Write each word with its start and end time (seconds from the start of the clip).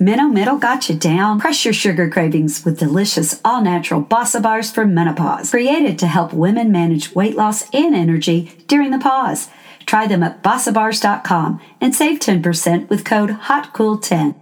Minnow 0.00 0.28
Middle 0.28 0.58
got 0.58 0.88
you 0.88 0.94
down. 0.94 1.40
Crush 1.40 1.64
your 1.64 1.74
sugar 1.74 2.08
cravings 2.08 2.64
with 2.64 2.78
delicious 2.78 3.40
all 3.44 3.60
natural 3.60 4.00
Bossa 4.00 4.40
Bars 4.40 4.70
for 4.70 4.86
menopause. 4.86 5.50
Created 5.50 5.98
to 5.98 6.06
help 6.06 6.32
women 6.32 6.70
manage 6.70 7.16
weight 7.16 7.34
loss 7.34 7.68
and 7.74 7.96
energy 7.96 8.52
during 8.68 8.92
the 8.92 9.00
pause. 9.00 9.48
Try 9.86 10.06
them 10.06 10.22
at 10.22 10.40
bossabars.com 10.40 11.60
and 11.80 11.92
save 11.96 12.20
10% 12.20 12.88
with 12.88 13.04
code 13.04 13.30
HOTCOOL10. 13.30 14.36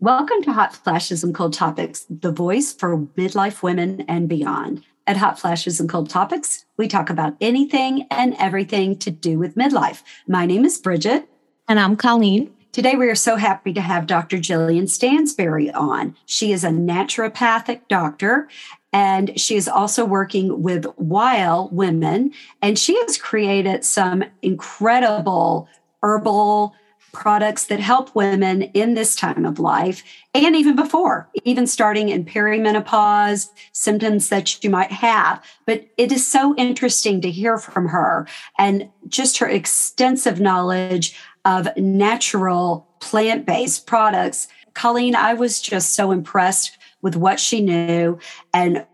Welcome 0.00 0.42
to 0.42 0.52
Hot 0.52 0.74
Flashes 0.74 1.22
and 1.22 1.32
Cool 1.32 1.50
Topics, 1.52 2.04
the 2.10 2.32
voice 2.32 2.72
for 2.72 2.98
midlife 2.98 3.62
women 3.62 4.00
and 4.08 4.28
beyond. 4.28 4.82
At 5.08 5.16
Hot 5.16 5.40
Flashes 5.40 5.80
and 5.80 5.88
Cool 5.88 6.06
Topics, 6.06 6.66
we 6.76 6.86
talk 6.86 7.08
about 7.08 7.34
anything 7.40 8.06
and 8.10 8.36
everything 8.38 8.94
to 8.98 9.10
do 9.10 9.38
with 9.38 9.54
midlife. 9.54 10.02
My 10.26 10.44
name 10.44 10.66
is 10.66 10.76
Bridget. 10.76 11.26
And 11.66 11.80
I'm 11.80 11.96
Colleen. 11.96 12.52
Today, 12.72 12.94
we 12.94 13.08
are 13.08 13.14
so 13.14 13.36
happy 13.36 13.72
to 13.72 13.80
have 13.80 14.06
Dr. 14.06 14.36
Jillian 14.36 14.86
Stansbury 14.86 15.70
on. 15.70 16.14
She 16.26 16.52
is 16.52 16.62
a 16.62 16.68
naturopathic 16.68 17.88
doctor 17.88 18.50
and 18.92 19.40
she 19.40 19.56
is 19.56 19.66
also 19.66 20.04
working 20.04 20.62
with 20.62 20.84
Wile 20.98 21.70
Women. 21.72 22.34
And 22.60 22.78
she 22.78 22.94
has 23.00 23.16
created 23.16 23.86
some 23.86 24.22
incredible 24.42 25.70
herbal 26.02 26.74
products 27.12 27.66
that 27.66 27.80
help 27.80 28.14
women 28.14 28.62
in 28.62 28.94
this 28.94 29.16
time 29.16 29.44
of 29.44 29.58
life 29.58 30.02
and 30.34 30.54
even 30.54 30.76
before, 30.76 31.28
even 31.44 31.66
starting 31.66 32.08
in 32.08 32.24
perimenopause, 32.24 33.48
symptoms 33.72 34.28
that 34.28 34.62
you 34.62 34.70
might 34.70 34.92
have. 34.92 35.42
But 35.66 35.88
it 35.96 36.12
is 36.12 36.26
so 36.26 36.54
interesting 36.56 37.20
to 37.22 37.30
hear 37.30 37.58
from 37.58 37.88
her 37.88 38.26
and 38.58 38.88
just 39.08 39.38
her 39.38 39.48
extensive 39.48 40.40
knowledge 40.40 41.18
of 41.44 41.68
natural 41.76 42.86
plant 43.00 43.46
based 43.46 43.86
products. 43.86 44.48
Colleen, 44.74 45.14
I 45.14 45.34
was 45.34 45.60
just 45.60 45.94
so 45.94 46.10
impressed 46.10 46.76
with 47.02 47.16
what 47.16 47.40
she 47.40 47.60
knew 47.60 48.18
and 48.52 48.84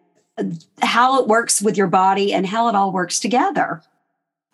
how 0.82 1.20
it 1.20 1.28
works 1.28 1.62
with 1.62 1.76
your 1.76 1.86
body 1.86 2.32
and 2.32 2.46
how 2.46 2.68
it 2.68 2.74
all 2.74 2.92
works 2.92 3.20
together. 3.20 3.82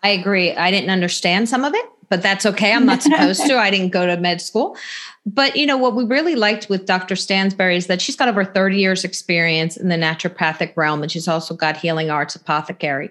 I 0.03 0.11
agree. 0.11 0.55
I 0.55 0.71
didn't 0.71 0.91
understand 0.91 1.49
some 1.49 1.65
of 1.65 1.75
it 1.75 1.87
but 2.11 2.23
that's 2.23 2.45
okay. 2.45 2.75
I'm 2.75 2.85
not 2.85 3.03
supposed 3.03 3.47
to. 3.47 3.57
I 3.59 3.71
didn't 3.71 3.91
go 3.91 4.05
to 4.05 4.17
med 4.19 4.43
school. 4.43 4.77
But 5.25 5.57
you 5.57 5.65
know 5.65 5.77
what 5.77 5.95
we 5.95 6.05
really 6.05 6.35
liked 6.35 6.69
with 6.69 6.85
Dr. 6.85 7.17
Stansbury 7.17 7.77
is 7.77 7.87
that 7.87 8.03
she's 8.03 8.17
got 8.17 8.29
over 8.29 8.45
30 8.45 8.77
years 8.77 9.05
experience 9.05 9.77
in 9.77 9.89
the 9.89 9.97
naturopathic 9.97 10.77
realm 10.77 11.03
and 11.03 11.11
she's 11.11 11.29
also 11.29 11.55
got 11.55 11.77
healing 11.77 12.11
arts 12.11 12.35
apothecary. 12.35 13.11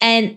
And 0.00 0.36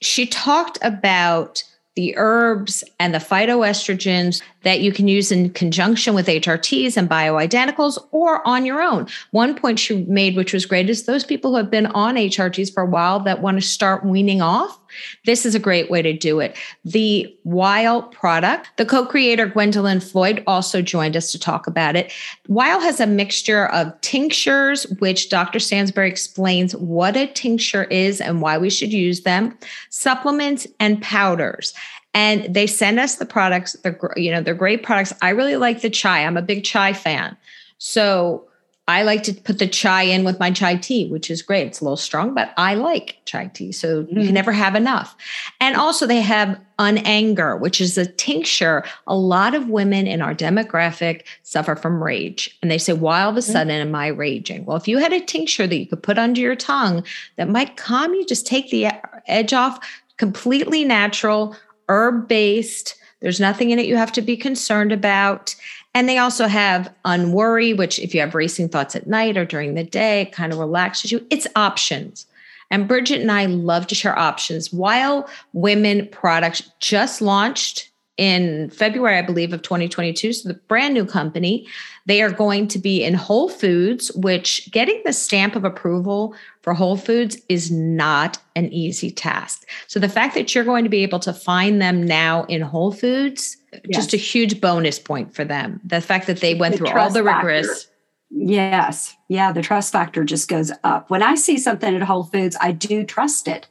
she 0.00 0.26
talked 0.26 0.78
about 0.82 1.62
the 1.94 2.14
herbs 2.16 2.82
and 2.98 3.14
the 3.14 3.18
phytoestrogens 3.18 4.42
that 4.62 4.80
you 4.80 4.92
can 4.92 5.06
use 5.06 5.30
in 5.30 5.50
conjunction 5.50 6.12
with 6.12 6.26
HRTs 6.26 6.96
and 6.96 7.08
bioidenticals 7.08 8.04
or 8.10 8.46
on 8.46 8.66
your 8.66 8.80
own. 8.80 9.06
One 9.30 9.54
point 9.54 9.78
she 9.78 10.04
made, 10.04 10.34
which 10.34 10.52
was 10.52 10.66
great, 10.66 10.90
is 10.90 11.04
those 11.04 11.24
people 11.24 11.52
who 11.52 11.58
have 11.58 11.70
been 11.70 11.86
on 11.86 12.16
HRTs 12.16 12.74
for 12.74 12.82
a 12.82 12.86
while 12.86 13.20
that 13.20 13.42
want 13.42 13.58
to 13.58 13.66
start 13.66 14.04
weaning 14.04 14.42
off 14.42 14.78
this 15.24 15.46
is 15.46 15.54
a 15.54 15.58
great 15.58 15.90
way 15.90 16.02
to 16.02 16.12
do 16.12 16.40
it. 16.40 16.56
The 16.84 17.34
Wile 17.44 18.02
product, 18.02 18.70
the 18.76 18.86
co 18.86 19.06
creator 19.06 19.46
Gwendolyn 19.46 20.00
Floyd 20.00 20.42
also 20.46 20.82
joined 20.82 21.16
us 21.16 21.30
to 21.32 21.38
talk 21.38 21.66
about 21.66 21.96
it. 21.96 22.12
Wile 22.48 22.80
has 22.80 23.00
a 23.00 23.06
mixture 23.06 23.66
of 23.66 24.00
tinctures, 24.00 24.84
which 24.98 25.28
Dr. 25.28 25.58
Stansbury 25.58 26.08
explains 26.08 26.76
what 26.76 27.16
a 27.16 27.26
tincture 27.26 27.84
is 27.84 28.20
and 28.20 28.40
why 28.40 28.58
we 28.58 28.70
should 28.70 28.92
use 28.92 29.22
them, 29.22 29.56
supplements, 29.90 30.66
and 30.80 31.00
powders 31.02 31.74
and 32.14 32.54
they 32.54 32.66
send 32.66 33.00
us 33.00 33.16
the 33.16 33.26
products 33.26 33.74
they're 33.82 33.98
you 34.16 34.30
know 34.30 34.40
they're 34.40 34.54
great 34.54 34.82
products 34.82 35.12
i 35.20 35.30
really 35.30 35.56
like 35.56 35.82
the 35.82 35.90
chai 35.90 36.24
i'm 36.24 36.36
a 36.36 36.42
big 36.42 36.64
chai 36.64 36.92
fan 36.92 37.36
so 37.78 38.46
I 38.86 39.02
like 39.02 39.22
to 39.22 39.32
put 39.32 39.58
the 39.58 39.66
chai 39.66 40.02
in 40.02 40.24
with 40.24 40.38
my 40.38 40.50
chai 40.50 40.76
tea, 40.76 41.08
which 41.08 41.30
is 41.30 41.40
great. 41.40 41.66
It's 41.66 41.80
a 41.80 41.84
little 41.84 41.96
strong, 41.96 42.34
but 42.34 42.52
I 42.58 42.74
like 42.74 43.16
chai 43.24 43.46
tea. 43.46 43.72
So 43.72 44.02
mm. 44.02 44.08
you 44.10 44.16
can 44.16 44.28
mm. 44.28 44.32
never 44.32 44.52
have 44.52 44.74
enough. 44.74 45.16
And 45.58 45.74
also, 45.74 46.06
they 46.06 46.20
have 46.20 46.60
unanger, 46.78 47.58
which 47.58 47.80
is 47.80 47.96
a 47.96 48.04
tincture. 48.04 48.84
A 49.06 49.16
lot 49.16 49.54
of 49.54 49.70
women 49.70 50.06
in 50.06 50.20
our 50.20 50.34
demographic 50.34 51.22
suffer 51.44 51.76
from 51.76 52.02
rage. 52.02 52.58
And 52.60 52.70
they 52.70 52.76
say, 52.76 52.92
why 52.92 53.22
all 53.22 53.30
of 53.30 53.36
a 53.36 53.40
mm. 53.40 53.50
sudden 53.50 53.70
am 53.70 53.94
I 53.94 54.08
raging? 54.08 54.66
Well, 54.66 54.76
if 54.76 54.86
you 54.86 54.98
had 54.98 55.14
a 55.14 55.20
tincture 55.20 55.66
that 55.66 55.76
you 55.76 55.86
could 55.86 56.02
put 56.02 56.18
under 56.18 56.40
your 56.40 56.56
tongue 56.56 57.04
that 57.36 57.48
might 57.48 57.78
calm 57.78 58.12
you, 58.12 58.26
just 58.26 58.46
take 58.46 58.70
the 58.70 58.88
edge 59.26 59.54
off, 59.54 59.78
completely 60.18 60.84
natural, 60.84 61.56
herb 61.88 62.28
based. 62.28 62.96
There's 63.20 63.40
nothing 63.40 63.70
in 63.70 63.78
it 63.78 63.86
you 63.86 63.96
have 63.96 64.12
to 64.12 64.22
be 64.22 64.36
concerned 64.36 64.92
about. 64.92 65.54
And 65.94 66.08
they 66.08 66.18
also 66.18 66.48
have 66.48 66.92
unworry, 67.04 67.72
which 67.72 67.98
if 68.00 68.14
you 68.14 68.20
have 68.20 68.34
racing 68.34 68.68
thoughts 68.68 68.96
at 68.96 69.06
night 69.06 69.36
or 69.36 69.44
during 69.44 69.74
the 69.74 69.84
day, 69.84 70.22
it 70.22 70.32
kind 70.32 70.52
of 70.52 70.58
relaxes 70.58 71.12
you. 71.12 71.24
It's 71.30 71.46
options. 71.54 72.26
And 72.70 72.88
Bridget 72.88 73.20
and 73.20 73.30
I 73.30 73.46
love 73.46 73.86
to 73.88 73.94
share 73.94 74.18
options. 74.18 74.72
Wile 74.72 75.28
Women 75.52 76.08
products 76.08 76.68
just 76.80 77.22
launched 77.22 77.90
in 78.16 78.70
February, 78.70 79.18
I 79.18 79.22
believe, 79.22 79.52
of 79.52 79.62
2022. 79.62 80.32
So 80.32 80.48
the 80.48 80.54
brand 80.54 80.94
new 80.94 81.04
company, 81.04 81.66
they 82.06 82.22
are 82.22 82.30
going 82.30 82.68
to 82.68 82.78
be 82.78 83.02
in 83.02 83.14
Whole 83.14 83.48
Foods, 83.48 84.12
which 84.12 84.70
getting 84.70 85.00
the 85.04 85.12
stamp 85.12 85.56
of 85.56 85.64
approval 85.64 86.34
for 86.62 86.74
Whole 86.74 86.96
Foods 86.96 87.38
is 87.48 87.70
not 87.70 88.38
an 88.54 88.72
easy 88.72 89.10
task. 89.10 89.66
So 89.86 89.98
the 89.98 90.08
fact 90.08 90.34
that 90.34 90.54
you're 90.54 90.64
going 90.64 90.84
to 90.84 90.90
be 90.90 91.02
able 91.02 91.20
to 91.20 91.32
find 91.32 91.80
them 91.80 92.04
now 92.04 92.44
in 92.44 92.60
Whole 92.60 92.92
Foods, 92.92 93.56
yes. 93.72 93.82
just 93.90 94.14
a 94.14 94.18
huge 94.18 94.60
bonus 94.60 94.98
point 94.98 95.34
for 95.34 95.44
them. 95.44 95.80
The 95.84 96.00
fact 96.00 96.26
that 96.26 96.40
they 96.40 96.54
went 96.54 96.72
the 96.72 96.78
through 96.78 96.98
all 96.98 97.10
the 97.10 97.24
rigorous. 97.24 97.84
Factor. 97.84 97.90
Yes. 98.30 99.16
Yeah. 99.28 99.52
The 99.52 99.62
trust 99.62 99.92
factor 99.92 100.24
just 100.24 100.48
goes 100.48 100.72
up. 100.82 101.08
When 101.08 101.22
I 101.22 101.36
see 101.36 101.56
something 101.56 101.94
at 101.94 102.02
Whole 102.02 102.24
Foods, 102.24 102.56
I 102.60 102.72
do 102.72 103.04
trust 103.04 103.46
it 103.46 103.68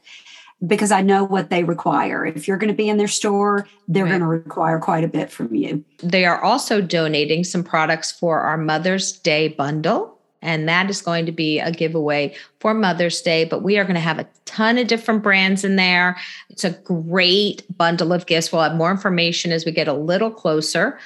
because 0.66 0.92
I 0.92 1.02
know 1.02 1.24
what 1.24 1.50
they 1.50 1.64
require. 1.64 2.24
If 2.24 2.48
you're 2.48 2.56
going 2.56 2.68
to 2.68 2.76
be 2.76 2.88
in 2.88 2.96
their 2.96 3.08
store, 3.08 3.66
they're 3.88 4.04
right. 4.04 4.10
going 4.10 4.20
to 4.20 4.26
require 4.26 4.78
quite 4.78 5.04
a 5.04 5.08
bit 5.08 5.30
from 5.30 5.54
you. 5.54 5.84
They 6.02 6.24
are 6.24 6.40
also 6.42 6.80
donating 6.80 7.44
some 7.44 7.64
products 7.64 8.12
for 8.12 8.40
our 8.40 8.56
Mother's 8.56 9.12
Day 9.12 9.48
bundle. 9.48 10.18
And 10.42 10.68
that 10.68 10.90
is 10.90 11.00
going 11.00 11.24
to 11.24 11.32
be 11.32 11.58
a 11.58 11.72
giveaway 11.72 12.34
for 12.60 12.74
Mother's 12.74 13.22
Day. 13.22 13.44
But 13.44 13.62
we 13.62 13.78
are 13.78 13.84
going 13.84 13.94
to 13.94 14.00
have 14.00 14.18
a 14.18 14.28
ton 14.44 14.76
of 14.76 14.88
different 14.88 15.22
brands 15.22 15.64
in 15.64 15.76
there. 15.76 16.18
It's 16.50 16.64
a 16.64 16.70
great 16.70 17.64
bundle 17.76 18.12
of 18.12 18.26
gifts. 18.26 18.52
We'll 18.52 18.62
have 18.62 18.76
more 18.76 18.90
information 18.90 19.52
as 19.52 19.64
we 19.64 19.72
get 19.72 19.88
a 19.88 19.94
little 19.94 20.30
closer. 20.30 20.98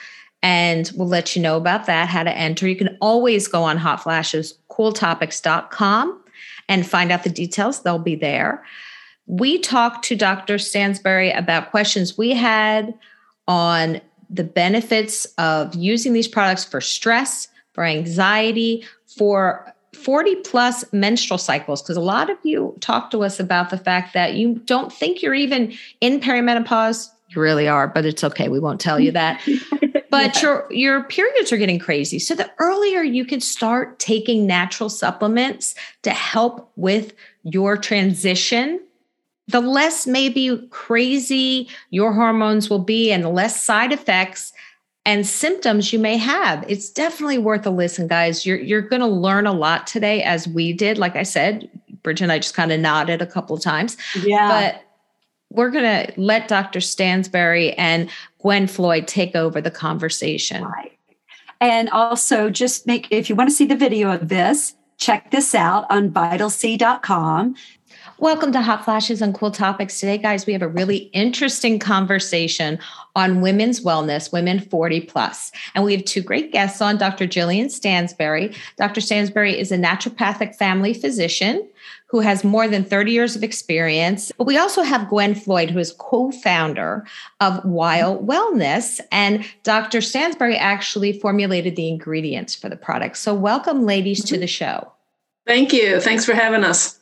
And 0.43 0.91
we'll 0.97 1.09
let 1.09 1.35
you 1.35 1.43
know 1.43 1.57
about 1.57 1.87
that, 1.87 2.09
how 2.09 2.25
to 2.25 2.37
enter. 2.37 2.69
You 2.69 2.77
can 2.77 2.97
always 3.01 3.49
go 3.49 3.63
on 3.63 3.77
Hot 3.77 4.03
Flashes, 4.03 4.59
cooltopics.com 4.71 6.25
and 6.69 6.87
find 6.87 7.11
out 7.11 7.25
the 7.25 7.31
details. 7.31 7.83
They'll 7.83 7.99
be 7.99 8.15
there 8.15 8.65
we 9.29 9.59
talked 9.59 10.05
to 10.07 10.17
Dr. 10.17 10.59
Stansbury 10.59 11.31
about 11.31 11.71
questions 11.71 12.17
we 12.17 12.33
had 12.33 12.95
on 13.47 14.01
the 14.31 14.45
benefits 14.45 15.27
of 15.37 15.75
using 15.75 16.15
these 16.15 16.27
products 16.27 16.65
for 16.65 16.81
stress, 16.81 17.49
for 17.75 17.85
anxiety, 17.85 18.85
for 19.07 19.73
40 19.95 20.37
plus 20.37 20.85
menstrual 20.93 21.39
cycles. 21.39 21.83
Because 21.83 21.97
a 21.97 22.03
lot 22.03 22.31
of 22.31 22.39
you 22.43 22.75
talk 22.81 23.11
to 23.11 23.23
us 23.23 23.39
about 23.39 23.69
the 23.69 23.79
fact 23.79 24.15
that 24.15 24.35
you 24.35 24.55
don't 24.65 24.93
think 24.93 25.23
you're 25.23 25.35
even 25.35 25.75
in 26.01 26.21
perimenopause. 26.21 27.09
You 27.29 27.43
really 27.43 27.69
are, 27.69 27.87
but 27.87 28.07
it's 28.07 28.25
okay. 28.25 28.49
We 28.49 28.59
won't 28.59 28.81
tell 28.81 28.99
you 28.99 29.13
that. 29.13 29.43
but 30.11 30.37
yeah. 30.37 30.43
your 30.43 30.67
your 30.71 31.03
periods 31.05 31.53
are 31.53 31.59
getting 31.59 31.79
crazy. 31.79 32.19
So 32.19 32.35
the 32.35 32.51
earlier 32.59 33.03
you 33.03 33.27
can 33.27 33.41
start 33.41 33.99
taking 33.99 34.47
natural 34.47 34.89
supplements 34.89 35.75
to 36.03 36.11
help 36.11 36.73
with 36.77 37.13
your 37.45 37.77
transition 37.77 38.81
the 39.49 39.61
less 39.61 40.07
maybe 40.07 40.67
crazy 40.71 41.69
your 41.91 42.13
hormones 42.13 42.71
will 42.71 42.79
be 42.79 43.11
and 43.11 43.25
the 43.25 43.31
less 43.31 43.61
side 43.61 43.93
effects 43.93 44.53
and 45.05 45.27
symptoms 45.27 45.91
you 45.93 45.99
may 45.99 46.19
have. 46.19 46.65
It's 46.69 46.91
definitely 46.91 47.39
worth 47.39 47.67
a 47.67 47.71
listen, 47.71 48.07
guys. 48.09 48.45
You're 48.45 48.59
you're 48.59 48.83
going 48.83 49.01
to 49.01 49.07
learn 49.07 49.47
a 49.47 49.53
lot 49.53 49.87
today, 49.87 50.23
as 50.23 50.47
we 50.47 50.73
did. 50.73 50.99
Like 50.99 51.17
I 51.17 51.23
said, 51.23 51.69
Bridget 52.03 52.25
and 52.25 52.33
I 52.33 52.39
just 52.39 52.55
kind 52.55 52.71
of 52.73 52.79
nodded 52.79 53.23
a 53.23 53.27
couple 53.27 53.57
of 53.57 53.63
times. 53.63 53.97
Yeah. 54.23 54.49
But 54.49 54.83
we're 55.51 55.71
going 55.71 55.85
to 55.85 56.13
let 56.21 56.47
Dr. 56.49 56.81
Stansbury 56.81 57.73
and 57.75 58.11
Gwen 58.39 58.67
Floyd 58.67 59.09
take 59.09 59.35
over 59.35 59.63
the 59.63 59.71
conversation. 59.71 60.63
Right. 60.63 60.93
And 61.61 61.89
also, 61.89 62.51
just 62.51 62.87
make 62.87 63.09
if 63.11 63.31
you 63.31 63.35
want 63.35 63.49
to 63.49 63.57
see 63.57 63.65
the 63.65 63.77
video 63.77 64.13
of 64.13 64.29
this, 64.29 64.75
check 64.99 65.31
this 65.31 65.55
out 65.55 65.87
on 65.91 66.11
vitalc.com. 66.11 67.57
Welcome 68.21 68.51
to 68.51 68.63
Hot 68.63 68.85
Flashes 68.85 69.23
and 69.23 69.33
Cool 69.33 69.53
Topics. 69.53 70.01
Today, 70.01 70.19
guys, 70.19 70.45
we 70.45 70.53
have 70.53 70.63
a 70.63 70.67
really 70.67 70.97
interesting 71.13 71.79
conversation 71.79 72.81
on 73.15 73.41
women's 73.41 73.85
wellness, 73.85 74.33
women 74.33 74.59
40 74.59 75.03
plus. 75.03 75.53
And 75.77 75.85
we 75.85 75.95
have 75.95 76.05
two 76.05 76.21
great 76.21 76.51
guests 76.51 76.83
on 76.83 76.99
Dr. 76.99 77.29
Jillian 77.29 77.71
Stansbury. 77.71 78.57
Dr. 78.77 79.01
Stansbury 79.01 79.57
is 79.57 79.71
a 79.71 79.79
naturopathic 79.79 80.57
family 80.57 80.95
physician 80.95 81.65
who 82.07 82.19
has 82.19 82.43
more 82.43 82.67
than 82.67 82.83
30 82.83 83.13
years 83.13 83.37
of 83.37 83.45
experience. 83.45 84.33
But 84.37 84.49
we 84.49 84.59
also 84.59 84.83
have 84.83 85.09
Gwen 85.09 85.37
Floyd, 85.37 85.71
who 85.71 85.79
is 85.79 85.95
co 85.97 86.33
founder 86.33 87.07
of 87.41 87.65
Wild 87.65 88.27
Wellness. 88.27 89.01
And 89.13 89.45
Dr. 89.63 90.01
Stansbury 90.01 90.57
actually 90.57 91.13
formulated 91.21 91.77
the 91.77 91.87
ingredients 91.87 92.57
for 92.57 92.69
the 92.69 92.77
product. 92.77 93.17
So, 93.19 93.33
welcome, 93.33 93.87
ladies, 93.87 94.25
to 94.25 94.35
mm-hmm. 94.35 94.41
the 94.41 94.49
show. 94.49 94.93
Thank 95.47 95.73
you. 95.73 96.01
Thanks 96.01 96.25
for 96.25 96.35
having 96.35 96.65
us. 96.65 96.98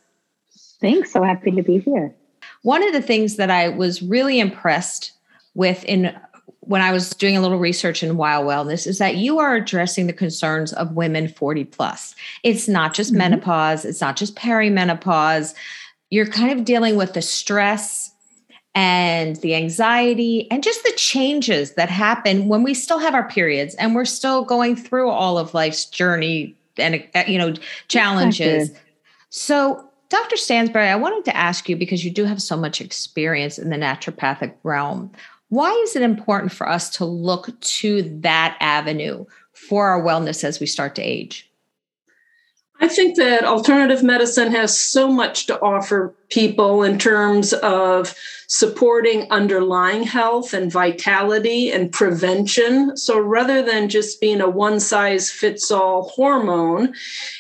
Thanks. 0.81 1.13
So 1.13 1.23
happy 1.23 1.51
to 1.53 1.63
be 1.63 1.79
here. 1.79 2.15
One 2.63 2.83
of 2.83 2.93
the 2.93 3.03
things 3.03 3.37
that 3.37 3.51
I 3.51 3.69
was 3.69 4.03
really 4.03 4.41
impressed 4.41 5.13
with 5.55 5.85
in 5.85 6.15
when 6.61 6.83
I 6.83 6.91
was 6.91 7.11
doing 7.11 7.37
a 7.37 7.41
little 7.41 7.59
research 7.59 8.03
in 8.03 8.17
Wile 8.17 8.45
Wellness 8.45 8.87
is 8.87 8.99
that 8.99 9.17
you 9.17 9.39
are 9.39 9.55
addressing 9.55 10.09
the 10.09 10.13
concerns 10.13 10.73
of 10.73 10.93
women 10.93 11.29
40 11.29 11.65
plus. 11.65 12.15
It's 12.43 12.67
not 12.67 12.93
just 12.93 13.11
mm-hmm. 13.11 13.19
menopause, 13.19 13.85
it's 13.85 14.01
not 14.01 14.17
just 14.17 14.35
perimenopause. 14.35 15.55
You're 16.11 16.27
kind 16.27 16.59
of 16.59 16.65
dealing 16.65 16.97
with 16.97 17.15
the 17.15 17.23
stress 17.23 18.13
and 18.75 19.37
the 19.37 19.55
anxiety 19.55 20.51
and 20.51 20.63
just 20.63 20.83
the 20.83 20.93
changes 20.97 21.73
that 21.75 21.89
happen 21.89 22.49
when 22.49 22.63
we 22.63 22.75
still 22.75 22.99
have 22.99 23.15
our 23.15 23.29
periods 23.29 23.75
and 23.77 23.95
we're 23.95 24.05
still 24.05 24.45
going 24.45 24.77
through 24.77 25.09
all 25.09 25.39
of 25.39 25.55
life's 25.55 25.87
journey 25.87 26.55
and 26.77 27.03
uh, 27.15 27.25
you 27.27 27.39
know 27.39 27.55
challenges. 27.89 28.71
So 29.31 29.86
Dr. 30.09 30.37
Stansbury, 30.37 30.89
I 30.89 30.97
wanted 30.97 31.25
to 31.25 31.37
ask 31.37 31.69
you 31.69 31.77
because 31.77 32.05
you 32.05 32.11
do 32.11 32.25
have 32.25 32.41
so 32.41 32.57
much 32.57 32.81
experience 32.81 33.59
in 33.59 33.71
the 33.71 33.77
naturopathic 33.77 34.55
realm. 34.63 35.11
Why 35.49 35.71
is 35.85 35.97
it 35.97 36.03
important 36.03 36.53
for 36.53 36.69
us 36.69 36.91
to 36.91 37.05
look 37.05 37.59
to 37.61 38.03
that 38.21 38.57
avenue 38.61 39.25
for 39.53 39.89
our 39.89 40.03
wellness 40.03 40.45
as 40.45 40.61
we 40.61 40.67
start 40.67 40.95
to 40.97 41.03
age? 41.03 41.51
I 42.81 42.89
think 42.89 43.17
that 43.17 43.45
alternative 43.45 44.03
medicine 44.03 44.53
has 44.53 44.79
so 44.79 45.09
much 45.09 45.47
to 45.47 45.59
offer 45.61 46.15
people 46.29 46.83
in 46.83 46.99
terms 46.99 47.55
of 47.55 48.15
supporting 48.49 49.31
underlying 49.31 50.03
health 50.03 50.53
and 50.53 50.71
vitality 50.71 51.71
and 51.71 51.93
prevention. 51.93 52.97
So 52.97 53.19
rather 53.19 53.63
than 53.63 53.89
just 53.89 54.21
being 54.21 54.41
a 54.41 54.49
one 54.49 54.81
size 54.81 55.31
fits 55.31 55.71
all 55.71 56.09
hormone, 56.11 56.95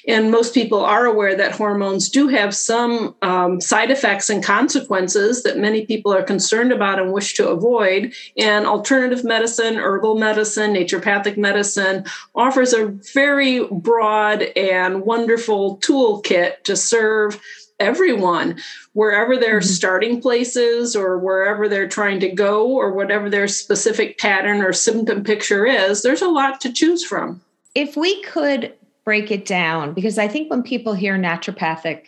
and 0.08 0.30
most 0.30 0.54
people 0.54 0.84
are 0.84 1.06
aware 1.06 1.36
that 1.36 1.52
hormones 1.52 2.08
do 2.08 2.28
have 2.28 2.54
some 2.54 3.14
um, 3.22 3.60
side 3.60 3.90
effects 3.90 4.30
and 4.30 4.42
consequences 4.42 5.42
that 5.42 5.58
many 5.58 5.86
people 5.86 6.12
are 6.12 6.22
concerned 6.22 6.72
about 6.72 6.98
and 6.98 7.12
wish 7.12 7.34
to 7.34 7.48
avoid. 7.48 8.12
And 8.36 8.66
alternative 8.66 9.24
medicine, 9.24 9.76
herbal 9.76 10.18
medicine, 10.18 10.74
naturopathic 10.74 11.36
medicine 11.36 12.04
offers 12.34 12.72
a 12.72 12.86
very 13.14 13.64
broad 13.66 14.42
and 14.56 15.02
wonderful 15.02 15.78
toolkit 15.78 16.62
to 16.64 16.76
serve 16.76 17.40
everyone 17.78 18.58
wherever 18.92 19.36
their 19.36 19.60
mm-hmm. 19.60 19.68
starting 19.68 20.20
places 20.20 20.96
or 20.96 21.18
wherever 21.18 21.68
they're 21.68 21.88
trying 21.88 22.20
to 22.20 22.30
go 22.30 22.68
or 22.68 22.92
whatever 22.92 23.28
their 23.28 23.48
specific 23.48 24.18
pattern 24.18 24.62
or 24.62 24.72
symptom 24.72 25.22
picture 25.22 25.66
is 25.66 26.02
there's 26.02 26.22
a 26.22 26.28
lot 26.28 26.60
to 26.60 26.72
choose 26.72 27.04
from. 27.04 27.40
If 27.74 27.96
we 27.96 28.22
could 28.22 28.72
break 29.04 29.30
it 29.30 29.46
down 29.46 29.94
because 29.94 30.18
i 30.18 30.26
think 30.26 30.50
when 30.50 30.64
people 30.64 30.92
hear 30.92 31.16
naturopathic 31.16 32.06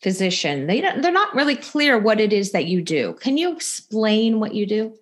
physician 0.00 0.68
they 0.68 0.80
don't, 0.80 1.02
they're 1.02 1.10
not 1.10 1.34
really 1.34 1.56
clear 1.56 1.98
what 1.98 2.20
it 2.20 2.32
is 2.32 2.52
that 2.52 2.66
you 2.66 2.80
do. 2.80 3.14
Can 3.14 3.36
you 3.36 3.52
explain 3.52 4.38
what 4.38 4.54
you 4.54 4.64
do 4.64 4.94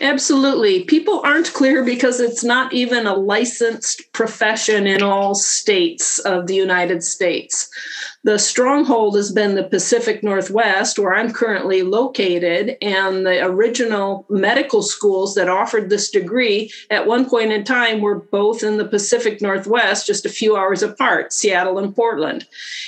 Absolutely. 0.00 0.84
People 0.84 1.22
aren't 1.24 1.54
clear 1.54 1.82
because 1.82 2.20
it's 2.20 2.44
not 2.44 2.72
even 2.74 3.06
a 3.06 3.14
licensed 3.14 4.12
profession 4.12 4.86
in 4.86 5.02
all 5.02 5.34
states 5.34 6.18
of 6.18 6.46
the 6.46 6.54
United 6.54 7.02
States. 7.02 7.70
The 8.22 8.38
stronghold 8.38 9.14
has 9.14 9.30
been 9.30 9.54
the 9.54 9.62
Pacific 9.62 10.22
Northwest, 10.22 10.98
where 10.98 11.14
I'm 11.14 11.32
currently 11.32 11.82
located, 11.82 12.76
and 12.82 13.24
the 13.24 13.44
original 13.44 14.26
medical 14.28 14.82
schools 14.82 15.36
that 15.36 15.48
offered 15.48 15.88
this 15.88 16.10
degree 16.10 16.72
at 16.90 17.06
one 17.06 17.30
point 17.30 17.52
in 17.52 17.62
time 17.62 18.00
were 18.00 18.18
both 18.18 18.64
in 18.64 18.78
the 18.78 18.84
Pacific 18.84 19.40
Northwest, 19.40 20.08
just 20.08 20.26
a 20.26 20.28
few 20.28 20.56
hours 20.56 20.82
apart, 20.82 21.32
Seattle 21.32 21.78
and 21.78 21.94
Portland. 21.94 22.46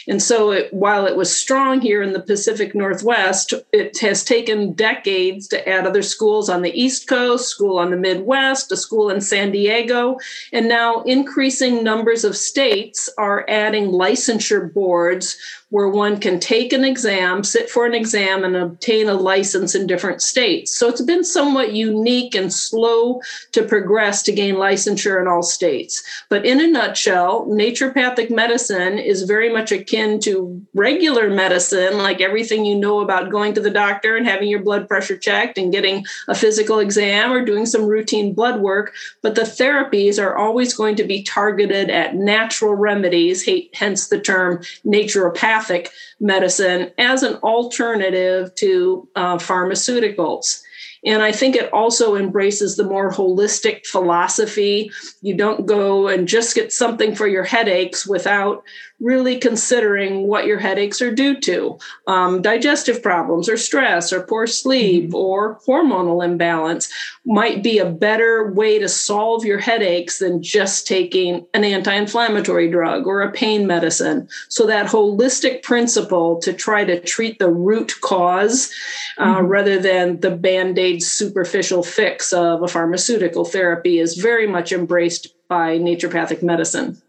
And 0.08 0.20
so, 0.20 0.50
it, 0.50 0.74
while 0.74 1.06
it 1.06 1.16
was 1.16 1.34
strong 1.34 1.80
here 1.80 2.02
in 2.02 2.14
the 2.14 2.20
Pacific 2.20 2.74
Northwest, 2.74 3.54
it 3.72 3.96
has 4.00 4.24
taken 4.24 4.72
decades 4.72 5.46
to 5.48 5.68
add 5.68 5.86
other 5.86 6.02
schools 6.02 6.50
on 6.50 6.62
the 6.62 6.76
East 6.78 6.97
Coast, 7.06 7.48
school 7.48 7.78
on 7.78 7.90
the 7.90 7.96
Midwest, 7.96 8.72
a 8.72 8.76
school 8.76 9.10
in 9.10 9.20
San 9.20 9.50
Diego, 9.50 10.18
and 10.52 10.68
now 10.68 11.02
increasing 11.02 11.84
numbers 11.84 12.24
of 12.24 12.36
states 12.36 13.08
are 13.18 13.44
adding 13.48 13.90
licensure 13.90 14.72
boards 14.72 15.36
where 15.70 15.88
one 15.88 16.18
can 16.18 16.40
take 16.40 16.72
an 16.72 16.82
exam, 16.82 17.44
sit 17.44 17.68
for 17.68 17.84
an 17.84 17.94
exam, 17.94 18.42
and 18.42 18.56
obtain 18.56 19.08
a 19.08 19.14
license 19.14 19.74
in 19.74 19.86
different 19.86 20.22
states. 20.22 20.74
So 20.74 20.88
it's 20.88 21.02
been 21.02 21.24
somewhat 21.24 21.74
unique 21.74 22.34
and 22.34 22.52
slow 22.52 23.20
to 23.52 23.62
progress 23.62 24.22
to 24.22 24.32
gain 24.32 24.54
licensure 24.54 25.20
in 25.20 25.28
all 25.28 25.42
states. 25.42 26.02
But 26.30 26.46
in 26.46 26.60
a 26.60 26.66
nutshell, 26.66 27.46
naturopathic 27.46 28.30
medicine 28.30 28.98
is 28.98 29.24
very 29.24 29.52
much 29.52 29.70
akin 29.70 30.20
to 30.20 30.64
regular 30.74 31.28
medicine, 31.28 31.98
like 31.98 32.22
everything 32.22 32.64
you 32.64 32.76
know 32.76 33.00
about 33.00 33.30
going 33.30 33.52
to 33.54 33.60
the 33.60 33.70
doctor 33.70 34.16
and 34.16 34.26
having 34.26 34.48
your 34.48 34.62
blood 34.62 34.88
pressure 34.88 35.18
checked 35.18 35.58
and 35.58 35.72
getting 35.72 36.04
a 36.28 36.34
physical 36.34 36.78
exam 36.78 37.30
or 37.30 37.44
doing 37.44 37.66
some 37.66 37.84
routine 37.84 38.32
blood 38.32 38.60
work. 38.60 38.94
But 39.20 39.34
the 39.34 39.42
therapies 39.42 40.22
are 40.22 40.36
always 40.36 40.72
going 40.72 40.96
to 40.96 41.04
be 41.04 41.22
targeted 41.22 41.90
at 41.90 42.14
natural 42.14 42.74
remedies, 42.74 43.46
hence 43.74 44.08
the 44.08 44.20
term 44.20 44.62
naturopathic 44.86 45.57
naturopathic 45.58 45.88
medicine 46.20 46.90
as 46.98 47.22
an 47.22 47.34
alternative 47.36 48.54
to 48.56 49.08
uh, 49.14 49.36
pharmaceuticals. 49.36 50.62
And 51.04 51.22
I 51.22 51.30
think 51.30 51.54
it 51.54 51.72
also 51.72 52.16
embraces 52.16 52.76
the 52.76 52.84
more 52.84 53.10
holistic 53.12 53.86
philosophy. 53.86 54.90
You 55.22 55.36
don't 55.36 55.64
go 55.64 56.08
and 56.08 56.26
just 56.26 56.56
get 56.56 56.72
something 56.72 57.14
for 57.14 57.28
your 57.28 57.44
headaches 57.44 58.04
without 58.06 58.64
really 59.00 59.38
considering 59.38 60.26
what 60.26 60.46
your 60.46 60.58
headaches 60.58 61.00
are 61.00 61.14
due 61.14 61.40
to 61.40 61.78
um, 62.08 62.42
digestive 62.42 63.02
problems 63.02 63.48
or 63.48 63.56
stress 63.56 64.12
or 64.12 64.22
poor 64.22 64.46
sleep 64.46 65.04
mm-hmm. 65.04 65.14
or 65.14 65.60
hormonal 65.66 66.24
imbalance 66.24 66.90
might 67.24 67.62
be 67.62 67.78
a 67.78 67.88
better 67.88 68.50
way 68.50 68.78
to 68.78 68.88
solve 68.88 69.44
your 69.44 69.58
headaches 69.58 70.18
than 70.18 70.42
just 70.42 70.86
taking 70.86 71.46
an 71.54 71.62
anti-inflammatory 71.62 72.68
drug 72.68 73.06
or 73.06 73.22
a 73.22 73.30
pain 73.30 73.66
medicine 73.66 74.28
so 74.48 74.66
that 74.66 74.86
holistic 74.86 75.62
principle 75.62 76.40
to 76.40 76.52
try 76.52 76.84
to 76.84 77.00
treat 77.00 77.38
the 77.38 77.50
root 77.50 77.94
cause 78.00 78.72
uh, 79.18 79.36
mm-hmm. 79.36 79.46
rather 79.46 79.78
than 79.78 80.18
the 80.20 80.30
band-aid 80.30 81.02
superficial 81.02 81.82
fix 81.84 82.32
of 82.32 82.62
a 82.62 82.68
pharmaceutical 82.68 83.44
therapy 83.44 84.00
is 84.00 84.16
very 84.16 84.46
much 84.46 84.72
embraced 84.72 85.34
by 85.48 85.78
naturopathic 85.78 86.42
medicine 86.42 87.00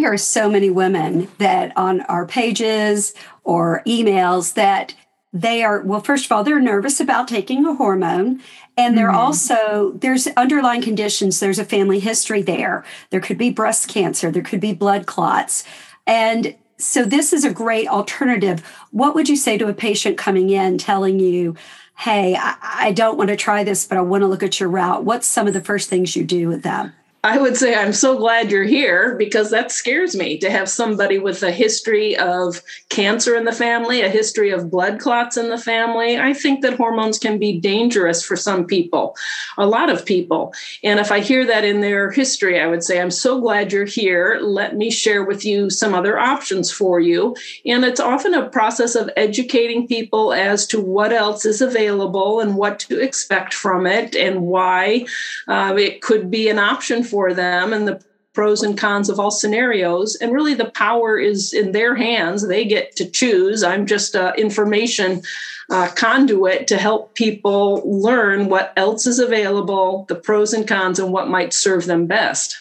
hear 0.00 0.16
so 0.16 0.50
many 0.50 0.70
women 0.70 1.28
that 1.38 1.76
on 1.76 2.00
our 2.02 2.26
pages 2.26 3.14
or 3.44 3.82
emails 3.86 4.54
that 4.54 4.94
they 5.32 5.62
are 5.62 5.80
well 5.82 6.00
first 6.00 6.24
of 6.24 6.32
all 6.32 6.42
they're 6.42 6.60
nervous 6.60 7.00
about 7.00 7.28
taking 7.28 7.64
a 7.64 7.74
hormone. 7.74 8.42
And 8.76 8.96
they're 8.96 9.08
mm-hmm. 9.08 9.16
also 9.16 9.92
there's 9.92 10.26
underlying 10.28 10.82
conditions. 10.82 11.38
There's 11.38 11.58
a 11.58 11.64
family 11.64 12.00
history 12.00 12.42
there. 12.42 12.84
There 13.10 13.20
could 13.20 13.38
be 13.38 13.50
breast 13.50 13.88
cancer. 13.88 14.30
There 14.30 14.42
could 14.42 14.60
be 14.60 14.72
blood 14.72 15.06
clots. 15.06 15.64
And 16.06 16.56
so 16.78 17.04
this 17.04 17.32
is 17.32 17.44
a 17.44 17.52
great 17.52 17.86
alternative. 17.86 18.66
What 18.90 19.14
would 19.14 19.28
you 19.28 19.36
say 19.36 19.58
to 19.58 19.68
a 19.68 19.74
patient 19.74 20.16
coming 20.16 20.50
in 20.50 20.78
telling 20.78 21.20
you 21.20 21.56
hey 21.96 22.34
i, 22.34 22.56
I 22.62 22.92
don't 22.92 23.18
want 23.18 23.28
to 23.28 23.36
try 23.36 23.62
this 23.62 23.86
but 23.86 23.98
i 23.98 24.00
want 24.00 24.22
to 24.22 24.26
look 24.26 24.42
at 24.42 24.58
your 24.58 24.70
route. 24.70 25.04
What's 25.04 25.26
some 25.26 25.46
of 25.46 25.52
the 25.52 25.60
first 25.60 25.90
things 25.90 26.16
you 26.16 26.24
do 26.24 26.48
with 26.48 26.62
them 26.62 26.94
I 27.22 27.36
would 27.36 27.54
say 27.54 27.74
I'm 27.74 27.92
so 27.92 28.16
glad 28.16 28.50
you're 28.50 28.64
here 28.64 29.14
because 29.14 29.50
that 29.50 29.70
scares 29.70 30.16
me 30.16 30.38
to 30.38 30.50
have 30.50 30.70
somebody 30.70 31.18
with 31.18 31.42
a 31.42 31.50
history 31.50 32.16
of 32.16 32.62
cancer 32.88 33.36
in 33.36 33.44
the 33.44 33.52
family, 33.52 34.00
a 34.00 34.08
history 34.08 34.48
of 34.48 34.70
blood 34.70 34.98
clots 35.00 35.36
in 35.36 35.50
the 35.50 35.58
family. 35.58 36.18
I 36.18 36.32
think 36.32 36.62
that 36.62 36.78
hormones 36.78 37.18
can 37.18 37.38
be 37.38 37.60
dangerous 37.60 38.24
for 38.24 38.36
some 38.36 38.64
people, 38.64 39.16
a 39.58 39.66
lot 39.66 39.90
of 39.90 40.06
people. 40.06 40.54
And 40.82 40.98
if 40.98 41.12
I 41.12 41.20
hear 41.20 41.44
that 41.44 41.62
in 41.62 41.82
their 41.82 42.10
history, 42.10 42.58
I 42.58 42.66
would 42.66 42.82
say, 42.82 42.98
I'm 42.98 43.10
so 43.10 43.38
glad 43.38 43.70
you're 43.70 43.84
here. 43.84 44.38
Let 44.40 44.76
me 44.76 44.90
share 44.90 45.22
with 45.22 45.44
you 45.44 45.68
some 45.68 45.92
other 45.92 46.18
options 46.18 46.72
for 46.72 47.00
you. 47.00 47.36
And 47.66 47.84
it's 47.84 48.00
often 48.00 48.32
a 48.32 48.48
process 48.48 48.94
of 48.94 49.10
educating 49.18 49.86
people 49.86 50.32
as 50.32 50.66
to 50.68 50.80
what 50.80 51.12
else 51.12 51.44
is 51.44 51.60
available 51.60 52.40
and 52.40 52.56
what 52.56 52.78
to 52.80 52.98
expect 52.98 53.52
from 53.52 53.86
it 53.86 54.16
and 54.16 54.40
why 54.40 55.04
uh, 55.48 55.74
it 55.78 56.00
could 56.00 56.30
be 56.30 56.48
an 56.48 56.58
option 56.58 57.04
for 57.10 57.34
them 57.34 57.72
and 57.72 57.86
the 57.86 58.02
pros 58.32 58.62
and 58.62 58.78
cons 58.78 59.08
of 59.08 59.18
all 59.18 59.30
scenarios. 59.30 60.14
And 60.16 60.32
really 60.32 60.54
the 60.54 60.70
power 60.70 61.18
is 61.18 61.52
in 61.52 61.72
their 61.72 61.96
hands. 61.96 62.46
They 62.46 62.64
get 62.64 62.94
to 62.96 63.10
choose. 63.10 63.64
I'm 63.64 63.86
just 63.86 64.14
an 64.14 64.34
information 64.36 65.22
uh, 65.68 65.88
conduit 65.96 66.68
to 66.68 66.78
help 66.78 67.14
people 67.14 67.82
learn 67.84 68.48
what 68.48 68.72
else 68.76 69.06
is 69.06 69.18
available 69.18 70.04
the 70.08 70.14
pros 70.14 70.52
and 70.52 70.66
cons 70.66 70.98
and 70.98 71.12
what 71.12 71.28
might 71.28 71.52
serve 71.52 71.86
them 71.86 72.06
best. 72.06 72.56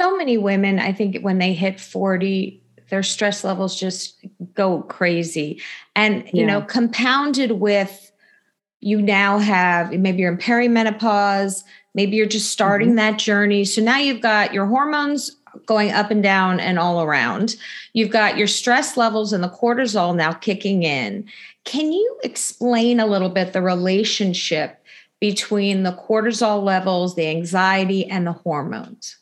So 0.00 0.14
many 0.16 0.36
women 0.36 0.78
i 0.78 0.92
think 0.92 1.22
when 1.22 1.38
they 1.38 1.54
hit 1.54 1.80
40 1.80 2.62
their 2.88 3.02
stress 3.02 3.44
levels 3.44 3.78
just 3.78 4.24
go 4.54 4.82
crazy. 4.82 5.60
And 5.94 6.24
you 6.32 6.42
yeah. 6.42 6.46
know 6.46 6.62
compounded 6.62 7.52
with 7.52 8.12
you 8.80 9.02
now 9.02 9.38
have 9.38 9.92
maybe 9.92 10.18
you're 10.18 10.32
in 10.32 10.38
perimenopause 10.38 11.64
maybe 11.96 12.16
you're 12.16 12.26
just 12.26 12.50
starting 12.50 12.90
mm-hmm. 12.90 12.96
that 12.96 13.18
journey 13.18 13.64
so 13.64 13.82
now 13.82 13.98
you've 13.98 14.22
got 14.22 14.54
your 14.54 14.66
hormones 14.66 15.36
going 15.64 15.90
up 15.90 16.10
and 16.12 16.22
down 16.22 16.60
and 16.60 16.78
all 16.78 17.02
around 17.02 17.56
you've 17.94 18.10
got 18.10 18.36
your 18.36 18.46
stress 18.46 18.96
levels 18.96 19.32
and 19.32 19.42
the 19.42 19.48
cortisol 19.48 20.14
now 20.14 20.32
kicking 20.32 20.84
in 20.84 21.26
can 21.64 21.92
you 21.92 22.16
explain 22.22 23.00
a 23.00 23.06
little 23.06 23.30
bit 23.30 23.52
the 23.52 23.62
relationship 23.62 24.84
between 25.18 25.82
the 25.82 25.92
cortisol 25.92 26.62
levels 26.62 27.16
the 27.16 27.26
anxiety 27.26 28.06
and 28.06 28.26
the 28.26 28.32
hormones 28.32 29.16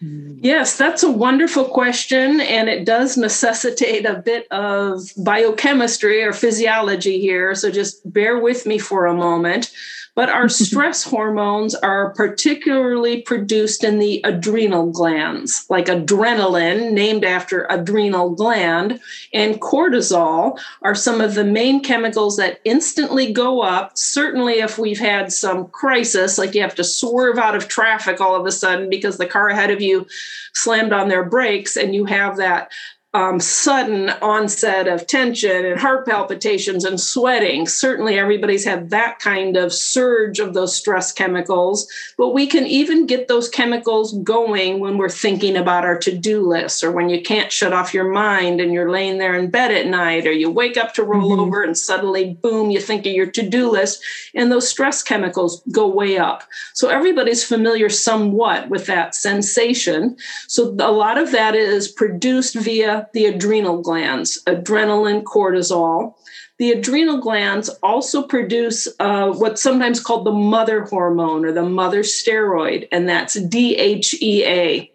Yes, 0.00 0.76
that's 0.76 1.02
a 1.02 1.10
wonderful 1.10 1.64
question. 1.64 2.40
And 2.40 2.68
it 2.68 2.84
does 2.84 3.16
necessitate 3.16 4.04
a 4.04 4.16
bit 4.16 4.46
of 4.50 5.10
biochemistry 5.16 6.22
or 6.22 6.32
physiology 6.34 7.18
here. 7.18 7.54
So 7.54 7.70
just 7.70 8.12
bear 8.12 8.38
with 8.38 8.66
me 8.66 8.78
for 8.78 9.06
a 9.06 9.14
moment. 9.14 9.72
But 10.16 10.30
our 10.30 10.48
stress 10.66 11.04
hormones 11.04 11.76
are 11.76 12.10
particularly 12.10 13.22
produced 13.22 13.84
in 13.84 14.00
the 14.00 14.20
adrenal 14.24 14.90
glands, 14.90 15.64
like 15.68 15.86
adrenaline, 15.86 16.90
named 16.90 17.24
after 17.24 17.66
adrenal 17.70 18.30
gland, 18.30 18.98
and 19.32 19.60
cortisol 19.60 20.58
are 20.82 20.96
some 20.96 21.20
of 21.20 21.34
the 21.34 21.44
main 21.44 21.80
chemicals 21.82 22.36
that 22.38 22.60
instantly 22.64 23.32
go 23.32 23.60
up. 23.60 23.96
Certainly, 23.96 24.54
if 24.54 24.78
we've 24.78 24.98
had 24.98 25.32
some 25.32 25.68
crisis, 25.68 26.38
like 26.38 26.54
you 26.56 26.62
have 26.62 26.74
to 26.74 26.84
swerve 26.84 27.38
out 27.38 27.54
of 27.54 27.68
traffic 27.68 28.20
all 28.20 28.34
of 28.34 28.46
a 28.46 28.52
sudden 28.52 28.90
because 28.90 29.18
the 29.18 29.26
car 29.26 29.48
ahead 29.50 29.70
of 29.70 29.80
you 29.80 30.06
slammed 30.54 30.92
on 30.92 31.08
their 31.08 31.22
brakes, 31.22 31.76
and 31.76 31.94
you 31.94 32.06
have 32.06 32.38
that 32.38 32.72
um, 33.14 33.40
sudden 33.40 34.10
onset 34.20 34.86
of 34.86 35.06
tension 35.06 35.64
and 35.64 35.80
heart 35.80 36.06
palpitations 36.06 36.84
and 36.84 37.00
sweating. 37.00 37.66
Certainly, 37.66 38.18
everybody's 38.18 38.64
had 38.64 38.90
that 38.90 39.18
kind 39.20 39.56
of 39.56 39.72
surge 39.72 40.38
of 40.38 40.52
those 40.52 40.76
stress 40.76 41.12
chemicals, 41.12 41.90
but 42.18 42.34
we 42.34 42.46
can 42.46 42.66
even 42.66 43.06
get 43.06 43.26
those 43.26 43.48
chemicals 43.48 44.12
going 44.18 44.80
when 44.80 44.98
we're 44.98 45.08
thinking 45.08 45.56
about 45.56 45.84
our 45.84 45.98
to 45.98 46.16
do 46.16 46.46
list 46.46 46.84
or 46.84 46.92
when 46.92 47.08
you 47.08 47.22
can't 47.22 47.50
shut 47.50 47.72
off 47.72 47.94
your 47.94 48.10
mind 48.10 48.60
and 48.60 48.72
you're 48.72 48.90
laying 48.90 49.16
there 49.18 49.34
in 49.34 49.50
bed 49.50 49.70
at 49.70 49.86
night 49.86 50.26
or 50.26 50.32
you 50.32 50.50
wake 50.50 50.76
up 50.76 50.92
to 50.94 51.02
roll 51.02 51.30
mm-hmm. 51.30 51.40
over 51.40 51.62
and 51.62 51.78
suddenly, 51.78 52.34
boom, 52.42 52.70
you 52.70 52.80
think 52.80 53.06
of 53.06 53.12
your 53.12 53.30
to 53.30 53.48
do 53.48 53.70
list 53.70 54.02
and 54.34 54.52
those 54.52 54.68
stress 54.68 55.02
chemicals 55.02 55.62
go 55.72 55.86
way 55.88 56.18
up. 56.18 56.42
So, 56.74 56.88
everybody's 56.88 57.44
familiar 57.44 57.88
somewhat 57.88 58.68
with 58.68 58.86
that 58.86 59.14
sensation. 59.14 60.16
So, 60.48 60.76
a 60.80 60.92
lot 60.92 61.16
of 61.16 61.32
that 61.32 61.54
is 61.54 61.88
produced 61.88 62.54
via 62.56 62.95
the 63.12 63.26
adrenal 63.26 63.82
glands, 63.82 64.42
adrenaline, 64.46 65.22
cortisol. 65.22 66.14
The 66.58 66.72
adrenal 66.72 67.20
glands 67.20 67.68
also 67.82 68.22
produce 68.22 68.88
uh, 68.98 69.30
what's 69.32 69.62
sometimes 69.62 70.00
called 70.00 70.24
the 70.24 70.32
mother 70.32 70.84
hormone 70.84 71.44
or 71.44 71.52
the 71.52 71.62
mother 71.62 72.02
steroid, 72.02 72.88
and 72.90 73.08
that's 73.08 73.38
DHEA 73.38 74.90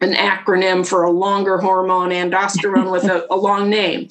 an 0.00 0.12
acronym 0.12 0.86
for 0.86 1.04
a 1.04 1.10
longer 1.10 1.58
hormone, 1.58 2.10
androsterone 2.10 2.90
with 2.90 3.04
a, 3.04 3.26
a, 3.32 3.36
long 3.36 3.70
name. 3.70 4.08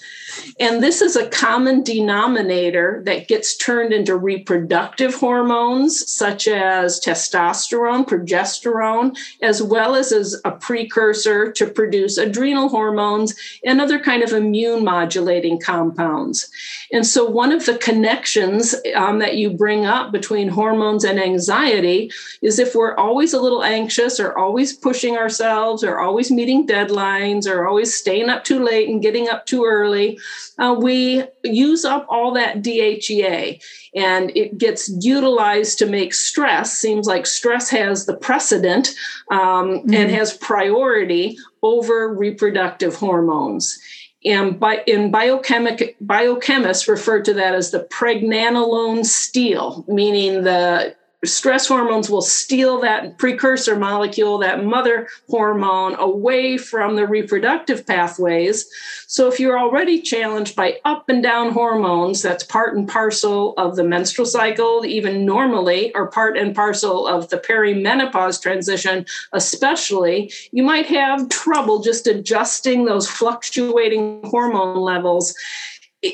And 0.59 0.81
this 0.81 1.01
is 1.01 1.15
a 1.15 1.29
common 1.29 1.83
denominator 1.83 3.01
that 3.05 3.27
gets 3.27 3.57
turned 3.57 3.91
into 3.91 4.15
reproductive 4.15 5.13
hormones 5.13 6.11
such 6.11 6.47
as 6.47 6.99
testosterone, 7.01 8.07
progesterone, 8.07 9.17
as 9.41 9.61
well 9.61 9.93
as 9.95 10.11
as 10.11 10.39
a 10.45 10.51
precursor 10.51 11.51
to 11.51 11.67
produce 11.67 12.17
adrenal 12.17 12.69
hormones 12.69 13.35
and 13.65 13.81
other 13.81 13.99
kind 13.99 14.23
of 14.23 14.31
immune 14.31 14.85
modulating 14.85 15.59
compounds. 15.59 16.49
And 16.93 17.07
so 17.07 17.25
one 17.25 17.51
of 17.51 17.65
the 17.65 17.75
connections 17.75 18.75
um, 18.95 19.17
that 19.17 19.35
you 19.35 19.49
bring 19.49 19.83
up 19.83 20.11
between 20.11 20.47
hormones 20.47 21.03
and 21.03 21.19
anxiety 21.19 22.11
is 22.43 22.59
if 22.59 22.75
we're 22.75 22.95
always 22.95 23.33
a 23.33 23.41
little 23.41 23.63
anxious 23.63 24.19
or 24.19 24.37
always 24.37 24.73
pushing 24.73 25.17
ourselves 25.17 25.83
or 25.83 25.99
always 25.99 26.29
meeting 26.29 26.67
deadlines 26.67 27.47
or 27.47 27.67
always 27.67 27.95
staying 27.95 28.29
up 28.29 28.43
too 28.43 28.63
late 28.63 28.87
and 28.87 29.01
getting 29.01 29.27
up 29.27 29.47
too 29.47 29.65
early, 29.65 30.19
uh, 30.59 30.75
we 30.79 31.23
use 31.43 31.83
up 31.83 32.05
all 32.09 32.31
that 32.31 32.61
DHEA 32.61 33.59
and 33.95 34.31
it 34.35 34.59
gets 34.59 34.87
utilized 35.01 35.79
to 35.79 35.87
make 35.87 36.13
stress. 36.13 36.77
Seems 36.77 37.07
like 37.07 37.25
stress 37.25 37.71
has 37.71 38.05
the 38.05 38.15
precedent 38.15 38.89
um, 39.31 39.39
mm-hmm. 39.39 39.93
and 39.95 40.11
has 40.11 40.37
priority 40.37 41.37
over 41.63 42.13
reproductive 42.13 42.95
hormones. 42.95 43.79
And 44.25 44.59
by, 44.59 44.83
in 44.87 45.11
biochemic, 45.11 45.95
biochemists 46.03 46.87
refer 46.87 47.21
to 47.23 47.33
that 47.33 47.55
as 47.55 47.71
the 47.71 47.85
pregnenolone 47.91 49.05
steal, 49.05 49.83
meaning 49.87 50.43
the 50.43 50.95
stress 51.25 51.67
hormones 51.67 52.09
will 52.09 52.21
steal 52.21 52.79
that 52.81 53.17
precursor 53.17 53.75
molecule, 53.75 54.37
that 54.39 54.63
mother 54.63 55.07
hormone, 55.29 55.95
away 55.95 56.57
from 56.57 56.95
the 56.95 57.07
reproductive 57.07 57.85
pathways. 57.85 58.65
So, 59.07 59.27
if 59.27 59.39
you're 59.39 59.59
already 59.59 60.01
challenged 60.01 60.55
by 60.55 60.79
up 60.85 61.07
and 61.09 61.21
down 61.21 61.51
hormones, 61.51 62.21
that's 62.21 62.43
part 62.43 62.75
and 62.75 62.87
parcel 62.87 63.53
of 63.57 63.75
the 63.75 63.83
menstrual 63.83 64.25
cycle, 64.25 64.85
even 64.85 65.25
normally, 65.25 65.93
or 65.95 66.07
part 66.07 66.37
and 66.37 66.55
parcel 66.55 67.07
of 67.07 67.29
the 67.29 67.37
perimenopause 67.37 68.41
transition, 68.41 69.05
especially, 69.33 70.31
you 70.51 70.63
might 70.63 70.87
have 70.87 71.29
trouble 71.29 71.81
just 71.81 72.07
adjusting 72.07 72.85
those 72.85 73.07
fluctuating 73.07 74.21
hormone 74.23 74.77
levels 74.77 75.35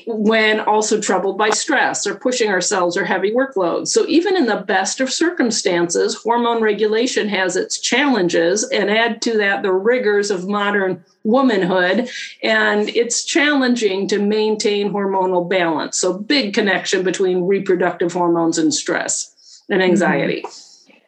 when 0.05 0.60
also 0.60 1.01
troubled 1.01 1.38
by 1.38 1.50
stress 1.50 2.05
or 2.05 2.15
pushing 2.15 2.50
ourselves 2.50 2.96
or 2.96 3.05
heavy 3.05 3.31
workloads. 3.31 3.88
So, 3.88 4.05
even 4.08 4.36
in 4.36 4.46
the 4.46 4.62
best 4.62 5.00
of 5.00 5.12
circumstances, 5.12 6.15
hormone 6.15 6.62
regulation 6.62 7.27
has 7.29 7.55
its 7.55 7.79
challenges, 7.79 8.63
and 8.69 8.89
add 8.89 9.22
to 9.24 9.38
that 9.38 9.63
the 9.63 9.72
rigors 9.72 10.29
of 10.29 10.48
modern 10.48 11.03
womanhood. 11.24 12.10
And 12.43 12.89
it's 12.89 13.24
challenging 13.24 14.08
to 14.10 14.19
maintain 14.19 14.91
hormonal 14.91 15.50
balance. 15.50 15.98
So, 15.98 16.17
big 16.17 16.53
connection 16.53 17.03
between 17.03 17.46
reproductive 17.46 18.13
hormones 18.13 18.58
and 18.58 18.74
stress 18.74 19.63
and 19.69 19.81
anxiety. 19.81 20.43
Mm-hmm. 20.43 20.65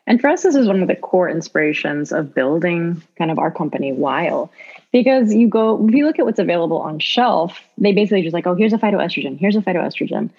And 0.07 0.19
for 0.19 0.29
us, 0.29 0.43
this 0.43 0.55
is 0.55 0.67
one 0.67 0.81
of 0.81 0.87
the 0.87 0.95
core 0.95 1.29
inspirations 1.29 2.11
of 2.11 2.33
building 2.33 3.01
kind 3.17 3.31
of 3.31 3.39
our 3.39 3.51
company, 3.51 3.93
Wile, 3.93 4.51
because 4.91 5.33
you 5.33 5.47
go, 5.47 5.85
if 5.87 5.93
you 5.93 6.05
look 6.05 6.19
at 6.19 6.25
what's 6.25 6.39
available 6.39 6.77
on 6.77 6.99
shelf, 6.99 7.59
they 7.77 7.93
basically 7.93 8.21
just 8.23 8.33
like, 8.33 8.47
oh, 8.47 8.55
here's 8.55 8.73
a 8.73 8.77
phytoestrogen, 8.77 9.39
here's 9.39 9.55
a 9.55 9.61
phytoestrogen. 9.61 10.29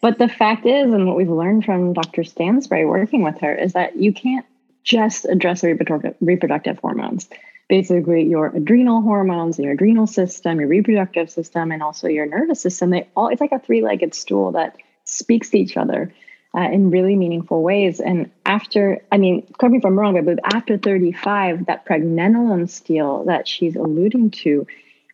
But 0.00 0.18
the 0.18 0.28
fact 0.28 0.66
is, 0.66 0.92
and 0.92 1.06
what 1.06 1.16
we've 1.16 1.30
learned 1.30 1.64
from 1.64 1.92
Dr. 1.92 2.24
Stansbury 2.24 2.84
working 2.84 3.22
with 3.22 3.38
her, 3.40 3.54
is 3.54 3.74
that 3.74 3.96
you 3.96 4.12
can't 4.12 4.44
just 4.82 5.24
address 5.26 5.60
the 5.60 6.14
reproductive, 6.20 6.78
hormones. 6.80 7.28
Basically, 7.68 8.24
your 8.24 8.46
adrenal 8.46 9.00
hormones, 9.00 9.58
your 9.58 9.72
adrenal 9.72 10.08
system, 10.08 10.58
your 10.58 10.68
reproductive 10.68 11.30
system, 11.30 11.70
and 11.70 11.82
also 11.82 12.08
your 12.08 12.26
nervous 12.26 12.60
system, 12.60 12.90
they 12.90 13.08
all, 13.16 13.28
it's 13.28 13.40
like 13.40 13.52
a 13.52 13.60
three 13.60 13.82
legged 13.82 14.14
stool 14.14 14.52
that 14.52 14.76
speaks 15.04 15.50
to 15.50 15.58
each 15.58 15.76
other 15.76 16.12
uh, 16.56 16.68
in 16.70 16.90
really 16.90 17.16
meaningful 17.16 17.62
ways. 17.62 18.00
And 18.00 18.30
after, 18.44 19.02
I 19.10 19.18
mean, 19.18 19.46
correct 19.58 19.72
me 19.72 19.78
if 19.78 19.84
I'm 19.84 19.98
wrong, 19.98 20.22
but 20.24 20.38
after 20.54 20.76
35, 20.76 21.66
that 21.66 21.86
pregnenolone 21.86 22.68
steal 22.68 23.24
that 23.24 23.48
she's 23.48 23.76
alluding 23.76 24.30
to 24.42 24.66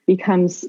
becomes 0.07 0.65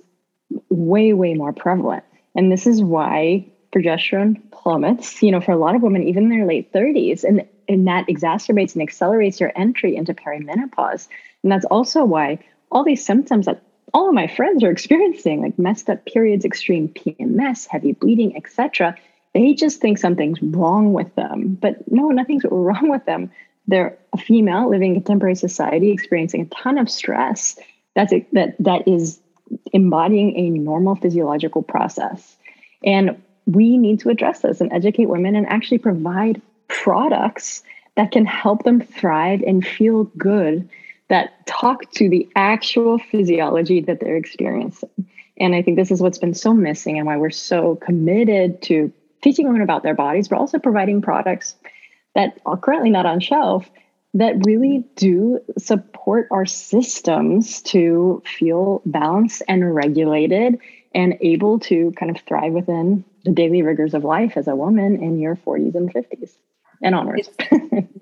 way, 0.69 1.13
way 1.13 1.33
more 1.33 1.53
prevalent. 1.53 2.03
And 2.35 2.51
this 2.51 2.67
is 2.67 2.81
why 2.81 3.47
progesterone 3.73 4.39
plummets, 4.51 5.21
you 5.23 5.31
know, 5.31 5.41
for 5.41 5.51
a 5.51 5.57
lot 5.57 5.75
of 5.75 5.81
women, 5.81 6.03
even 6.03 6.23
in 6.23 6.29
their 6.29 6.45
late 6.45 6.71
30s. 6.71 7.23
And, 7.23 7.47
and 7.67 7.87
that 7.87 8.07
exacerbates 8.07 8.73
and 8.73 8.81
accelerates 8.81 9.39
your 9.39 9.51
entry 9.55 9.95
into 9.95 10.13
perimenopause. 10.13 11.07
And 11.43 11.51
that's 11.51 11.65
also 11.65 12.05
why 12.05 12.39
all 12.71 12.83
these 12.83 13.03
symptoms 13.03 13.45
that 13.47 13.63
all 13.93 14.09
of 14.09 14.13
my 14.13 14.27
friends 14.27 14.63
are 14.63 14.71
experiencing, 14.71 15.41
like 15.41 15.57
messed 15.57 15.89
up 15.89 16.05
periods, 16.05 16.45
extreme 16.45 16.89
PMS, 16.89 17.67
heavy 17.67 17.93
bleeding, 17.93 18.35
etc., 18.35 18.95
they 19.33 19.53
just 19.53 19.79
think 19.79 19.97
something's 19.97 20.41
wrong 20.41 20.93
with 20.93 21.13
them. 21.15 21.57
But 21.61 21.89
no, 21.91 22.09
nothing's 22.09 22.45
wrong 22.51 22.89
with 22.89 23.05
them. 23.05 23.31
They're 23.67 23.97
a 24.13 24.17
female 24.17 24.69
living 24.69 24.95
in 24.95 25.01
contemporary 25.01 25.35
society, 25.35 25.91
experiencing 25.91 26.41
a 26.41 26.45
ton 26.45 26.77
of 26.77 26.89
stress. 26.89 27.57
That's 27.95 28.13
a, 28.13 28.25
that 28.33 28.55
that 28.59 28.87
is 28.87 29.19
embodying 29.73 30.35
a 30.37 30.49
normal 30.49 30.95
physiological 30.95 31.61
process, 31.61 32.37
and 32.83 33.21
we 33.45 33.77
need 33.77 33.99
to 34.01 34.09
address 34.09 34.41
this 34.41 34.61
and 34.61 34.71
educate 34.71 35.07
women 35.07 35.35
and 35.35 35.47
actually 35.47 35.79
provide 35.79 36.41
products 36.67 37.63
that 37.95 38.11
can 38.11 38.25
help 38.25 38.63
them 38.63 38.79
thrive 38.79 39.41
and 39.41 39.65
feel 39.65 40.03
good 40.17 40.69
that 41.09 41.45
talk 41.47 41.91
to 41.91 42.07
the 42.07 42.29
actual 42.35 42.99
physiology 42.99 43.81
that 43.81 43.99
they're 43.99 44.15
experiencing. 44.15 44.89
And 45.37 45.55
I 45.55 45.61
think 45.61 45.77
this 45.77 45.91
is 45.91 46.01
what's 46.01 46.19
been 46.19 46.35
so 46.35 46.53
missing 46.53 46.97
and 46.97 47.07
why 47.07 47.17
we're 47.17 47.31
so 47.31 47.75
committed 47.77 48.61
to 48.63 48.93
teaching 49.21 49.47
women 49.47 49.61
about 49.61 49.83
their 49.83 49.95
bodies, 49.95 50.27
but 50.27 50.37
also 50.37 50.59
providing 50.59 51.01
products 51.01 51.55
that 52.15 52.39
are 52.45 52.57
currently 52.57 52.89
not 52.89 53.05
on 53.05 53.19
shelf 53.19 53.69
that 54.15 54.45
really 54.45 54.85
do 54.95 55.39
support 55.57 56.27
our 56.31 56.45
systems 56.45 57.61
to 57.61 58.23
feel 58.25 58.81
balanced 58.85 59.43
and 59.47 59.75
regulated 59.75 60.59
and 60.95 61.17
able 61.21 61.59
to 61.59 61.91
kind 61.91 62.15
of 62.15 62.21
thrive 62.23 62.53
within 62.53 63.05
the 63.23 63.31
daily 63.31 63.61
rigors 63.61 63.93
of 63.93 64.03
life 64.03 64.33
as 64.35 64.47
a 64.47 64.55
woman 64.55 65.03
in 65.03 65.19
your 65.19 65.35
40s 65.35 65.75
and 65.75 65.93
50s 65.93 66.31
and 66.81 66.95
onwards. 66.95 67.29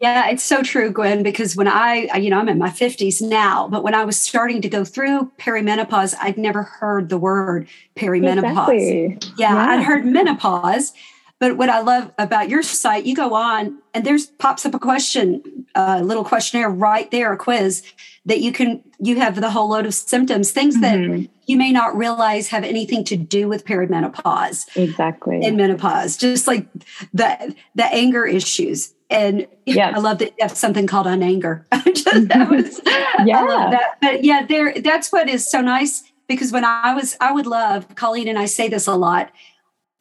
yeah, 0.02 0.30
it's 0.30 0.44
so 0.44 0.62
true, 0.62 0.92
Gwen, 0.92 1.24
because 1.24 1.56
when 1.56 1.68
I, 1.68 2.16
you 2.18 2.30
know, 2.30 2.40
I'm 2.40 2.50
in 2.50 2.58
my 2.58 2.70
50s 2.70 3.22
now, 3.22 3.68
but 3.68 3.84
when 3.84 3.94
I 3.94 4.06
was 4.06 4.20
starting 4.20 4.62
to 4.62 4.70
go 4.70 4.84
through 4.86 5.32
perimenopause, 5.38 6.16
I'd 6.22 6.38
never 6.38 6.64
heard 6.64 7.10
the 7.10 7.18
word 7.18 7.68
perimenopause. 7.96 8.70
Exactly. 8.70 9.18
Yeah, 9.38 9.54
yeah, 9.54 9.70
I'd 9.72 9.84
heard 9.84 10.06
menopause. 10.06 10.94
But 11.40 11.58
what 11.58 11.70
I 11.70 11.82
love 11.82 12.12
about 12.18 12.50
your 12.50 12.64
site, 12.64 13.06
you 13.06 13.16
go 13.16 13.36
on 13.36 13.78
and 13.94 14.06
there's 14.06 14.26
pops 14.26 14.66
up 14.66 14.74
a 14.74 14.80
question, 14.80 15.66
a 15.76 16.04
little 16.04 16.24
questionnaire 16.24 16.70
right 16.70 17.10
there, 17.12 17.32
a 17.32 17.38
quiz 17.38 17.84
that 18.26 18.42
you 18.42 18.52
can, 18.52 18.84
you 19.00 19.18
have 19.18 19.40
the 19.40 19.52
whole 19.52 19.70
load 19.70 19.86
of 19.86 19.94
symptoms, 19.94 20.52
things 20.52 20.78
mm-hmm. 20.78 21.22
that 21.22 21.30
you 21.48 21.56
may 21.56 21.72
not 21.72 21.96
realize 21.96 22.50
have 22.50 22.64
anything 22.64 23.04
to 23.06 23.16
do 23.16 23.48
with 23.48 23.66
perimenopause. 23.66 24.66
Exactly. 24.76 25.44
In 25.44 25.56
menopause, 25.56 26.18
just 26.18 26.48
like 26.48 26.68
the 27.14 27.56
the 27.76 27.86
anger 27.86 28.26
issues. 28.26 28.94
And 29.10 29.48
yes. 29.66 29.96
I 29.96 30.00
love 30.00 30.20
that 30.20 30.34
you 30.38 30.42
have 30.42 30.58
something 30.58 30.88
called 30.88 31.08
on 31.08 31.24
anger. 31.24 31.66
just, 31.86 32.06
that 32.28 32.50
was, 32.50 32.82
yeah. 33.26 33.40
I 33.40 33.46
love 33.46 33.72
that. 33.72 33.98
But 34.02 34.24
yeah, 34.24 34.46
there 34.46 34.74
that's 34.82 35.12
what 35.12 35.30
is 35.30 35.50
so 35.50 35.62
nice 35.62 36.04
because 36.28 36.52
when 36.52 36.66
I 36.66 36.94
was, 36.94 37.16
I 37.22 37.32
would 37.32 37.48
love, 37.48 37.96
Colleen 37.96 38.28
and 38.28 38.38
I 38.38 38.46
say 38.46 38.68
this 38.68 38.88
a 38.88 38.96
lot, 38.96 39.32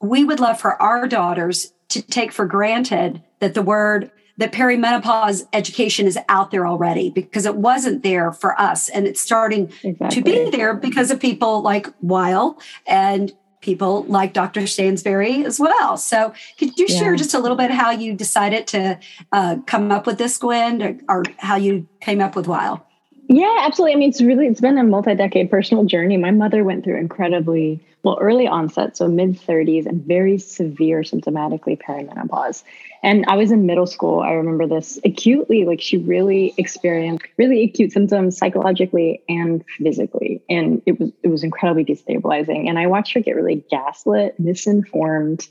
we 0.00 0.24
would 0.24 0.40
love 0.40 0.60
for 0.60 0.80
our 0.80 1.06
daughters 1.06 1.72
to 1.88 2.02
take 2.02 2.32
for 2.32 2.46
granted 2.46 3.22
that 3.40 3.54
the 3.54 3.62
word 3.62 4.10
that 4.38 4.52
perimenopause 4.52 5.46
education 5.52 6.06
is 6.06 6.18
out 6.28 6.50
there 6.50 6.66
already 6.66 7.10
because 7.10 7.46
it 7.46 7.56
wasn't 7.56 8.02
there 8.02 8.32
for 8.32 8.58
us 8.60 8.88
and 8.88 9.06
it's 9.06 9.20
starting 9.20 9.72
exactly. 9.82 10.08
to 10.10 10.22
be 10.22 10.50
there 10.50 10.74
because 10.74 11.10
of 11.10 11.18
people 11.18 11.62
like 11.62 11.86
Wile 12.02 12.58
and 12.86 13.32
people 13.62 14.04
like 14.04 14.32
Dr. 14.32 14.66
Stansbury 14.66 15.44
as 15.44 15.58
well. 15.58 15.96
So, 15.96 16.32
could 16.58 16.78
you 16.78 16.86
share 16.86 17.16
just 17.16 17.34
a 17.34 17.38
little 17.38 17.56
bit 17.56 17.70
how 17.70 17.90
you 17.90 18.14
decided 18.14 18.66
to 18.68 18.98
uh, 19.32 19.56
come 19.66 19.90
up 19.90 20.06
with 20.06 20.18
this, 20.18 20.38
Gwen, 20.38 20.82
or, 20.82 20.98
or, 21.08 21.22
how 21.38 21.56
you 21.56 21.88
came 22.00 22.20
up 22.20 22.36
with 22.36 22.46
Wile? 22.46 22.86
Yeah, 23.28 23.56
absolutely. 23.62 23.94
I 23.94 23.96
mean, 23.96 24.10
it's 24.10 24.22
really 24.22 24.46
it's 24.46 24.60
been 24.60 24.78
a 24.78 24.84
multi-decade 24.84 25.50
personal 25.50 25.84
journey. 25.84 26.16
My 26.16 26.30
mother 26.30 26.62
went 26.62 26.84
through 26.84 26.98
incredibly 26.98 27.84
well 28.06 28.18
early 28.20 28.46
onset, 28.46 28.96
so 28.96 29.08
mid 29.08 29.38
30s, 29.38 29.84
and 29.84 30.02
very 30.06 30.38
severe 30.38 31.00
symptomatically 31.00 31.76
perimenopause. 31.76 32.62
And 33.02 33.24
I 33.26 33.36
was 33.36 33.50
in 33.50 33.66
middle 33.66 33.86
school. 33.86 34.20
I 34.20 34.30
remember 34.30 34.66
this 34.66 34.98
acutely. 35.04 35.64
Like 35.64 35.80
she 35.80 35.96
really 35.96 36.54
experienced 36.56 37.26
really 37.36 37.64
acute 37.64 37.92
symptoms 37.92 38.38
psychologically 38.38 39.22
and 39.28 39.64
physically, 39.78 40.40
and 40.48 40.80
it 40.86 41.00
was 41.00 41.10
it 41.24 41.28
was 41.28 41.42
incredibly 41.42 41.84
destabilizing. 41.84 42.68
And 42.68 42.78
I 42.78 42.86
watched 42.86 43.12
her 43.14 43.20
get 43.20 43.34
really 43.34 43.64
gaslit, 43.70 44.38
misinformed 44.38 45.48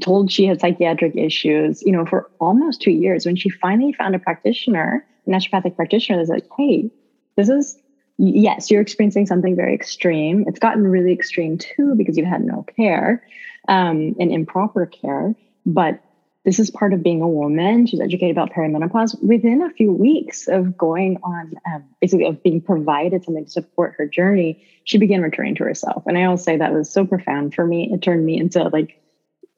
told 0.00 0.32
she 0.32 0.46
had 0.46 0.60
psychiatric 0.60 1.14
issues, 1.16 1.82
you 1.82 1.92
know, 1.92 2.04
for 2.04 2.30
almost 2.40 2.82
two 2.82 2.90
years. 2.90 3.26
When 3.26 3.36
she 3.36 3.48
finally 3.48 3.92
found 3.92 4.14
a 4.14 4.18
practitioner, 4.18 5.06
a 5.26 5.30
naturopathic 5.30 5.76
practitioner 5.76 6.18
that's 6.18 6.30
like, 6.30 6.48
hey, 6.56 6.90
this 7.36 7.48
is, 7.48 7.78
yes, 8.18 8.70
you're 8.70 8.80
experiencing 8.80 9.26
something 9.26 9.56
very 9.56 9.74
extreme. 9.74 10.44
It's 10.46 10.58
gotten 10.58 10.86
really 10.86 11.12
extreme 11.12 11.58
too 11.58 11.94
because 11.96 12.16
you've 12.16 12.26
had 12.26 12.44
no 12.44 12.64
care 12.76 13.22
um, 13.68 14.14
and 14.18 14.32
improper 14.32 14.86
care. 14.86 15.34
But 15.64 16.00
this 16.44 16.60
is 16.60 16.70
part 16.70 16.94
of 16.94 17.02
being 17.02 17.22
a 17.22 17.28
woman. 17.28 17.86
She's 17.86 18.00
educated 18.00 18.36
about 18.36 18.52
perimenopause. 18.52 19.20
Within 19.20 19.62
a 19.62 19.70
few 19.70 19.92
weeks 19.92 20.46
of 20.46 20.78
going 20.78 21.18
on, 21.24 21.54
um, 21.66 21.84
basically 22.00 22.26
of 22.26 22.40
being 22.42 22.60
provided 22.60 23.24
something 23.24 23.44
to 23.44 23.50
support 23.50 23.94
her 23.98 24.06
journey, 24.06 24.64
she 24.84 24.96
began 24.96 25.22
returning 25.22 25.56
to 25.56 25.64
herself. 25.64 26.04
And 26.06 26.16
I 26.16 26.24
always 26.24 26.44
say 26.44 26.56
that 26.56 26.72
was 26.72 26.88
so 26.88 27.04
profound 27.04 27.52
for 27.52 27.66
me. 27.66 27.90
It 27.92 28.00
turned 28.00 28.24
me 28.24 28.38
into 28.38 28.62
like 28.68 29.02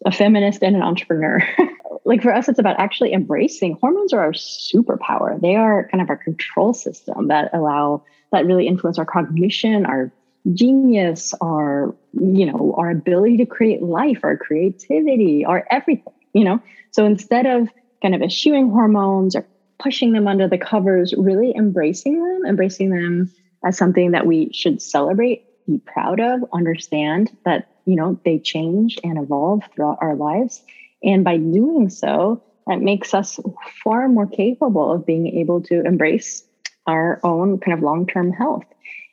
a 0.07 0.11
feminist 0.11 0.63
and 0.63 0.77
an 0.77 0.83
entrepreneur. 0.83 1.47
like 2.07 2.23
for 2.23 2.33
us, 2.33 2.49
it's 2.49 2.59
about 2.59 2.81
actually 2.81 3.13
embracing 3.13 3.77
hormones 3.83 4.15
are 4.15 4.21
our 4.21 4.33
superpower. 4.33 5.39
They 5.39 5.57
are 5.57 5.89
kind 5.91 6.01
of 6.01 6.09
our 6.09 6.17
control 6.17 6.73
system 6.73 7.29
that 7.29 7.51
allow 7.53 8.03
that 8.33 8.47
really 8.47 8.67
influence 8.67 8.99
our 8.99 9.05
cognition, 9.05 9.87
our 9.87 10.13
genius, 10.55 11.35
our 11.41 11.95
you 12.13 12.47
know 12.47 12.75
our 12.77 12.91
ability 12.91 13.39
to 13.39 13.47
create 13.47 13.83
life, 13.83 14.21
our 14.23 14.37
creativity, 14.37 15.45
our 15.45 15.67
everything. 15.71 16.13
You 16.33 16.45
know, 16.45 16.63
so 16.91 17.05
instead 17.05 17.47
of 17.47 17.69
kind 18.03 18.15
of 18.15 18.23
eschewing 18.23 18.71
hormones 18.71 19.35
or 19.35 19.47
pushing 19.79 20.13
them 20.13 20.29
under 20.29 20.49
the 20.49 20.59
covers, 20.59 21.15
really 21.17 21.55
embracing 21.57 22.23
them, 22.23 22.43
embracing 22.47 22.91
them 22.91 23.31
as 23.65 23.77
something 23.77 24.13
that 24.13 24.27
we 24.27 24.53
should 24.53 24.81
celebrate, 24.81 25.45
be 25.67 25.79
proud 25.79 26.21
of, 26.21 26.45
understand 26.53 27.37
that 27.45 27.69
you 27.87 27.97
know 27.97 28.21
they 28.25 28.39
change 28.39 28.99
and 29.03 29.19
evolve 29.19 29.63
throughout 29.75 29.99
our 30.01 30.15
lives 30.15 30.63
and 31.03 31.25
by 31.25 31.37
doing 31.37 31.89
so, 31.89 32.43
that 32.67 32.81
makes 32.81 33.15
us 33.15 33.39
far 33.83 34.09
more 34.09 34.27
capable 34.27 34.93
of 34.93 35.07
being 35.07 35.27
able 35.39 35.63
to 35.63 35.83
embrace 35.85 36.45
our 36.89 37.21
own 37.23 37.61
kind 37.61 37.77
of 37.77 37.85
long-term 37.85 38.33
health. 38.33 38.65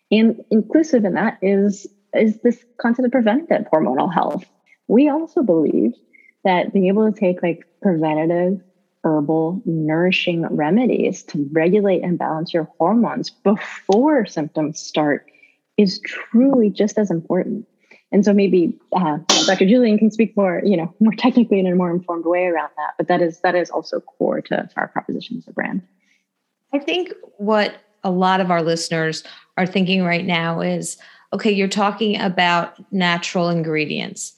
And 0.09 0.43
inclusive 0.49 1.05
in 1.05 1.13
that 1.13 1.37
is, 1.41 1.85
is 2.13 2.39
this 2.41 2.63
concept 2.81 3.05
of 3.05 3.11
preventative 3.11 3.67
hormonal 3.71 4.11
health. 4.11 4.45
We 4.87 5.09
also 5.09 5.43
believe 5.43 5.93
that 6.43 6.73
being 6.73 6.87
able 6.87 7.11
to 7.11 7.19
take 7.19 7.43
like 7.43 7.65
preventative 7.81 8.61
herbal 9.03 9.61
nourishing 9.65 10.47
remedies 10.47 11.21
to 11.23 11.47
regulate 11.51 12.01
and 12.01 12.17
balance 12.17 12.53
your 12.53 12.69
hormones 12.79 13.29
before 13.29 14.25
symptoms 14.25 14.79
start 14.79 15.29
is 15.77 15.99
truly 15.99 16.69
just 16.69 16.97
as 16.97 17.11
important. 17.11 17.67
And 18.11 18.23
so 18.23 18.33
maybe 18.33 18.79
uh, 18.95 19.17
Dr. 19.45 19.65
Jillian 19.65 19.99
can 19.99 20.09
speak 20.09 20.37
more, 20.37 20.61
you 20.63 20.77
know, 20.77 20.93
more 20.99 21.11
technically 21.17 21.59
in 21.59 21.67
a 21.67 21.75
more 21.75 21.91
informed 21.91 22.25
way 22.25 22.45
around 22.45 22.69
that. 22.77 22.93
But 22.97 23.09
that 23.09 23.21
is 23.21 23.41
that 23.41 23.55
is 23.55 23.69
also 23.69 23.99
core 23.99 24.41
to, 24.41 24.55
to 24.55 24.71
our 24.77 24.87
proposition 24.87 25.37
as 25.37 25.47
a 25.47 25.51
brand. 25.51 25.81
I 26.75 26.79
think 26.79 27.13
what 27.37 27.75
a 28.03 28.11
lot 28.11 28.41
of 28.41 28.51
our 28.51 28.61
listeners 28.61 29.23
are 29.57 29.65
thinking 29.65 30.03
right 30.03 30.25
now 30.25 30.61
is, 30.61 30.97
okay, 31.33 31.51
you're 31.51 31.67
talking 31.67 32.19
about 32.19 32.75
natural 32.91 33.49
ingredients 33.49 34.33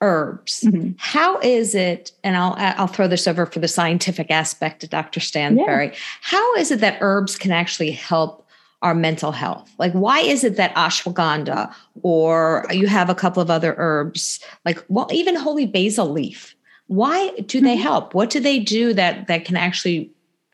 herbs. 0.00 0.62
Mm-hmm. 0.62 0.92
How 0.96 1.38
is 1.40 1.74
it, 1.74 2.12
and 2.24 2.36
I'll 2.36 2.54
I'll 2.56 2.86
throw 2.86 3.06
this 3.06 3.28
over 3.28 3.46
for 3.46 3.58
the 3.58 3.68
scientific 3.68 4.30
aspect 4.30 4.80
to 4.80 4.88
Dr. 4.88 5.20
Stansbury. 5.20 5.88
Yeah. 5.88 5.94
How 6.22 6.54
is 6.54 6.70
it 6.70 6.80
that 6.80 6.98
herbs 7.00 7.36
can 7.36 7.52
actually 7.52 7.90
help 7.90 8.46
our 8.82 8.94
mental 8.94 9.32
health? 9.32 9.70
Like, 9.78 9.92
why 9.92 10.20
is 10.20 10.42
it 10.42 10.56
that 10.56 10.74
ashwagandha 10.74 11.74
or 12.02 12.66
you 12.70 12.86
have 12.86 13.10
a 13.10 13.14
couple 13.14 13.42
of 13.42 13.50
other 13.50 13.74
herbs, 13.76 14.40
like, 14.64 14.82
well, 14.88 15.08
even 15.12 15.36
holy 15.36 15.66
basil 15.66 16.08
leaf, 16.08 16.56
why 16.86 17.30
do 17.46 17.60
they 17.60 17.74
mm-hmm. 17.74 17.82
help? 17.82 18.14
What 18.14 18.30
do 18.30 18.40
they 18.40 18.58
do 18.58 18.94
that 18.94 19.26
that 19.26 19.44
can 19.44 19.56
actually 19.56 20.10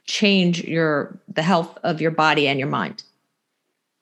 change 0.06 0.64
your 0.64 1.18
the 1.32 1.42
health 1.42 1.78
of 1.82 2.00
your 2.00 2.10
body 2.10 2.48
and 2.48 2.58
your 2.58 2.68
mind? 2.68 3.02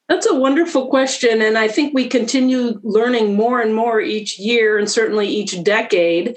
That's 0.09 0.27
a 0.27 0.35
wonderful 0.35 0.89
question. 0.89 1.41
And 1.41 1.57
I 1.57 1.69
think 1.69 1.95
we 1.95 2.09
continue 2.09 2.79
learning 2.83 3.37
more 3.37 3.61
and 3.61 3.75
more 3.75 4.01
each 4.01 4.39
year 4.39 4.79
and 4.79 4.91
certainly 4.91 5.29
each 5.29 5.63
decade. 5.63 6.37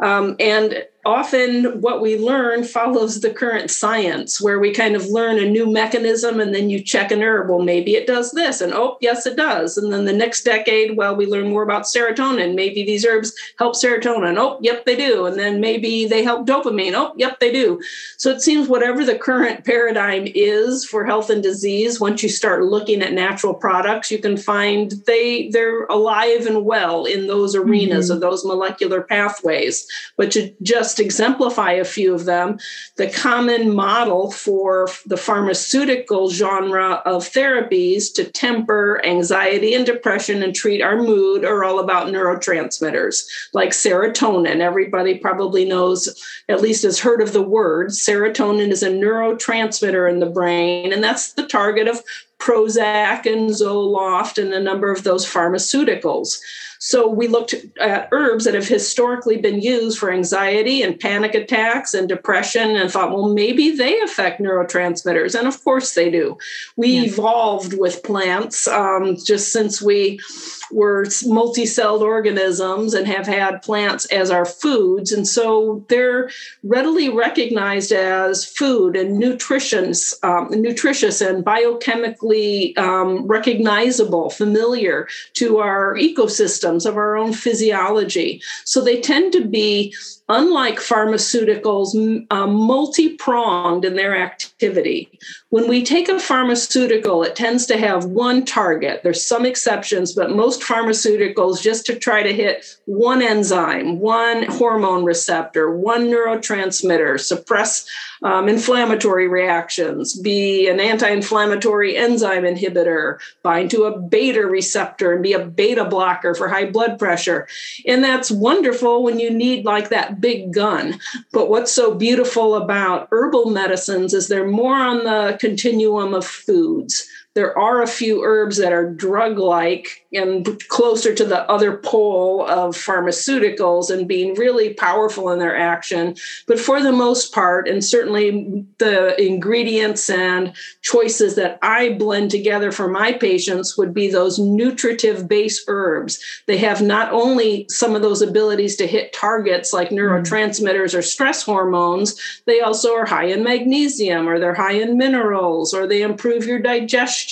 Um, 0.00 0.36
and 0.38 0.84
often 1.08 1.80
what 1.80 2.02
we 2.02 2.18
learn 2.18 2.62
follows 2.62 3.20
the 3.20 3.30
current 3.30 3.70
science 3.70 4.42
where 4.42 4.58
we 4.58 4.74
kind 4.74 4.94
of 4.94 5.06
learn 5.06 5.38
a 5.38 5.48
new 5.48 5.66
mechanism 5.66 6.38
and 6.38 6.54
then 6.54 6.68
you 6.68 6.82
check 6.82 7.10
an 7.10 7.22
herb 7.22 7.48
well 7.48 7.62
maybe 7.62 7.94
it 7.94 8.06
does 8.06 8.32
this 8.32 8.60
and 8.60 8.74
oh 8.74 8.98
yes 9.00 9.26
it 9.26 9.34
does. 9.34 9.78
And 9.78 9.90
then 9.90 10.04
the 10.04 10.12
next 10.12 10.44
decade 10.44 10.98
well 10.98 11.16
we 11.16 11.24
learn 11.24 11.48
more 11.48 11.62
about 11.62 11.84
serotonin 11.84 12.54
maybe 12.54 12.84
these 12.84 13.06
herbs 13.06 13.32
help 13.58 13.74
serotonin 13.74 14.36
oh 14.36 14.58
yep 14.60 14.84
they 14.84 14.96
do. 14.96 15.24
And 15.24 15.38
then 15.38 15.60
maybe 15.62 16.06
they 16.06 16.22
help 16.22 16.46
dopamine 16.46 16.92
oh 16.92 17.14
yep 17.16 17.40
they 17.40 17.52
do. 17.52 17.80
So 18.18 18.30
it 18.30 18.42
seems 18.42 18.68
whatever 18.68 19.02
the 19.02 19.18
current 19.18 19.64
paradigm 19.64 20.26
is 20.34 20.84
for 20.84 21.06
health 21.06 21.30
and 21.30 21.42
disease 21.42 21.98
once 21.98 22.22
you 22.22 22.28
start 22.28 22.64
looking 22.64 23.00
at 23.00 23.14
natural 23.14 23.54
products 23.54 24.10
you 24.10 24.18
can 24.18 24.36
find 24.36 24.92
they 25.06 25.48
they're 25.48 25.86
alive 25.86 26.44
and 26.44 26.66
well 26.66 27.06
in 27.06 27.28
those 27.28 27.54
arenas 27.54 28.06
mm-hmm. 28.06 28.16
of 28.16 28.20
those 28.20 28.44
molecular 28.44 29.00
pathways. 29.00 29.86
But 30.18 30.34
you 30.36 30.54
just 30.62 30.97
exemplify 31.00 31.72
a 31.72 31.84
few 31.84 32.14
of 32.14 32.24
them, 32.24 32.58
the 32.96 33.10
common 33.10 33.74
model 33.74 34.30
for 34.30 34.88
the 35.06 35.16
pharmaceutical 35.16 36.30
genre 36.30 37.02
of 37.04 37.28
therapies 37.28 38.12
to 38.14 38.24
temper 38.24 39.00
anxiety 39.04 39.74
and 39.74 39.86
depression 39.86 40.42
and 40.42 40.54
treat 40.54 40.82
our 40.82 40.96
mood 40.96 41.44
are 41.44 41.64
all 41.64 41.78
about 41.78 42.08
neurotransmitters 42.08 43.26
like 43.52 43.70
serotonin. 43.70 44.60
Everybody 44.60 45.18
probably 45.18 45.64
knows, 45.64 46.22
at 46.48 46.60
least 46.60 46.82
has 46.82 46.98
heard 46.98 47.20
of 47.20 47.32
the 47.32 47.42
word. 47.42 47.88
Serotonin 47.88 48.70
is 48.70 48.82
a 48.82 48.90
neurotransmitter 48.90 50.10
in 50.10 50.20
the 50.20 50.26
brain, 50.26 50.92
and 50.92 51.02
that's 51.02 51.32
the 51.32 51.46
target 51.46 51.88
of 51.88 52.02
Prozac 52.38 53.26
and 53.26 53.50
Zoloft 53.50 54.40
and 54.40 54.52
a 54.54 54.60
number 54.60 54.90
of 54.90 55.02
those 55.02 55.26
pharmaceuticals. 55.26 56.38
So 56.78 57.08
we 57.08 57.28
looked 57.28 57.54
at 57.80 58.08
herbs 58.12 58.44
that 58.44 58.54
have 58.54 58.68
historically 58.68 59.36
been 59.38 59.60
used 59.60 59.98
for 59.98 60.12
anxiety 60.12 60.82
and 60.82 60.98
panic 60.98 61.34
attacks 61.34 61.94
and 61.94 62.08
depression 62.08 62.76
and 62.76 62.90
thought, 62.90 63.10
well, 63.10 63.32
maybe 63.34 63.70
they 63.70 64.00
affect 64.00 64.40
neurotransmitters. 64.40 65.38
And 65.38 65.48
of 65.48 65.62
course 65.64 65.94
they 65.94 66.10
do. 66.10 66.38
We 66.76 66.90
yeah. 66.90 67.02
evolved 67.02 67.78
with 67.78 68.02
plants 68.02 68.68
um, 68.68 69.16
just 69.16 69.52
since 69.52 69.82
we 69.82 70.20
were 70.70 71.06
multi-celled 71.26 72.02
organisms 72.02 72.94
and 72.94 73.06
have 73.06 73.26
had 73.26 73.62
plants 73.62 74.04
as 74.06 74.30
our 74.30 74.44
foods 74.44 75.12
and 75.12 75.26
so 75.26 75.84
they're 75.88 76.30
readily 76.62 77.08
recognized 77.08 77.92
as 77.92 78.44
food 78.44 78.96
and 78.96 79.18
nutritious 79.18 80.14
um, 80.22 80.48
nutritious 80.50 81.20
and 81.20 81.44
biochemically 81.44 82.76
um, 82.78 83.26
recognizable 83.26 84.30
familiar 84.30 85.08
to 85.34 85.58
our 85.58 85.94
ecosystems 85.94 86.86
of 86.86 86.96
our 86.96 87.16
own 87.16 87.32
physiology 87.32 88.40
so 88.64 88.80
they 88.80 89.00
tend 89.00 89.32
to 89.32 89.44
be 89.44 89.94
unlike 90.28 90.76
pharmaceuticals, 90.76 92.26
uh, 92.30 92.46
multi 92.46 93.10
pronged 93.16 93.84
in 93.84 93.94
their 93.94 94.16
activity. 94.16 95.08
When 95.48 95.68
we 95.68 95.82
take 95.82 96.08
a 96.08 96.20
pharmaceutical, 96.20 97.22
it 97.22 97.34
tends 97.34 97.64
to 97.66 97.78
have 97.78 98.04
one 98.04 98.44
target. 98.44 99.02
There's 99.02 99.26
some 99.26 99.46
exceptions, 99.46 100.12
but 100.12 100.30
most 100.30 100.57
pharmaceuticals 100.60 101.62
just 101.62 101.86
to 101.86 101.98
try 101.98 102.22
to 102.22 102.32
hit 102.32 102.78
one 102.86 103.22
enzyme, 103.22 103.98
one 103.98 104.44
hormone 104.44 105.04
receptor, 105.04 105.76
one 105.76 106.08
neurotransmitter, 106.08 107.20
suppress 107.20 107.88
um, 108.22 108.48
inflammatory 108.48 109.28
reactions, 109.28 110.18
be 110.18 110.68
an 110.68 110.80
anti 110.80 111.08
inflammatory 111.08 111.96
enzyme 111.96 112.42
inhibitor, 112.42 113.18
bind 113.42 113.70
to 113.70 113.84
a 113.84 113.98
beta 113.98 114.46
receptor 114.46 115.12
and 115.12 115.22
be 115.22 115.32
a 115.32 115.44
beta 115.44 115.84
blocker 115.84 116.34
for 116.34 116.48
high 116.48 116.68
blood 116.70 116.98
pressure. 116.98 117.46
And 117.86 118.02
that's 118.02 118.30
wonderful 118.30 119.02
when 119.02 119.20
you 119.20 119.30
need 119.30 119.64
like 119.64 119.90
that 119.90 120.20
big 120.20 120.52
gun. 120.52 120.98
But 121.32 121.48
what's 121.48 121.72
so 121.72 121.94
beautiful 121.94 122.54
about 122.54 123.08
herbal 123.10 123.50
medicines 123.50 124.14
is 124.14 124.28
they're 124.28 124.46
more 124.46 124.76
on 124.76 125.04
the 125.04 125.36
continuum 125.40 126.14
of 126.14 126.26
foods. 126.26 127.08
There 127.38 127.56
are 127.56 127.82
a 127.82 127.86
few 127.86 128.24
herbs 128.24 128.56
that 128.56 128.72
are 128.72 128.92
drug 128.92 129.38
like 129.38 130.04
and 130.12 130.60
closer 130.66 131.14
to 131.14 131.24
the 131.24 131.48
other 131.48 131.76
pole 131.76 132.44
of 132.44 132.74
pharmaceuticals 132.74 133.90
and 133.90 134.08
being 134.08 134.34
really 134.34 134.74
powerful 134.74 135.30
in 135.30 135.38
their 135.38 135.56
action. 135.56 136.16
But 136.48 136.58
for 136.58 136.82
the 136.82 136.90
most 136.90 137.32
part, 137.32 137.68
and 137.68 137.84
certainly 137.84 138.66
the 138.78 139.14
ingredients 139.24 140.10
and 140.10 140.52
choices 140.82 141.36
that 141.36 141.60
I 141.62 141.90
blend 141.90 142.32
together 142.32 142.72
for 142.72 142.88
my 142.88 143.12
patients 143.12 143.78
would 143.78 143.94
be 143.94 144.10
those 144.10 144.40
nutritive 144.40 145.28
base 145.28 145.62
herbs. 145.68 146.18
They 146.48 146.58
have 146.58 146.82
not 146.82 147.12
only 147.12 147.66
some 147.68 147.94
of 147.94 148.02
those 148.02 148.20
abilities 148.20 148.74
to 148.78 148.86
hit 148.88 149.12
targets 149.12 149.72
like 149.72 149.90
mm-hmm. 149.90 149.98
neurotransmitters 149.98 150.98
or 150.98 151.02
stress 151.02 151.44
hormones, 151.44 152.20
they 152.46 152.60
also 152.62 152.96
are 152.96 153.06
high 153.06 153.26
in 153.26 153.44
magnesium 153.44 154.28
or 154.28 154.40
they're 154.40 154.54
high 154.54 154.72
in 154.72 154.98
minerals 154.98 155.72
or 155.72 155.86
they 155.86 156.02
improve 156.02 156.44
your 156.44 156.58
digestion 156.58 157.27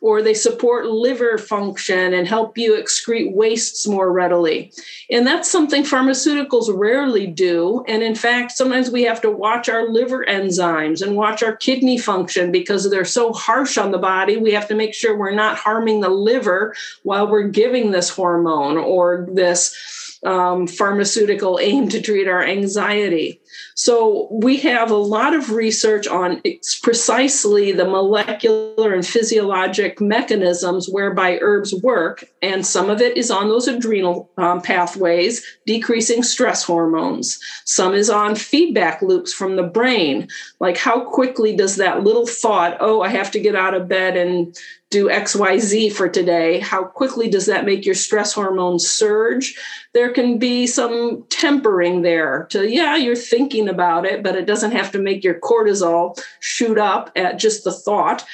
or 0.00 0.22
they 0.22 0.34
support 0.34 0.86
liver 0.86 1.38
function 1.38 2.12
and 2.12 2.28
help 2.28 2.58
you 2.58 2.74
excrete 2.74 3.34
wastes 3.34 3.86
more 3.86 4.12
readily. 4.12 4.72
And 5.10 5.26
that's 5.26 5.50
something 5.50 5.82
pharmaceuticals 5.82 6.68
rarely 6.72 7.26
do. 7.26 7.84
And 7.88 8.02
in 8.02 8.14
fact, 8.14 8.52
sometimes 8.52 8.90
we 8.90 9.02
have 9.04 9.20
to 9.22 9.30
watch 9.30 9.68
our 9.68 9.88
liver 9.88 10.24
enzymes 10.28 11.02
and 11.02 11.16
watch 11.16 11.42
our 11.42 11.56
kidney 11.56 11.98
function 11.98 12.52
because 12.52 12.90
they're 12.90 13.04
so 13.04 13.32
harsh 13.32 13.78
on 13.78 13.90
the 13.90 13.98
body. 13.98 14.36
We 14.36 14.52
have 14.52 14.68
to 14.68 14.74
make 14.74 14.94
sure 14.94 15.16
we're 15.16 15.34
not 15.34 15.56
harming 15.56 16.00
the 16.00 16.08
liver 16.08 16.74
while 17.02 17.28
we're 17.28 17.48
giving 17.48 17.90
this 17.90 18.08
hormone 18.08 18.76
or 18.76 19.26
this 19.30 19.76
um, 20.24 20.66
pharmaceutical 20.66 21.58
aim 21.62 21.88
to 21.88 22.00
treat 22.00 22.28
our 22.28 22.42
anxiety. 22.42 23.40
So 23.74 24.28
we 24.30 24.56
have 24.58 24.90
a 24.90 24.96
lot 24.96 25.34
of 25.34 25.50
research 25.50 26.06
on 26.06 26.42
precisely 26.82 27.72
the 27.72 27.84
molecular 27.84 28.94
and 28.94 29.06
physiologic 29.06 30.00
mechanisms 30.00 30.88
whereby 30.88 31.38
herbs 31.40 31.74
work, 31.74 32.24
and 32.42 32.66
some 32.66 32.88
of 32.88 33.00
it 33.00 33.16
is 33.16 33.30
on 33.30 33.48
those 33.48 33.68
adrenal 33.68 34.30
um, 34.38 34.62
pathways, 34.62 35.44
decreasing 35.66 36.22
stress 36.22 36.64
hormones. 36.64 37.38
Some 37.64 37.94
is 37.94 38.08
on 38.08 38.34
feedback 38.34 39.02
loops 39.02 39.32
from 39.32 39.56
the 39.56 39.62
brain, 39.62 40.28
like 40.60 40.76
how 40.76 41.00
quickly 41.00 41.54
does 41.54 41.76
that 41.76 42.02
little 42.02 42.26
thought, 42.26 42.76
oh, 42.80 43.02
I 43.02 43.08
have 43.08 43.30
to 43.32 43.40
get 43.40 43.54
out 43.54 43.74
of 43.74 43.88
bed 43.88 44.16
and 44.16 44.56
do 44.96 45.10
XYZ 45.10 45.92
for 45.92 46.08
today, 46.08 46.58
how 46.58 46.82
quickly 46.82 47.28
does 47.28 47.44
that 47.44 47.66
make 47.66 47.84
your 47.84 47.94
stress 47.94 48.32
hormones 48.32 48.88
surge? 48.88 49.54
There 49.92 50.10
can 50.10 50.38
be 50.38 50.66
some 50.66 51.24
tempering 51.28 52.00
there 52.00 52.46
to, 52.50 52.66
yeah, 52.66 52.96
you're 52.96 53.14
thinking 53.14 53.68
about 53.68 54.06
it, 54.06 54.22
but 54.22 54.36
it 54.36 54.46
doesn't 54.46 54.72
have 54.72 54.92
to 54.92 54.98
make 54.98 55.22
your 55.22 55.38
cortisol 55.40 56.18
shoot 56.40 56.78
up 56.78 57.10
at 57.14 57.38
just 57.38 57.64
the 57.64 57.72
thought. 57.72 58.24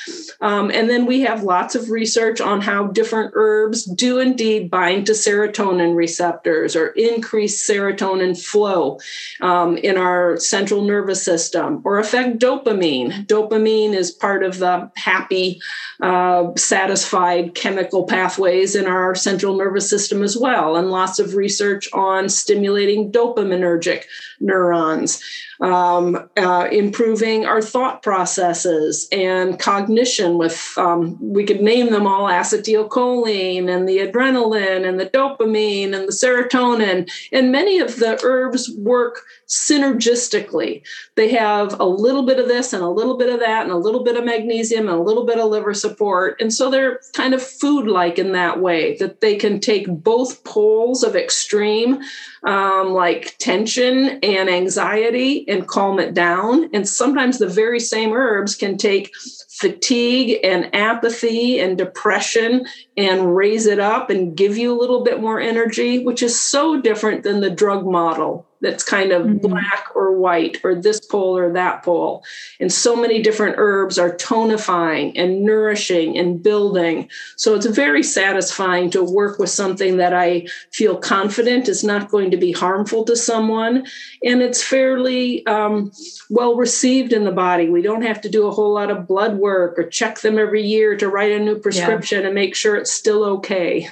Um, 0.40 0.70
and 0.70 0.88
then 0.88 1.04
we 1.04 1.22
have 1.22 1.42
lots 1.42 1.74
of 1.74 1.90
research 1.90 2.40
on 2.40 2.60
how 2.60 2.86
different 2.86 3.32
herbs 3.34 3.84
do 3.84 4.20
indeed 4.20 4.70
bind 4.70 5.06
to 5.06 5.12
serotonin 5.12 5.96
receptors 5.96 6.76
or 6.76 6.88
increase 6.88 7.68
serotonin 7.68 8.40
flow 8.40 9.00
um, 9.40 9.76
in 9.78 9.96
our 9.96 10.36
central 10.36 10.82
nervous 10.82 11.24
system 11.24 11.82
or 11.84 11.98
affect 11.98 12.38
dopamine. 12.38 13.26
Dopamine 13.26 13.94
is 13.94 14.12
part 14.12 14.44
of 14.44 14.58
the 14.58 14.90
happy, 14.94 15.60
uh, 16.00 16.51
satisfied 16.56 17.54
chemical 17.54 18.04
pathways 18.04 18.74
in 18.74 18.86
our 18.86 19.14
central 19.14 19.56
nervous 19.56 19.88
system 19.88 20.22
as 20.22 20.36
well, 20.36 20.76
and 20.76 20.90
lots 20.90 21.18
of 21.18 21.34
research 21.34 21.88
on 21.92 22.28
stimulating 22.28 23.10
dopaminergic 23.10 24.04
neurons 24.40 25.22
um, 25.62 26.28
uh, 26.36 26.68
improving 26.72 27.46
our 27.46 27.62
thought 27.62 28.02
processes 28.02 29.08
and 29.12 29.60
cognition 29.60 30.36
with, 30.36 30.74
um, 30.76 31.16
we 31.20 31.44
could 31.44 31.62
name 31.62 31.92
them 31.92 32.06
all 32.06 32.28
acetylcholine 32.28 33.72
and 33.72 33.88
the 33.88 33.98
adrenaline 33.98 34.86
and 34.86 34.98
the 34.98 35.06
dopamine 35.06 35.94
and 35.94 36.08
the 36.08 36.12
serotonin. 36.12 37.08
And 37.30 37.52
many 37.52 37.78
of 37.78 37.96
the 37.96 38.20
herbs 38.24 38.70
work 38.76 39.22
synergistically. 39.46 40.82
They 41.14 41.28
have 41.30 41.78
a 41.78 41.84
little 41.84 42.24
bit 42.24 42.40
of 42.40 42.48
this 42.48 42.72
and 42.72 42.82
a 42.82 42.88
little 42.88 43.16
bit 43.16 43.32
of 43.32 43.38
that 43.38 43.62
and 43.62 43.70
a 43.70 43.76
little 43.76 44.02
bit 44.02 44.16
of 44.16 44.24
magnesium 44.24 44.88
and 44.88 44.98
a 44.98 45.02
little 45.02 45.24
bit 45.24 45.38
of 45.38 45.48
liver 45.48 45.74
support. 45.74 46.40
And 46.40 46.52
so 46.52 46.70
they're 46.70 47.00
kind 47.14 47.34
of 47.34 47.42
food 47.42 47.86
like 47.86 48.18
in 48.18 48.32
that 48.32 48.60
way 48.60 48.96
that 48.96 49.20
they 49.20 49.36
can 49.36 49.60
take 49.60 49.86
both 49.86 50.42
poles 50.42 51.04
of 51.04 51.14
extreme 51.14 52.00
um, 52.44 52.92
like 52.92 53.36
tension 53.38 54.18
and 54.22 54.48
anxiety 54.48 55.48
and 55.48 55.68
calm 55.68 55.98
it 55.98 56.14
down. 56.14 56.68
And 56.74 56.88
sometimes 56.88 57.38
the 57.38 57.48
very 57.48 57.80
same 57.80 58.12
herbs 58.12 58.56
can 58.56 58.76
take 58.76 59.12
fatigue 59.50 60.40
and 60.42 60.74
apathy 60.74 61.60
and 61.60 61.78
depression 61.78 62.66
and 62.96 63.36
raise 63.36 63.66
it 63.66 63.78
up 63.78 64.10
and 64.10 64.36
give 64.36 64.56
you 64.56 64.72
a 64.72 64.80
little 64.80 65.04
bit 65.04 65.20
more 65.20 65.40
energy, 65.40 66.04
which 66.04 66.22
is 66.22 66.38
so 66.38 66.80
different 66.80 67.22
than 67.22 67.40
the 67.40 67.50
drug 67.50 67.86
model 67.86 68.46
that's 68.62 68.84
kind 68.84 69.10
of 69.10 69.26
mm-hmm. 69.26 69.48
black 69.48 69.88
or 69.94 70.16
white 70.16 70.58
or 70.64 70.74
this 70.74 71.00
pole 71.00 71.36
or 71.36 71.52
that 71.52 71.82
pole. 71.82 72.24
And 72.60 72.72
so 72.72 72.94
many 72.96 73.20
different 73.20 73.56
herbs 73.58 73.98
are 73.98 74.16
tonifying 74.16 75.12
and 75.16 75.42
nourishing 75.42 76.16
and 76.16 76.40
building. 76.40 77.10
So 77.36 77.56
it's 77.56 77.66
very 77.66 78.04
satisfying 78.04 78.88
to 78.90 79.02
work 79.02 79.38
with 79.40 79.50
something 79.50 79.96
that 79.96 80.14
I 80.14 80.46
feel 80.72 80.96
confident 80.96 81.68
is 81.68 81.82
not 81.82 82.08
going 82.08 82.30
to 82.30 82.36
be 82.36 82.52
harmful 82.52 83.04
to 83.04 83.16
someone. 83.16 83.84
And 84.24 84.40
it's 84.40 84.62
fairly 84.62 85.44
um, 85.46 85.90
well 86.30 86.54
received 86.54 87.12
in 87.12 87.24
the 87.24 87.32
body. 87.32 87.68
We 87.68 87.82
don't 87.82 88.02
have 88.02 88.20
to 88.22 88.30
do 88.30 88.46
a 88.46 88.52
whole 88.52 88.72
lot 88.72 88.90
of 88.90 89.08
blood 89.08 89.38
work 89.38 89.76
or 89.76 89.88
check 89.88 90.20
them 90.20 90.38
every 90.38 90.62
year 90.62 90.96
to 90.96 91.08
write 91.08 91.32
a 91.32 91.40
new 91.40 91.58
prescription 91.58 92.20
yeah. 92.20 92.26
and 92.26 92.34
make 92.34 92.54
sure 92.54 92.76
it's 92.76 92.92
still 92.92 93.24
okay. 93.24 93.88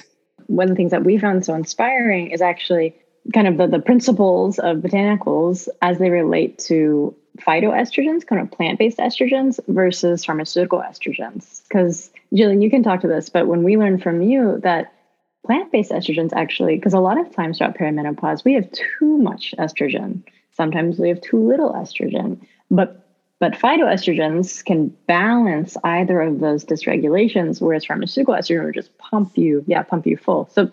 One 0.47 0.65
of 0.65 0.69
the 0.69 0.75
things 0.75 0.91
that 0.91 1.03
we 1.03 1.17
found 1.17 1.45
so 1.45 1.53
inspiring 1.55 2.31
is 2.31 2.41
actually 2.41 2.95
kind 3.33 3.47
of 3.47 3.57
the, 3.57 3.67
the 3.67 3.83
principles 3.83 4.59
of 4.59 4.77
botanicals 4.77 5.67
as 5.81 5.97
they 5.99 6.09
relate 6.09 6.57
to 6.57 7.15
phytoestrogens, 7.37 8.25
kind 8.25 8.41
of 8.41 8.51
plant 8.51 8.79
based 8.79 8.97
estrogens 8.97 9.59
versus 9.67 10.25
pharmaceutical 10.25 10.79
estrogens. 10.79 11.63
Because, 11.63 12.11
Jillian, 12.33 12.61
you 12.61 12.69
can 12.69 12.83
talk 12.83 13.01
to 13.01 13.07
this, 13.07 13.29
but 13.29 13.47
when 13.47 13.63
we 13.63 13.77
learned 13.77 14.03
from 14.03 14.21
you 14.21 14.59
that 14.63 14.93
plant 15.45 15.71
based 15.71 15.91
estrogens 15.91 16.33
actually, 16.33 16.75
because 16.75 16.93
a 16.93 16.99
lot 16.99 17.19
of 17.19 17.33
times 17.33 17.57
throughout 17.57 17.77
perimenopause, 17.77 18.43
we 18.43 18.53
have 18.53 18.69
too 18.71 19.17
much 19.17 19.53
estrogen. 19.57 20.23
Sometimes 20.51 20.99
we 20.99 21.09
have 21.09 21.21
too 21.21 21.47
little 21.47 21.73
estrogen. 21.73 22.39
But 22.69 22.97
but 23.39 23.53
phytoestrogens 23.53 24.63
can 24.63 24.89
balance 25.07 25.75
either 25.83 26.21
of 26.21 26.39
those 26.41 26.63
dysregulations, 26.63 27.59
whereas 27.59 27.85
pharmaceutical 27.85 28.35
estrogen 28.35 28.65
will 28.65 28.71
just 28.71 28.95
pump 28.99 29.35
you, 29.35 29.63
yeah, 29.65 29.81
pump 29.81 30.05
you 30.05 30.15
full. 30.15 30.47
So, 30.53 30.71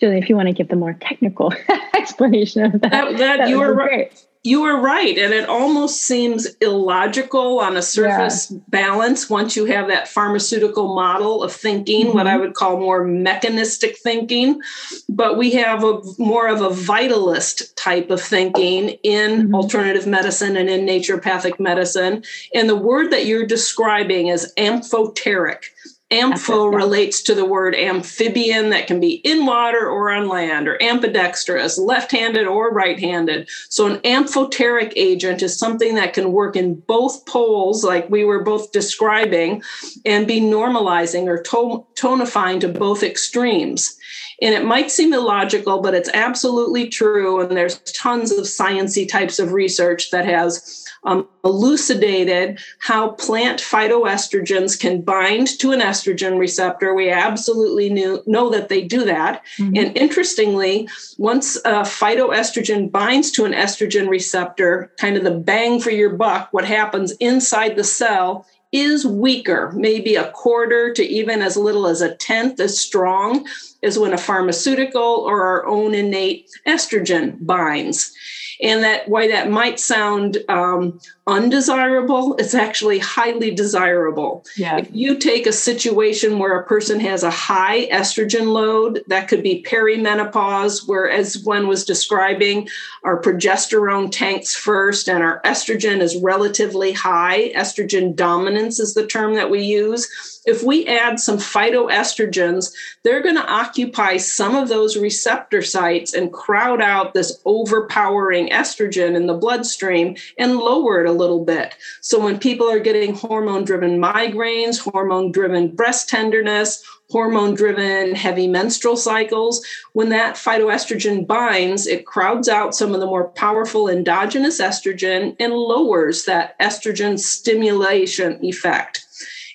Julie, 0.00 0.18
if 0.18 0.28
you 0.28 0.36
want 0.36 0.48
to 0.48 0.52
give 0.52 0.68
the 0.68 0.76
more 0.76 0.94
technical 0.94 1.52
explanation 1.94 2.64
of 2.64 2.72
that, 2.72 2.90
that, 2.90 3.18
that, 3.18 3.36
that 3.38 3.48
you 3.48 3.58
were 3.58 3.74
right. 3.74 4.12
You 4.42 4.62
were 4.62 4.80
right. 4.80 5.18
And 5.18 5.34
it 5.34 5.48
almost 5.48 6.02
seems 6.02 6.46
illogical 6.60 7.58
on 7.58 7.76
a 7.76 7.82
surface 7.82 8.48
yeah. 8.48 8.58
balance 8.68 9.28
once 9.28 9.56
you 9.56 9.64
have 9.64 9.88
that 9.88 10.06
pharmaceutical 10.06 10.94
model 10.94 11.42
of 11.42 11.52
thinking, 11.52 12.06
mm-hmm. 12.06 12.14
what 12.14 12.28
I 12.28 12.36
would 12.36 12.54
call 12.54 12.78
more 12.78 13.02
mechanistic 13.02 13.98
thinking. 13.98 14.60
But 15.08 15.36
we 15.36 15.50
have 15.54 15.82
a 15.82 16.00
more 16.18 16.46
of 16.46 16.60
a 16.60 16.68
vitalist 16.68 17.74
type 17.74 18.10
of 18.10 18.22
thinking 18.22 18.90
in 19.02 19.46
mm-hmm. 19.46 19.54
alternative 19.56 20.06
medicine 20.06 20.56
and 20.56 20.70
in 20.70 20.86
naturopathic 20.86 21.58
medicine. 21.58 22.22
And 22.54 22.68
the 22.68 22.76
word 22.76 23.10
that 23.10 23.26
you're 23.26 23.46
describing 23.46 24.28
is 24.28 24.52
amphoteric. 24.56 25.72
Ampho 26.12 26.72
relates 26.72 27.20
to 27.22 27.34
the 27.34 27.44
word 27.44 27.74
amphibian 27.74 28.70
that 28.70 28.86
can 28.86 29.00
be 29.00 29.14
in 29.24 29.44
water 29.44 29.88
or 29.88 30.10
on 30.10 30.28
land, 30.28 30.68
or 30.68 30.80
ambidextrous, 30.80 31.78
left 31.78 32.12
handed 32.12 32.46
or 32.46 32.70
right 32.70 33.00
handed. 33.00 33.48
So, 33.70 33.86
an 33.86 34.00
amphoteric 34.04 34.92
agent 34.94 35.42
is 35.42 35.58
something 35.58 35.96
that 35.96 36.12
can 36.12 36.30
work 36.30 36.54
in 36.54 36.76
both 36.76 37.26
poles, 37.26 37.82
like 37.82 38.08
we 38.08 38.24
were 38.24 38.44
both 38.44 38.70
describing, 38.70 39.62
and 40.04 40.28
be 40.28 40.40
normalizing 40.40 41.26
or 41.26 41.42
to- 41.42 41.84
tonifying 41.96 42.60
to 42.60 42.68
both 42.68 43.02
extremes. 43.02 43.98
And 44.40 44.54
it 44.54 44.64
might 44.64 44.92
seem 44.92 45.12
illogical, 45.12 45.80
but 45.80 45.94
it's 45.94 46.10
absolutely 46.14 46.88
true. 46.88 47.40
And 47.40 47.56
there's 47.56 47.78
tons 47.80 48.30
of 48.30 48.44
sciency 48.44 49.08
types 49.08 49.40
of 49.40 49.52
research 49.52 50.10
that 50.10 50.26
has 50.26 50.85
um, 51.04 51.28
elucidated 51.44 52.58
how 52.80 53.10
plant 53.10 53.60
phytoestrogens 53.60 54.78
can 54.78 55.02
bind 55.02 55.58
to 55.58 55.72
an 55.72 55.80
estrogen 55.80 56.38
receptor. 56.38 56.94
We 56.94 57.10
absolutely 57.10 57.88
knew, 57.88 58.22
know 58.26 58.50
that 58.50 58.68
they 58.68 58.82
do 58.82 59.04
that. 59.04 59.42
Mm-hmm. 59.58 59.76
And 59.76 59.96
interestingly, 59.96 60.88
once 61.18 61.56
a 61.56 61.82
phytoestrogen 61.82 62.90
binds 62.90 63.30
to 63.32 63.44
an 63.44 63.52
estrogen 63.52 64.08
receptor, 64.08 64.92
kind 64.98 65.16
of 65.16 65.24
the 65.24 65.30
bang 65.30 65.80
for 65.80 65.90
your 65.90 66.10
buck, 66.10 66.48
what 66.52 66.64
happens 66.64 67.12
inside 67.12 67.76
the 67.76 67.84
cell 67.84 68.46
is 68.72 69.06
weaker, 69.06 69.72
maybe 69.74 70.16
a 70.16 70.30
quarter 70.32 70.92
to 70.92 71.02
even 71.04 71.40
as 71.40 71.56
little 71.56 71.86
as 71.86 72.00
a 72.00 72.14
tenth 72.16 72.60
as 72.60 72.78
strong 72.78 73.46
as 73.82 73.98
when 73.98 74.12
a 74.12 74.18
pharmaceutical 74.18 75.02
or 75.02 75.42
our 75.44 75.66
own 75.66 75.94
innate 75.94 76.50
estrogen 76.66 77.36
binds 77.46 78.12
and 78.62 78.82
that 78.82 79.08
why 79.08 79.28
that 79.28 79.50
might 79.50 79.78
sound 79.78 80.38
um, 80.48 80.98
undesirable, 81.26 82.36
it's 82.36 82.54
actually 82.54 82.98
highly 82.98 83.50
desirable. 83.50 84.44
Yeah. 84.56 84.78
If 84.78 84.88
you 84.92 85.18
take 85.18 85.46
a 85.46 85.52
situation 85.52 86.38
where 86.38 86.58
a 86.58 86.66
person 86.66 87.00
has 87.00 87.22
a 87.22 87.30
high 87.30 87.86
estrogen 87.88 88.52
load, 88.52 89.02
that 89.08 89.28
could 89.28 89.42
be 89.42 89.64
perimenopause, 89.68 90.86
where, 90.86 91.10
as 91.10 91.38
one 91.38 91.66
was 91.66 91.84
describing, 91.84 92.68
our 93.04 93.20
progesterone 93.20 94.10
tanks 94.10 94.54
first 94.54 95.08
and 95.08 95.22
our 95.22 95.40
estrogen 95.42 96.00
is 96.00 96.16
relatively 96.22 96.92
high. 96.92 97.52
Estrogen 97.54 98.14
dominance 98.14 98.78
is 98.78 98.94
the 98.94 99.06
term 99.06 99.34
that 99.34 99.50
we 99.50 99.62
use. 99.62 100.08
If 100.46 100.62
we 100.62 100.86
add 100.86 101.18
some 101.18 101.38
phytoestrogens, 101.38 102.72
they're 103.02 103.22
going 103.22 103.34
to 103.34 103.52
occupy 103.52 104.16
some 104.16 104.54
of 104.54 104.68
those 104.68 104.96
receptor 104.96 105.60
sites 105.60 106.14
and 106.14 106.32
crowd 106.32 106.80
out 106.80 107.14
this 107.14 107.40
overpowering 107.44 108.50
estrogen 108.50 109.16
in 109.16 109.26
the 109.26 109.34
bloodstream 109.34 110.16
and 110.38 110.58
lower 110.58 111.04
it 111.04 111.08
a 111.08 111.12
little 111.12 111.44
bit. 111.44 111.74
So 112.00 112.20
when 112.20 112.38
people 112.38 112.70
are 112.70 112.78
getting 112.78 113.14
hormone 113.14 113.64
driven 113.64 113.98
migraines, 113.98 114.78
hormone 114.78 115.32
driven 115.32 115.74
breast 115.74 116.08
tenderness, 116.08 116.84
hormone 117.10 117.54
driven 117.54 118.14
heavy 118.14 118.46
menstrual 118.46 118.96
cycles, 118.96 119.64
when 119.94 120.10
that 120.10 120.36
phytoestrogen 120.36 121.26
binds, 121.26 121.88
it 121.88 122.06
crowds 122.06 122.48
out 122.48 122.74
some 122.74 122.94
of 122.94 123.00
the 123.00 123.06
more 123.06 123.28
powerful 123.30 123.88
endogenous 123.88 124.60
estrogen 124.60 125.34
and 125.40 125.52
lowers 125.52 126.24
that 126.24 126.58
estrogen 126.60 127.18
stimulation 127.18 128.44
effect. 128.44 129.05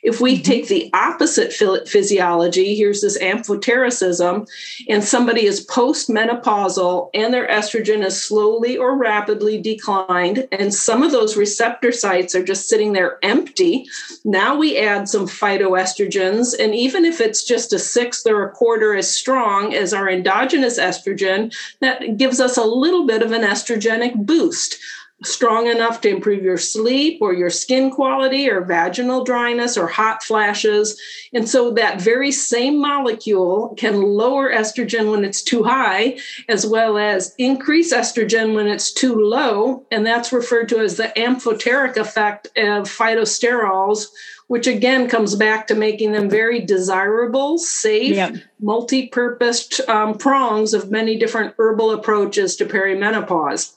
If 0.03 0.19
we 0.19 0.35
mm-hmm. 0.35 0.43
take 0.43 0.67
the 0.67 0.89
opposite 0.93 1.53
physiology, 1.87 2.75
here's 2.75 3.01
this 3.01 3.19
amphotericism, 3.21 4.47
and 4.89 5.03
somebody 5.03 5.45
is 5.45 5.65
postmenopausal 5.67 7.09
and 7.13 7.33
their 7.33 7.47
estrogen 7.47 8.03
is 8.03 8.21
slowly 8.21 8.77
or 8.77 8.97
rapidly 8.97 9.61
declined, 9.61 10.47
and 10.51 10.73
some 10.73 11.03
of 11.03 11.11
those 11.11 11.37
receptor 11.37 11.91
sites 11.91 12.33
are 12.35 12.43
just 12.43 12.67
sitting 12.67 12.93
there 12.93 13.19
empty. 13.23 13.85
Now 14.25 14.55
we 14.55 14.77
add 14.77 15.07
some 15.07 15.27
phytoestrogens, 15.27 16.57
and 16.57 16.73
even 16.73 17.05
if 17.05 17.21
it's 17.21 17.43
just 17.43 17.73
a 17.73 17.79
sixth 17.79 18.25
or 18.27 18.43
a 18.43 18.51
quarter 18.51 18.95
as 18.95 19.13
strong 19.13 19.73
as 19.73 19.93
our 19.93 20.09
endogenous 20.09 20.79
estrogen, 20.79 21.55
that 21.79 22.17
gives 22.17 22.39
us 22.39 22.57
a 22.57 22.63
little 22.63 23.05
bit 23.05 23.21
of 23.21 23.31
an 23.31 23.41
estrogenic 23.41 24.15
boost 24.15 24.77
strong 25.23 25.67
enough 25.67 26.01
to 26.01 26.09
improve 26.09 26.43
your 26.43 26.57
sleep 26.57 27.19
or 27.21 27.33
your 27.33 27.49
skin 27.49 27.91
quality 27.91 28.49
or 28.49 28.61
vaginal 28.61 29.23
dryness 29.23 29.77
or 29.77 29.87
hot 29.87 30.23
flashes. 30.23 30.99
And 31.33 31.47
so 31.47 31.71
that 31.71 32.01
very 32.01 32.31
same 32.31 32.79
molecule 32.79 33.75
can 33.77 34.01
lower 34.01 34.51
estrogen 34.51 35.11
when 35.11 35.23
it's 35.23 35.43
too 35.43 35.63
high, 35.63 36.17
as 36.49 36.65
well 36.65 36.97
as 36.97 37.35
increase 37.37 37.93
estrogen 37.93 38.55
when 38.55 38.67
it's 38.67 38.91
too 38.91 39.15
low. 39.15 39.85
And 39.91 40.05
that's 40.05 40.33
referred 40.33 40.69
to 40.69 40.79
as 40.79 40.97
the 40.97 41.17
amphoteric 41.17 41.97
effect 41.97 42.47
of 42.57 42.89
phytosterols. 42.89 44.07
Which 44.47 44.67
again 44.67 45.07
comes 45.07 45.35
back 45.35 45.67
to 45.67 45.75
making 45.75 46.11
them 46.11 46.29
very 46.29 46.59
desirable, 46.59 47.57
safe, 47.57 48.17
yep. 48.17 48.35
multi 48.59 49.07
purposed 49.07 49.79
um, 49.87 50.17
prongs 50.17 50.73
of 50.73 50.91
many 50.91 51.17
different 51.17 51.55
herbal 51.57 51.91
approaches 51.91 52.57
to 52.57 52.65
perimenopause. 52.65 53.71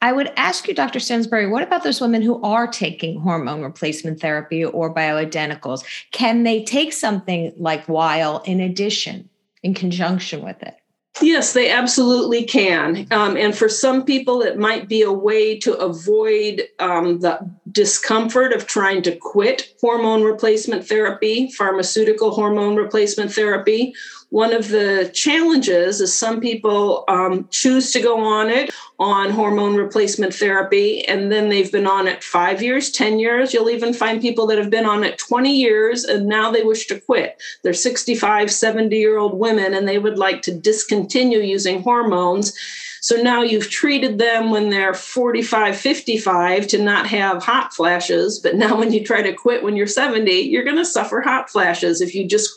I 0.00 0.12
would 0.12 0.32
ask 0.36 0.68
you, 0.68 0.74
Dr. 0.74 1.00
Stansbury, 1.00 1.46
what 1.46 1.62
about 1.62 1.82
those 1.82 2.00
women 2.00 2.20
who 2.20 2.42
are 2.42 2.66
taking 2.66 3.20
hormone 3.20 3.62
replacement 3.62 4.20
therapy 4.20 4.64
or 4.64 4.94
bioidenticals? 4.94 5.82
Can 6.12 6.42
they 6.42 6.62
take 6.62 6.92
something 6.92 7.54
like 7.56 7.88
Wile 7.88 8.42
in 8.44 8.60
addition, 8.60 9.30
in 9.62 9.72
conjunction 9.72 10.44
with 10.44 10.62
it? 10.62 10.76
Yes, 11.22 11.52
they 11.52 11.70
absolutely 11.70 12.42
can. 12.42 13.06
Um, 13.12 13.36
and 13.36 13.56
for 13.56 13.68
some 13.68 14.04
people, 14.04 14.42
it 14.42 14.58
might 14.58 14.88
be 14.88 15.02
a 15.02 15.12
way 15.12 15.56
to 15.60 15.76
avoid 15.78 16.64
um, 16.80 17.20
the 17.20 17.38
discomfort 17.70 18.52
of 18.52 18.66
trying 18.66 19.02
to 19.02 19.16
quit 19.16 19.74
hormone 19.80 20.24
replacement 20.24 20.86
therapy, 20.88 21.52
pharmaceutical 21.52 22.32
hormone 22.32 22.74
replacement 22.74 23.32
therapy, 23.32 23.94
one 24.34 24.52
of 24.52 24.66
the 24.70 25.08
challenges 25.14 26.00
is 26.00 26.12
some 26.12 26.40
people 26.40 27.04
um, 27.06 27.46
choose 27.52 27.92
to 27.92 28.00
go 28.00 28.18
on 28.18 28.50
it 28.50 28.68
on 28.98 29.30
hormone 29.30 29.76
replacement 29.76 30.34
therapy, 30.34 31.06
and 31.06 31.30
then 31.30 31.48
they've 31.48 31.70
been 31.70 31.86
on 31.86 32.08
it 32.08 32.24
five 32.24 32.60
years, 32.60 32.90
10 32.90 33.20
years. 33.20 33.54
You'll 33.54 33.70
even 33.70 33.94
find 33.94 34.20
people 34.20 34.48
that 34.48 34.58
have 34.58 34.70
been 34.70 34.86
on 34.86 35.04
it 35.04 35.18
20 35.18 35.54
years 35.54 36.02
and 36.02 36.26
now 36.26 36.50
they 36.50 36.64
wish 36.64 36.88
to 36.88 36.98
quit. 36.98 37.40
They're 37.62 37.72
65, 37.72 38.50
70 38.50 38.96
year 38.96 39.18
old 39.18 39.38
women 39.38 39.72
and 39.72 39.86
they 39.86 40.00
would 40.00 40.18
like 40.18 40.42
to 40.42 40.52
discontinue 40.52 41.38
using 41.38 41.82
hormones. 41.82 42.58
So 43.04 43.16
now 43.16 43.42
you've 43.42 43.68
treated 43.68 44.16
them 44.16 44.50
when 44.50 44.70
they're 44.70 44.94
45, 44.94 45.76
55 45.76 46.66
to 46.68 46.82
not 46.82 47.06
have 47.08 47.42
hot 47.42 47.74
flashes. 47.74 48.38
But 48.38 48.54
now 48.54 48.78
when 48.78 48.94
you 48.94 49.04
try 49.04 49.20
to 49.20 49.34
quit 49.34 49.62
when 49.62 49.76
you're 49.76 49.86
70, 49.86 50.30
you're 50.30 50.64
going 50.64 50.78
to 50.78 50.86
suffer 50.86 51.20
hot 51.20 51.50
flashes 51.50 52.00
if 52.00 52.14
you 52.14 52.26
just 52.26 52.48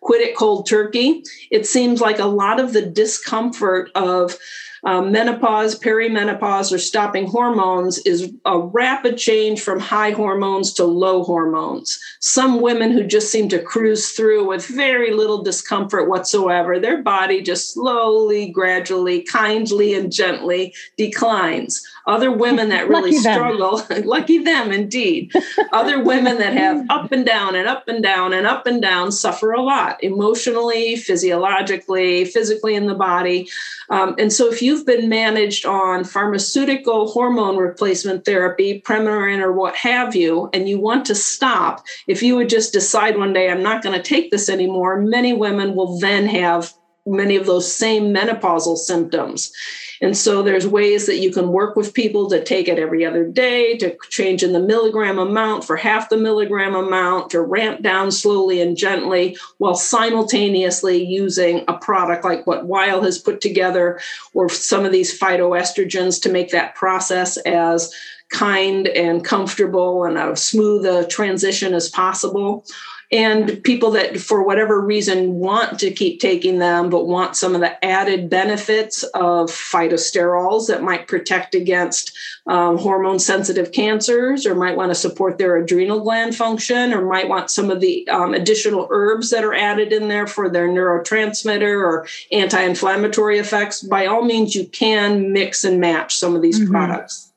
quit 0.00 0.20
it 0.20 0.36
cold 0.36 0.68
turkey. 0.68 1.22
It 1.52 1.68
seems 1.68 2.00
like 2.00 2.18
a 2.18 2.24
lot 2.24 2.58
of 2.58 2.72
the 2.72 2.82
discomfort 2.82 3.92
of 3.94 4.36
um, 4.84 5.12
menopause, 5.12 5.78
perimenopause, 5.78 6.72
or 6.72 6.78
stopping 6.78 7.26
hormones 7.26 7.98
is 7.98 8.32
a 8.44 8.58
rapid 8.58 9.16
change 9.16 9.60
from 9.60 9.78
high 9.78 10.10
hormones 10.10 10.72
to 10.74 10.84
low 10.84 11.22
hormones. 11.22 12.00
Some 12.20 12.60
women 12.60 12.90
who 12.90 13.06
just 13.06 13.30
seem 13.30 13.48
to 13.50 13.62
cruise 13.62 14.10
through 14.10 14.48
with 14.48 14.66
very 14.66 15.12
little 15.12 15.42
discomfort 15.42 16.08
whatsoever, 16.08 16.80
their 16.80 17.02
body 17.02 17.42
just 17.42 17.72
slowly, 17.72 18.50
gradually, 18.50 19.22
kindly, 19.22 19.94
and 19.94 20.10
gently 20.10 20.74
declines. 20.96 21.86
Other 22.06 22.30
women 22.30 22.68
that 22.70 22.88
really 22.88 23.12
struggle, 23.12 23.82
lucky 24.04 24.38
them 24.38 24.72
indeed. 24.72 25.32
Other 25.72 26.02
women 26.02 26.38
that 26.38 26.52
have 26.52 26.84
up 26.90 27.12
and 27.12 27.24
down 27.24 27.54
and 27.54 27.68
up 27.68 27.88
and 27.88 28.02
down 28.02 28.32
and 28.32 28.46
up 28.46 28.66
and 28.66 28.82
down 28.82 29.12
suffer 29.12 29.52
a 29.52 29.62
lot 29.62 30.02
emotionally, 30.02 30.96
physiologically, 30.96 32.24
physically 32.24 32.74
in 32.74 32.86
the 32.86 32.94
body. 32.94 33.48
Um, 33.90 34.14
and 34.18 34.32
so, 34.32 34.50
if 34.50 34.62
you've 34.62 34.86
been 34.86 35.08
managed 35.08 35.66
on 35.66 36.04
pharmaceutical 36.04 37.10
hormone 37.10 37.56
replacement 37.56 38.24
therapy, 38.24 38.80
Premarin, 38.80 39.40
or 39.40 39.52
what 39.52 39.76
have 39.76 40.16
you, 40.16 40.48
and 40.52 40.68
you 40.68 40.78
want 40.78 41.04
to 41.06 41.14
stop, 41.14 41.84
if 42.06 42.22
you 42.22 42.36
would 42.36 42.48
just 42.48 42.72
decide 42.72 43.18
one 43.18 43.32
day, 43.32 43.50
I'm 43.50 43.62
not 43.62 43.82
going 43.82 43.96
to 43.96 44.02
take 44.02 44.30
this 44.30 44.48
anymore, 44.48 45.00
many 45.00 45.32
women 45.32 45.74
will 45.74 45.98
then 45.98 46.26
have 46.26 46.72
many 47.06 47.36
of 47.36 47.46
those 47.46 47.72
same 47.72 48.14
menopausal 48.14 48.76
symptoms. 48.76 49.52
And 50.00 50.16
so 50.16 50.42
there's 50.42 50.66
ways 50.66 51.06
that 51.06 51.18
you 51.18 51.30
can 51.30 51.52
work 51.52 51.76
with 51.76 51.94
people 51.94 52.28
to 52.30 52.42
take 52.42 52.66
it 52.66 52.78
every 52.78 53.06
other 53.06 53.24
day, 53.24 53.76
to 53.78 53.96
change 54.10 54.42
in 54.42 54.52
the 54.52 54.60
milligram 54.60 55.18
amount 55.18 55.64
for 55.64 55.76
half 55.76 56.08
the 56.08 56.16
milligram 56.16 56.74
amount, 56.74 57.30
to 57.30 57.40
ramp 57.40 57.82
down 57.82 58.10
slowly 58.10 58.60
and 58.60 58.76
gently 58.76 59.36
while 59.58 59.76
simultaneously 59.76 61.04
using 61.04 61.64
a 61.68 61.78
product 61.78 62.24
like 62.24 62.44
what 62.48 62.66
Wile 62.66 63.02
has 63.02 63.18
put 63.18 63.40
together 63.40 64.00
or 64.34 64.48
some 64.48 64.84
of 64.84 64.90
these 64.90 65.16
phytoestrogens 65.16 66.20
to 66.22 66.32
make 66.32 66.50
that 66.50 66.74
process 66.74 67.36
as 67.38 67.94
kind 68.32 68.88
and 68.88 69.24
comfortable 69.24 70.04
and 70.04 70.18
a 70.18 70.34
smooth 70.34 70.84
a 70.84 71.06
transition 71.06 71.74
as 71.74 71.88
possible 71.88 72.64
and 73.12 73.62
people 73.62 73.90
that 73.90 74.18
for 74.18 74.42
whatever 74.42 74.80
reason 74.80 75.34
want 75.34 75.78
to 75.78 75.90
keep 75.90 76.18
taking 76.18 76.58
them 76.58 76.88
but 76.88 77.06
want 77.06 77.36
some 77.36 77.54
of 77.54 77.60
the 77.60 77.84
added 77.84 78.30
benefits 78.30 79.02
of 79.14 79.50
phytosterols 79.50 80.66
that 80.66 80.82
might 80.82 81.06
protect 81.06 81.54
against 81.54 82.16
um, 82.46 82.78
hormone 82.78 83.18
sensitive 83.18 83.70
cancers 83.70 84.46
or 84.46 84.54
might 84.54 84.76
want 84.76 84.90
to 84.90 84.94
support 84.94 85.38
their 85.38 85.56
adrenal 85.56 86.00
gland 86.00 86.34
function 86.34 86.92
or 86.92 87.04
might 87.04 87.28
want 87.28 87.50
some 87.50 87.70
of 87.70 87.80
the 87.80 88.08
um, 88.08 88.34
additional 88.34 88.88
herbs 88.90 89.30
that 89.30 89.44
are 89.44 89.54
added 89.54 89.92
in 89.92 90.08
there 90.08 90.26
for 90.26 90.48
their 90.48 90.68
neurotransmitter 90.68 91.82
or 91.82 92.06
anti-inflammatory 92.32 93.38
effects 93.38 93.82
by 93.82 94.06
all 94.06 94.24
means 94.24 94.54
you 94.54 94.66
can 94.66 95.32
mix 95.32 95.64
and 95.64 95.80
match 95.80 96.16
some 96.16 96.34
of 96.34 96.42
these 96.42 96.60
mm-hmm. 96.60 96.72
products 96.72 97.31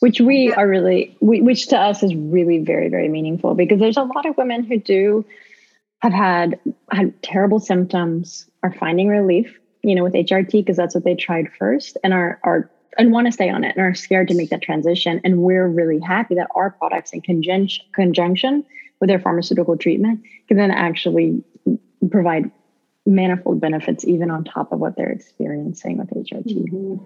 which 0.00 0.20
we 0.20 0.52
are 0.52 0.68
really 0.68 1.16
we, 1.20 1.40
which 1.40 1.68
to 1.68 1.78
us 1.78 2.02
is 2.02 2.14
really 2.14 2.58
very 2.58 2.88
very 2.88 3.08
meaningful 3.08 3.54
because 3.54 3.78
there's 3.78 3.96
a 3.96 4.02
lot 4.02 4.26
of 4.26 4.36
women 4.36 4.64
who 4.64 4.78
do 4.78 5.24
have 6.00 6.12
had 6.12 6.58
had 6.90 7.22
terrible 7.22 7.60
symptoms 7.60 8.48
are 8.62 8.72
finding 8.72 9.08
relief 9.08 9.58
you 9.82 9.94
know 9.94 10.04
with 10.04 10.14
hrt 10.14 10.52
because 10.52 10.76
that's 10.76 10.94
what 10.94 11.04
they 11.04 11.14
tried 11.14 11.48
first 11.58 11.96
and 12.04 12.12
are 12.12 12.38
are 12.42 12.70
and 12.98 13.12
want 13.12 13.26
to 13.26 13.32
stay 13.32 13.48
on 13.48 13.64
it 13.64 13.76
and 13.76 13.84
are 13.84 13.94
scared 13.94 14.28
to 14.28 14.34
make 14.34 14.50
that 14.50 14.60
transition. 14.60 15.20
And 15.24 15.38
we're 15.38 15.68
really 15.68 16.00
happy 16.00 16.34
that 16.34 16.48
our 16.54 16.70
products 16.70 17.12
in 17.12 17.22
conjunction 17.22 17.84
conjunction 17.94 18.64
with 19.00 19.08
their 19.08 19.20
pharmaceutical 19.20 19.76
treatment 19.76 20.22
can 20.48 20.56
then 20.56 20.72
actually 20.72 21.42
provide 22.10 22.50
manifold 23.06 23.60
benefits 23.60 24.04
even 24.04 24.30
on 24.30 24.44
top 24.44 24.72
of 24.72 24.80
what 24.80 24.96
they're 24.96 25.10
experiencing 25.10 25.96
with 25.96 26.10
hrt 26.10 26.44
mm-hmm. 26.44 26.96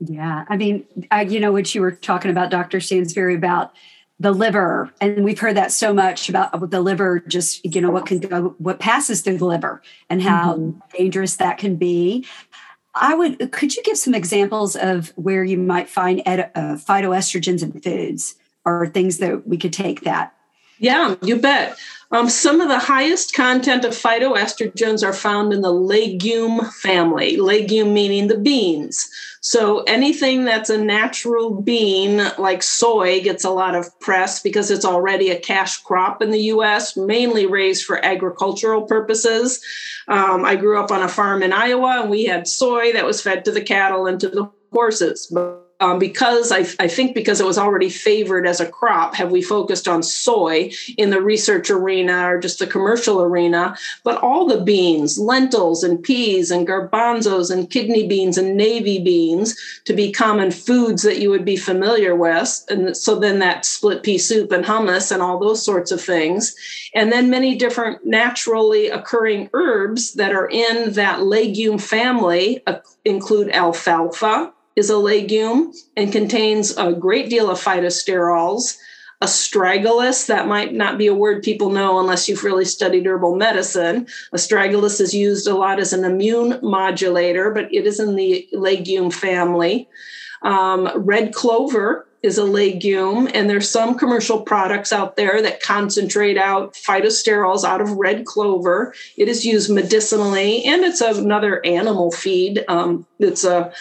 Yeah. 0.00 0.44
I 0.48 0.56
mean, 0.56 0.86
I, 1.10 1.22
you 1.22 1.40
know, 1.40 1.52
what 1.52 1.74
you 1.74 1.80
were 1.80 1.92
talking 1.92 2.30
about, 2.30 2.50
Dr. 2.50 2.80
Stansbury, 2.80 3.34
about 3.34 3.74
the 4.20 4.32
liver, 4.32 4.92
and 5.00 5.24
we've 5.24 5.38
heard 5.38 5.56
that 5.56 5.70
so 5.70 5.94
much 5.94 6.28
about 6.28 6.70
the 6.70 6.80
liver, 6.80 7.20
just, 7.20 7.64
you 7.64 7.80
know, 7.80 7.90
what 7.90 8.06
can 8.06 8.18
go, 8.18 8.54
what 8.58 8.80
passes 8.80 9.22
through 9.22 9.38
the 9.38 9.44
liver 9.44 9.80
and 10.10 10.22
how 10.22 10.56
mm-hmm. 10.56 10.78
dangerous 10.96 11.36
that 11.36 11.58
can 11.58 11.76
be. 11.76 12.26
I 12.94 13.14
would, 13.14 13.52
could 13.52 13.76
you 13.76 13.82
give 13.84 13.96
some 13.96 14.14
examples 14.14 14.74
of 14.74 15.12
where 15.16 15.44
you 15.44 15.56
might 15.56 15.88
find 15.88 16.20
ed, 16.26 16.50
uh, 16.54 16.74
phytoestrogens 16.74 17.62
in 17.62 17.80
foods 17.80 18.34
or 18.64 18.88
things 18.88 19.18
that 19.18 19.46
we 19.46 19.56
could 19.56 19.72
take 19.72 20.00
that? 20.00 20.34
Yeah, 20.80 21.16
you 21.22 21.40
bet. 21.40 21.76
Um, 22.10 22.28
some 22.28 22.60
of 22.60 22.68
the 22.68 22.78
highest 22.78 23.34
content 23.34 23.84
of 23.84 23.92
phytoestrogens 23.92 25.06
are 25.06 25.12
found 25.12 25.52
in 25.52 25.60
the 25.60 25.72
legume 25.72 26.64
family, 26.82 27.36
legume 27.36 27.92
meaning 27.92 28.28
the 28.28 28.38
beans. 28.38 29.10
So 29.40 29.80
anything 29.84 30.44
that's 30.44 30.70
a 30.70 30.78
natural 30.78 31.60
bean, 31.60 32.22
like 32.38 32.62
soy, 32.62 33.20
gets 33.22 33.44
a 33.44 33.50
lot 33.50 33.74
of 33.74 33.98
press 34.00 34.42
because 34.42 34.70
it's 34.70 34.84
already 34.84 35.30
a 35.30 35.38
cash 35.38 35.78
crop 35.78 36.22
in 36.22 36.30
the 36.30 36.42
US, 36.42 36.96
mainly 36.96 37.46
raised 37.46 37.84
for 37.84 38.04
agricultural 38.04 38.82
purposes. 38.82 39.64
Um, 40.08 40.44
I 40.44 40.56
grew 40.56 40.80
up 40.80 40.90
on 40.90 41.02
a 41.02 41.08
farm 41.08 41.42
in 41.42 41.52
Iowa 41.52 42.00
and 42.02 42.10
we 42.10 42.24
had 42.24 42.48
soy 42.48 42.92
that 42.92 43.06
was 43.06 43.20
fed 43.20 43.44
to 43.44 43.52
the 43.52 43.62
cattle 43.62 44.06
and 44.06 44.20
to 44.20 44.28
the 44.28 44.50
horses. 44.72 45.30
But 45.32 45.67
um, 45.80 45.98
because 45.98 46.50
I, 46.50 46.66
I, 46.82 46.88
think 46.88 47.14
because 47.14 47.40
it 47.40 47.46
was 47.46 47.58
already 47.58 47.88
favored 47.88 48.46
as 48.46 48.60
a 48.60 48.68
crop, 48.68 49.14
have 49.14 49.30
we 49.30 49.42
focused 49.42 49.86
on 49.86 50.02
soy 50.02 50.72
in 50.96 51.10
the 51.10 51.22
research 51.22 51.70
arena 51.70 52.32
or 52.32 52.38
just 52.38 52.58
the 52.58 52.66
commercial 52.66 53.22
arena? 53.22 53.76
But 54.02 54.20
all 54.20 54.46
the 54.46 54.60
beans, 54.60 55.18
lentils 55.18 55.84
and 55.84 56.02
peas 56.02 56.50
and 56.50 56.66
garbanzos 56.66 57.50
and 57.52 57.70
kidney 57.70 58.08
beans 58.08 58.36
and 58.36 58.56
navy 58.56 58.98
beans 58.98 59.56
to 59.84 59.92
be 59.92 60.10
common 60.10 60.50
foods 60.50 61.02
that 61.02 61.20
you 61.20 61.30
would 61.30 61.44
be 61.44 61.56
familiar 61.56 62.16
with. 62.16 62.64
And 62.68 62.96
so 62.96 63.16
then 63.16 63.38
that 63.38 63.64
split 63.64 64.02
pea 64.02 64.18
soup 64.18 64.50
and 64.50 64.64
hummus 64.64 65.12
and 65.12 65.22
all 65.22 65.38
those 65.38 65.64
sorts 65.64 65.92
of 65.92 66.00
things. 66.00 66.56
And 66.92 67.12
then 67.12 67.30
many 67.30 67.54
different 67.54 68.04
naturally 68.04 68.88
occurring 68.88 69.48
herbs 69.52 70.14
that 70.14 70.32
are 70.32 70.48
in 70.48 70.94
that 70.94 71.22
legume 71.22 71.78
family 71.78 72.62
uh, 72.66 72.78
include 73.04 73.50
alfalfa 73.50 74.52
is 74.78 74.90
a 74.90 74.96
legume 74.96 75.72
and 75.96 76.12
contains 76.12 76.76
a 76.76 76.92
great 76.92 77.28
deal 77.28 77.50
of 77.50 77.58
phytosterols. 77.60 78.78
Astragalus, 79.20 80.26
that 80.26 80.46
might 80.46 80.72
not 80.72 80.96
be 80.96 81.08
a 81.08 81.14
word 81.14 81.42
people 81.42 81.70
know 81.70 81.98
unless 81.98 82.28
you've 82.28 82.44
really 82.44 82.64
studied 82.64 83.04
herbal 83.04 83.34
medicine. 83.34 84.06
Astragalus 84.32 85.00
is 85.00 85.12
used 85.12 85.48
a 85.48 85.56
lot 85.56 85.80
as 85.80 85.92
an 85.92 86.04
immune 86.04 86.60
modulator, 86.62 87.50
but 87.50 87.64
it 87.74 87.84
is 87.84 87.98
in 87.98 88.14
the 88.14 88.48
legume 88.52 89.10
family. 89.10 89.88
Um, 90.42 90.88
red 90.94 91.34
clover 91.34 92.06
is 92.22 92.38
a 92.38 92.44
legume, 92.44 93.28
and 93.34 93.50
there's 93.50 93.68
some 93.68 93.98
commercial 93.98 94.42
products 94.42 94.92
out 94.92 95.16
there 95.16 95.42
that 95.42 95.60
concentrate 95.60 96.38
out 96.38 96.74
phytosterols 96.74 97.64
out 97.64 97.80
of 97.80 97.90
red 97.92 98.24
clover. 98.24 98.94
It 99.16 99.28
is 99.28 99.44
used 99.44 99.70
medicinally, 99.72 100.64
and 100.64 100.84
it's 100.84 101.00
another 101.00 101.64
animal 101.66 102.12
feed. 102.12 102.64
Um, 102.68 103.06
it's 103.18 103.42
a 103.42 103.72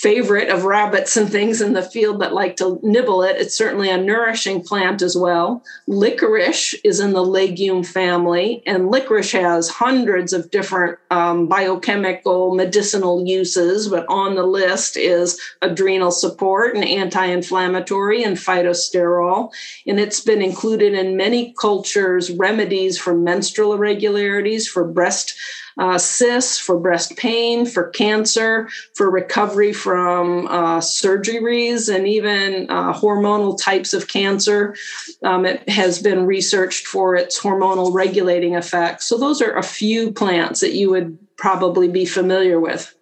favorite 0.00 0.48
of 0.48 0.62
rabbits 0.62 1.16
and 1.16 1.28
things 1.28 1.60
in 1.60 1.72
the 1.72 1.82
field 1.82 2.20
that 2.20 2.32
like 2.32 2.54
to 2.54 2.78
nibble 2.84 3.24
it. 3.24 3.36
It's 3.36 3.56
certainly 3.56 3.90
a 3.90 3.96
nourishing 3.96 4.62
plant 4.62 5.02
as 5.02 5.16
well. 5.16 5.64
Licorice 5.88 6.74
is 6.84 7.00
in 7.00 7.14
the 7.14 7.24
legume 7.24 7.82
family, 7.82 8.62
and 8.64 8.92
licorice 8.92 9.32
has 9.32 9.68
hundreds 9.68 10.32
of 10.32 10.52
different 10.52 11.00
um, 11.10 11.48
biochemical 11.48 12.54
medicinal 12.54 13.26
uses, 13.26 13.88
but 13.88 14.06
on 14.08 14.36
the 14.36 14.44
list 14.44 14.96
is 14.96 15.40
adrenal 15.62 16.12
support 16.12 16.76
and 16.76 16.84
anti 16.84 17.24
inflammatory 17.24 18.22
and 18.22 18.36
phytosterol. 18.36 19.52
And 19.84 19.98
it's 19.98 20.20
been 20.20 20.42
included 20.42 20.94
in 20.94 21.16
many 21.16 21.52
cultures' 21.60 22.30
remedies 22.30 22.98
for 22.98 23.16
menstrual 23.16 23.72
irregularities, 23.74 24.68
for 24.68 24.84
breast 24.84 25.34
uh, 25.78 25.98
cysts, 25.98 26.58
for 26.58 26.78
breast 26.78 27.16
pain, 27.16 27.64
for 27.64 27.88
cancer, 27.90 28.68
for 28.94 29.10
recovery 29.10 29.72
from 29.72 30.46
uh, 30.48 30.78
surgeries, 30.78 31.94
and 31.94 32.06
even 32.06 32.68
uh, 32.68 32.92
hormonal 32.92 33.56
types 33.60 33.92
of 33.92 34.08
cancer. 34.08 34.74
Um, 35.22 35.46
it 35.46 35.68
has 35.68 36.00
been 36.00 36.26
researched 36.26 36.86
for 36.86 37.14
its 37.14 37.40
hormonal 37.40 37.92
regulating 37.92 38.54
effects. 38.54 39.06
So, 39.06 39.16
those 39.16 39.40
are 39.40 39.56
a 39.56 39.62
few 39.62 40.10
plants 40.12 40.60
that 40.60 40.74
you 40.74 40.90
would 40.90 41.18
probably 41.36 41.88
be 41.88 42.04
familiar 42.04 42.58
with. 42.58 42.94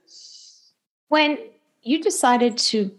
When 1.09 1.39
you 1.83 2.03
decided 2.03 2.59
to 2.59 2.91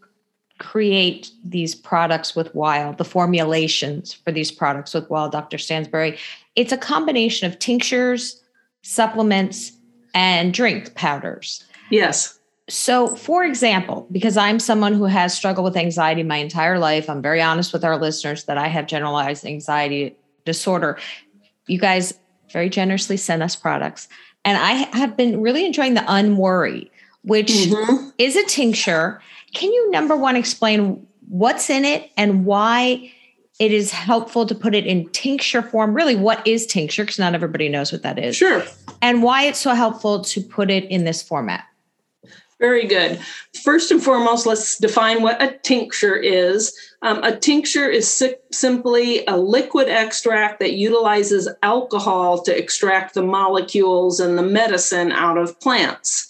create 0.59 1.31
these 1.43 1.75
products 1.75 2.35
with 2.35 2.53
Wile, 2.55 2.93
the 2.93 3.05
formulations 3.05 4.13
for 4.13 4.31
these 4.31 4.51
products 4.51 4.93
with 4.93 5.09
Wile, 5.09 5.29
Dr. 5.29 5.57
Stansbury, 5.57 6.17
it's 6.55 6.71
a 6.71 6.77
combination 6.77 7.49
of 7.49 7.59
tinctures, 7.59 8.41
supplements, 8.87 9.73
and 10.13 10.53
drink 10.53 10.95
powders. 10.95 11.65
Yes. 11.91 12.39
So, 12.69 13.15
for 13.15 13.43
example, 13.43 14.07
because 14.13 14.37
I'm 14.37 14.59
someone 14.59 14.93
who 14.93 15.03
has 15.03 15.35
struggled 15.35 15.65
with 15.65 15.75
anxiety 15.75 16.23
my 16.23 16.37
entire 16.37 16.79
life, 16.79 17.09
I'm 17.09 17.21
very 17.21 17.41
honest 17.41 17.73
with 17.73 17.83
our 17.83 17.97
listeners 17.97 18.45
that 18.45 18.57
I 18.57 18.67
have 18.69 18.87
generalized 18.87 19.45
anxiety 19.45 20.15
disorder. 20.45 20.97
You 21.67 21.79
guys 21.79 22.17
very 22.51 22.69
generously 22.69 23.17
send 23.17 23.43
us 23.43 23.57
products. 23.57 24.07
And 24.45 24.57
I 24.57 24.71
have 24.97 25.17
been 25.17 25.41
really 25.41 25.65
enjoying 25.65 25.93
the 25.93 26.05
Unworry, 26.07 26.89
which 27.23 27.49
mm-hmm. 27.49 28.09
is 28.17 28.37
a 28.37 28.45
tincture. 28.45 29.21
Can 29.53 29.71
you, 29.73 29.91
number 29.91 30.15
one, 30.15 30.37
explain 30.37 31.05
what's 31.27 31.69
in 31.69 31.83
it 31.83 32.09
and 32.15 32.45
why 32.45 33.11
it 33.59 33.71
is 33.71 33.91
helpful 33.91 34.45
to 34.45 34.53
put 34.53 34.75
it 34.75 34.85
in 34.85 35.09
tincture 35.09 35.61
form. 35.61 35.93
Really, 35.93 36.15
what 36.15 36.45
is 36.47 36.65
tincture? 36.65 37.03
Because 37.03 37.19
not 37.19 37.33
everybody 37.33 37.69
knows 37.69 37.91
what 37.91 38.03
that 38.03 38.19
is. 38.19 38.35
Sure. 38.35 38.63
And 39.01 39.23
why 39.23 39.43
it's 39.43 39.59
so 39.59 39.73
helpful 39.73 40.21
to 40.23 40.41
put 40.41 40.69
it 40.69 40.85
in 40.85 41.05
this 41.05 41.23
format. 41.23 41.65
Very 42.59 42.87
good. 42.87 43.19
First 43.63 43.91
and 43.91 44.01
foremost, 44.01 44.47
let's 44.47 44.79
define 44.79 45.21
what 45.21 45.39
a 45.41 45.57
tincture 45.59 46.15
is. 46.15 46.75
Um, 47.03 47.23
a 47.23 47.35
tincture 47.35 47.87
is 47.87 48.11
si- 48.11 48.33
simply 48.51 49.23
a 49.27 49.37
liquid 49.37 49.87
extract 49.87 50.59
that 50.59 50.73
utilizes 50.73 51.47
alcohol 51.61 52.41
to 52.41 52.57
extract 52.57 53.13
the 53.13 53.21
molecules 53.21 54.19
and 54.19 54.37
the 54.37 54.43
medicine 54.43 55.11
out 55.11 55.37
of 55.37 55.59
plants. 55.59 56.26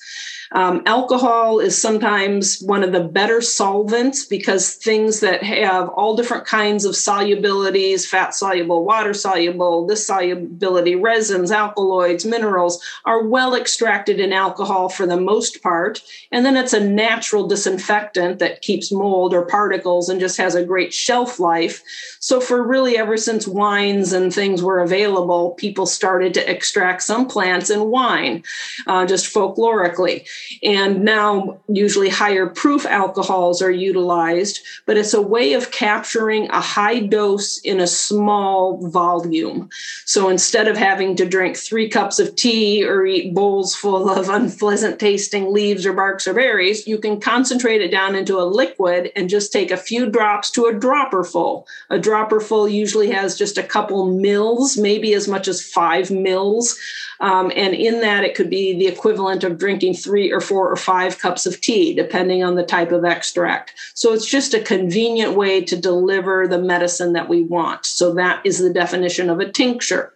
Um, 0.51 0.81
alcohol 0.85 1.59
is 1.59 1.79
sometimes 1.79 2.61
one 2.61 2.83
of 2.83 2.91
the 2.91 3.03
better 3.03 3.41
solvents 3.41 4.25
because 4.25 4.75
things 4.75 5.19
that 5.19 5.43
have 5.43 5.89
all 5.89 6.15
different 6.15 6.45
kinds 6.45 6.85
of 6.85 6.95
solubilities 6.95 8.05
fat 8.05 8.33
soluble, 8.33 8.85
water 8.85 9.13
soluble, 9.13 9.85
this 9.85 10.07
solubility, 10.07 10.95
resins, 10.95 11.51
alkaloids, 11.51 12.25
minerals 12.25 12.81
are 13.05 13.23
well 13.23 13.55
extracted 13.55 14.19
in 14.19 14.31
alcohol 14.31 14.89
for 14.89 15.05
the 15.05 15.19
most 15.19 15.61
part. 15.61 16.01
And 16.31 16.45
then 16.45 16.55
it's 16.55 16.73
a 16.73 16.79
natural 16.79 17.47
disinfectant 17.47 18.39
that 18.39 18.61
keeps 18.61 18.91
mold 18.91 19.33
or 19.33 19.45
particles 19.45 20.09
and 20.09 20.19
just 20.19 20.37
has 20.37 20.55
a 20.55 20.65
great 20.65 20.93
shelf 20.93 21.39
life. 21.39 21.83
So, 22.19 22.39
for 22.39 22.63
really 22.63 22.97
ever 22.97 23.17
since 23.17 23.47
wines 23.47 24.13
and 24.13 24.33
things 24.33 24.61
were 24.61 24.79
available, 24.79 25.51
people 25.51 25.85
started 25.85 26.33
to 26.35 26.49
extract 26.49 27.03
some 27.03 27.27
plants 27.27 27.69
in 27.69 27.89
wine, 27.89 28.43
uh, 28.85 29.05
just 29.05 29.33
folklorically. 29.33 30.27
And 30.63 31.03
now, 31.03 31.59
usually 31.67 32.09
higher 32.09 32.47
proof 32.47 32.85
alcohols 32.85 33.61
are 33.61 33.71
utilized, 33.71 34.61
but 34.85 34.97
it's 34.97 35.13
a 35.13 35.21
way 35.21 35.53
of 35.53 35.71
capturing 35.71 36.49
a 36.49 36.61
high 36.61 36.99
dose 36.99 37.59
in 37.59 37.79
a 37.79 37.87
small 37.87 38.87
volume. 38.89 39.69
So 40.05 40.29
instead 40.29 40.67
of 40.67 40.77
having 40.77 41.15
to 41.17 41.25
drink 41.25 41.57
three 41.57 41.89
cups 41.89 42.19
of 42.19 42.35
tea 42.35 42.83
or 42.83 43.05
eat 43.05 43.33
bowls 43.33 43.75
full 43.75 44.09
of 44.09 44.29
unpleasant 44.37 44.99
tasting 44.99 45.53
leaves 45.53 45.85
or 45.85 45.93
barks 45.93 46.27
or 46.27 46.33
berries, 46.33 46.87
you 46.87 46.97
can 46.97 47.19
concentrate 47.19 47.81
it 47.81 47.91
down 47.91 48.15
into 48.15 48.39
a 48.39 48.43
liquid 48.43 49.11
and 49.15 49.29
just 49.29 49.51
take 49.51 49.71
a 49.71 49.77
few 49.77 50.09
drops 50.09 50.51
to 50.51 50.65
a 50.65 50.73
dropper 50.73 51.23
full. 51.23 51.67
A 51.89 51.99
dropper 51.99 52.39
full 52.39 52.67
usually 52.67 53.11
has 53.11 53.37
just 53.37 53.57
a 53.57 53.63
couple 53.63 54.11
mils, 54.11 54.77
maybe 54.77 55.13
as 55.13 55.27
much 55.27 55.47
as 55.47 55.61
five 55.61 56.11
mils. 56.11 56.77
Um, 57.19 57.51
and 57.55 57.73
in 57.73 58.01
that, 58.01 58.23
it 58.23 58.35
could 58.35 58.49
be 58.49 58.77
the 58.77 58.87
equivalent 58.87 59.43
of 59.43 59.57
drinking 59.57 59.95
three 59.95 60.31
or 60.31 60.41
four 60.41 60.71
or 60.71 60.75
five 60.75 61.19
cups 61.19 61.45
of 61.45 61.61
tea, 61.61 61.93
depending 61.93 62.43
on 62.43 62.55
the 62.55 62.65
type 62.65 62.91
of 62.91 63.05
extract. 63.05 63.73
So 63.93 64.13
it's 64.13 64.25
just 64.25 64.53
a 64.53 64.61
convenient 64.61 65.33
way 65.33 65.61
to 65.61 65.75
deliver 65.75 66.47
the 66.47 66.59
medicine 66.59 67.13
that 67.13 67.29
we 67.29 67.43
want. 67.43 67.85
So 67.85 68.13
that 68.15 68.45
is 68.45 68.59
the 68.59 68.73
definition 68.73 69.29
of 69.29 69.39
a 69.39 69.51
tincture. 69.51 70.13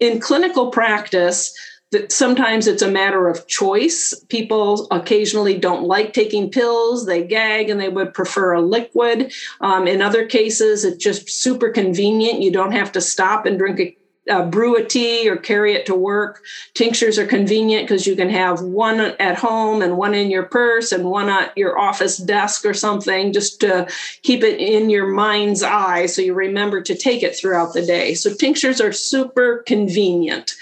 In 0.00 0.20
clinical 0.20 0.70
practice, 0.70 1.54
that 1.92 2.10
sometimes 2.10 2.66
it's 2.66 2.82
a 2.82 2.90
matter 2.90 3.28
of 3.28 3.46
choice. 3.46 4.12
People 4.28 4.88
occasionally 4.90 5.56
don't 5.56 5.84
like 5.84 6.12
taking 6.12 6.50
pills, 6.50 7.06
they 7.06 7.24
gag 7.24 7.70
and 7.70 7.80
they 7.80 7.88
would 7.88 8.12
prefer 8.12 8.52
a 8.52 8.60
liquid. 8.60 9.32
Um, 9.60 9.86
in 9.86 10.02
other 10.02 10.26
cases, 10.26 10.84
it's 10.84 11.02
just 11.02 11.30
super 11.30 11.70
convenient. 11.70 12.42
You 12.42 12.50
don't 12.50 12.72
have 12.72 12.90
to 12.92 13.00
stop 13.00 13.46
and 13.46 13.56
drink 13.56 13.78
a 13.78 13.95
uh, 14.30 14.44
brew 14.44 14.76
a 14.76 14.84
tea 14.84 15.28
or 15.28 15.36
carry 15.36 15.74
it 15.74 15.86
to 15.86 15.94
work. 15.94 16.42
Tinctures 16.74 17.18
are 17.18 17.26
convenient 17.26 17.86
because 17.86 18.06
you 18.06 18.16
can 18.16 18.28
have 18.28 18.60
one 18.60 19.00
at 19.00 19.38
home 19.38 19.82
and 19.82 19.96
one 19.96 20.14
in 20.14 20.30
your 20.30 20.44
purse 20.44 20.92
and 20.92 21.04
one 21.04 21.28
at 21.28 21.56
your 21.56 21.78
office 21.78 22.16
desk 22.16 22.64
or 22.64 22.74
something 22.74 23.32
just 23.32 23.60
to 23.60 23.88
keep 24.22 24.42
it 24.42 24.58
in 24.58 24.90
your 24.90 25.06
mind's 25.06 25.62
eye 25.62 26.06
so 26.06 26.22
you 26.22 26.34
remember 26.34 26.80
to 26.82 26.94
take 26.94 27.22
it 27.22 27.36
throughout 27.36 27.72
the 27.72 27.84
day. 27.84 28.14
So 28.14 28.34
tinctures 28.34 28.80
are 28.80 28.92
super 28.92 29.58
convenient. 29.66 30.54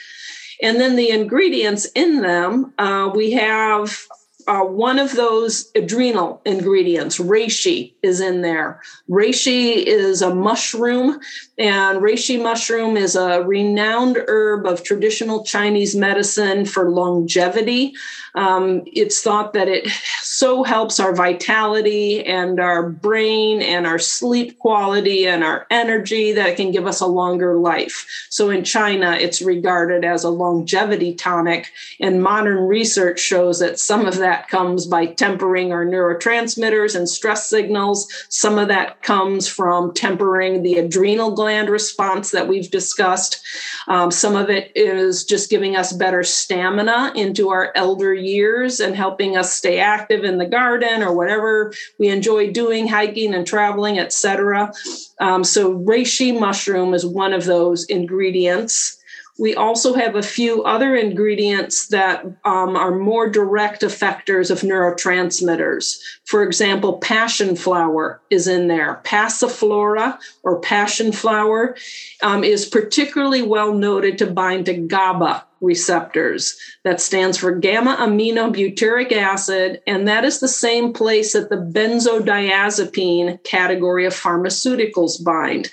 And 0.62 0.80
then 0.80 0.96
the 0.96 1.10
ingredients 1.10 1.86
in 1.94 2.20
them, 2.22 2.72
uh, 2.78 3.10
we 3.14 3.32
have 3.32 4.06
uh, 4.47 4.61
one 4.62 4.99
of 4.99 5.14
those 5.14 5.70
adrenal 5.74 6.40
ingredients, 6.45 7.18
reishi, 7.18 7.95
is 8.03 8.20
in 8.20 8.42
there. 8.42 8.80
Reishi 9.09 9.82
is 9.84 10.22
a 10.22 10.34
mushroom, 10.34 11.20
and 11.59 12.01
reishi 12.01 12.42
mushroom 12.42 12.97
is 12.97 13.16
a 13.16 13.42
renowned 13.42 14.18
herb 14.28 14.66
of 14.66 14.82
traditional 14.82 15.45
Chinese 15.45 15.95
medicine 15.95 16.64
for 16.64 16.90
longevity. 16.90 17.95
Um, 18.35 18.82
it's 18.87 19.22
thought 19.22 19.53
that 19.53 19.68
it 19.68 19.89
so 20.20 20.64
helps 20.64 20.99
our 20.99 21.14
vitality 21.14 22.24
and 22.24 22.59
our 22.59 22.89
brain 22.89 23.62
and 23.62 23.87
our 23.87 23.99
sleep 23.99 24.59
quality 24.59 25.26
and 25.26 25.45
our 25.45 25.66
energy 25.70 26.32
that 26.32 26.49
it 26.49 26.57
can 26.57 26.72
give 26.72 26.87
us 26.87 27.01
a 27.01 27.07
longer 27.07 27.57
life. 27.57 28.07
So 28.30 28.51
in 28.51 28.64
China, 28.64 29.12
it's 29.12 29.41
regarded 29.41 30.05
as 30.05 30.24
a 30.24 30.30
longevity 30.30 31.14
tonic, 31.14 31.70
and 32.01 32.22
modern 32.22 32.66
research 32.66 33.20
shows 33.20 33.61
that 33.61 33.78
some 33.78 34.07
of 34.07 34.16
that 34.16 34.49
comes 34.49 34.87
by 34.87 35.07
tempering 35.07 35.72
our 35.72 35.85
neurotransmitters 35.85 36.97
and 36.97 37.09
stress 37.09 37.49
signals. 37.49 38.09
Some 38.28 38.59
of 38.59 38.68
that 38.68 39.03
comes 39.03 39.47
from 39.47 39.93
tempering 39.95 40.62
the 40.62 40.78
adrenal 40.78 41.30
gland 41.30 41.68
response 41.68 42.32
that 42.32 42.49
we've 42.49 42.70
discussed. 42.70 43.45
Um, 43.87 44.11
some 44.11 44.35
of 44.35 44.51
it 44.51 44.72
is 44.74 45.24
just 45.24 45.51
giving 45.51 45.76
us 45.76 45.93
better 45.93 46.22
stamina 46.22 47.12
into 47.14 47.51
our 47.51 47.70
elder 47.74 48.24
years 48.25 48.81
and 48.81 48.97
helping 48.97 49.37
us 49.37 49.55
stay 49.55 49.79
active 49.79 50.25
in 50.25 50.39
the 50.39 50.47
garden 50.47 51.03
or 51.03 51.14
whatever 51.14 51.72
we 51.99 52.09
enjoy 52.09 52.51
doing, 52.51 52.89
hiking 52.89 53.35
and 53.35 53.47
traveling, 53.47 53.99
etc. 53.99 54.72
Um, 55.20 55.45
so 55.45 55.75
reishi 55.75 56.39
mushroom 56.39 56.95
is 56.95 57.07
one 57.07 57.33
of 57.33 57.45
those 57.45 57.85
ingredients. 57.85 58.99
We 59.39 59.57
also 59.57 59.95
have 59.95 60.14
a 60.14 60.22
few 60.22 60.62
other 60.62 60.95
ingredients 60.95 61.89
that 61.89 62.25
um, 62.45 62.77
are 62.77 62.97
more 62.97 63.29
direct 63.29 63.83
effectors 63.83 64.49
of 64.51 64.61
neurotransmitters. 64.61 65.99
For 66.25 66.45
example, 66.45 66.99
passion 66.99 67.57
flower 67.57 68.20
is 68.31 68.47
in 68.47 68.68
there. 68.68 69.01
Passiflora 69.05 70.18
or 70.45 70.61
passion 70.61 71.11
flower 71.11 71.77
um, 72.22 72.45
is 72.45 72.64
particularly 72.64 73.43
well 73.43 73.75
noted 73.75 74.18
to 74.18 74.27
bind 74.31 74.66
to 74.66 74.75
GABA 74.75 75.45
receptors. 75.64 76.56
That 76.84 77.00
stands 77.00 77.38
for 77.38 77.52
gamma 77.52 77.96
aminobutyric 77.98 79.10
acid, 79.12 79.80
and 79.86 80.06
that 80.06 80.24
is 80.24 80.40
the 80.40 80.48
same 80.48 80.92
place 80.92 81.32
that 81.32 81.48
the 81.48 81.56
benzodiazepine 81.56 83.42
category 83.44 84.06
of 84.06 84.14
pharmaceuticals 84.14 85.24
bind. 85.24 85.70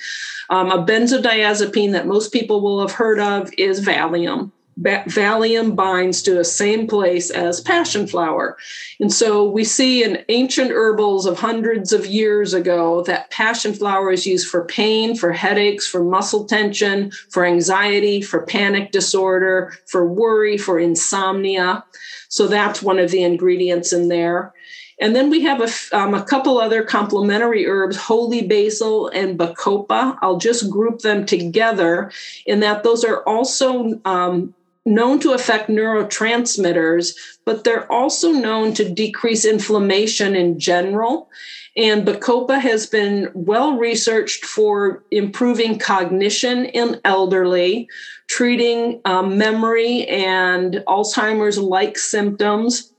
Um, 0.50 0.72
a 0.72 0.84
benzodiazepine 0.84 1.92
that 1.92 2.08
most 2.08 2.34
people 2.34 2.62
will 2.62 2.82
have 2.82 2.92
heard 2.92 3.20
of 3.20 3.52
is 3.58 3.86
Valium. 3.86 4.52
Valium 4.82 5.76
binds 5.76 6.22
to 6.24 6.34
the 6.34 6.44
same 6.44 6.88
place 6.88 7.30
as 7.30 7.62
passion 7.62 8.08
flower. 8.08 8.58
And 9.00 9.14
so 9.14 9.48
we 9.48 9.64
see 9.64 10.04
in 10.04 10.24
ancient 10.30 10.72
herbals 10.72 11.26
of 11.26 11.40
hundreds 11.40 11.94
of 11.94 12.06
years 12.06 12.54
ago 12.54 13.04
that 13.04 13.30
passion 13.30 13.74
flower 13.74 14.12
is 14.12 14.26
used 14.26 14.48
for 14.48 14.66
pain, 14.66 15.16
for 15.16 15.32
headaches, 15.32 15.88
for 15.88 16.04
muscle 16.04 16.46
tension, 16.46 17.12
for 17.30 17.46
anxiety, 17.46 18.22
for 18.22 18.46
panic 18.46 18.92
disorder, 18.92 19.74
for 19.86 20.08
worry, 20.08 20.58
for 20.58 20.80
insomnia. 20.80 21.84
So 22.30 22.48
that's 22.48 22.82
one 22.82 22.98
of 22.98 23.12
the 23.12 23.24
ingredients 23.24 23.94
in 23.94 24.08
there. 24.08 24.54
And 25.02 25.16
then 25.16 25.32
we 25.32 25.42
have 25.42 25.62
a, 25.62 25.98
um, 25.98 26.14
a 26.14 26.24
couple 26.24 26.60
other 26.60 26.84
complementary 26.84 27.66
herbs, 27.66 27.98
holy 27.98 28.48
basil 28.48 29.08
and 29.08 29.38
bacopa. 29.38 30.16
I'll 30.22 30.38
just 30.38 30.70
group 30.70 31.00
them 31.00 31.26
together 31.26 32.12
in 32.46 32.60
that 32.60 32.84
those 32.84 33.04
are 33.04 33.24
also 33.24 34.00
um, 34.06 34.54
known 34.86 35.20
to 35.20 35.34
affect 35.34 35.70
neurotransmitters, 35.70 37.14
but 37.46 37.64
they're 37.64 37.92
also 37.92 38.32
known 38.32 38.74
to 38.74 38.90
decrease 38.90 39.46
inflammation 39.46 40.36
in 40.36 40.60
general. 40.60 41.30
And 41.78 42.06
Bacopa 42.06 42.60
has 42.60 42.86
been 42.86 43.30
well 43.34 43.78
researched 43.78 44.44
for 44.44 45.04
improving 45.12 45.80
cognition 45.80 46.66
in 46.66 47.00
elderly, 47.06 47.88
treating 48.28 49.00
um, 49.06 49.38
memory 49.38 50.06
and 50.08 50.84
Alzheimer's 50.88 51.58
like 51.58 51.98
symptoms, 51.98 52.92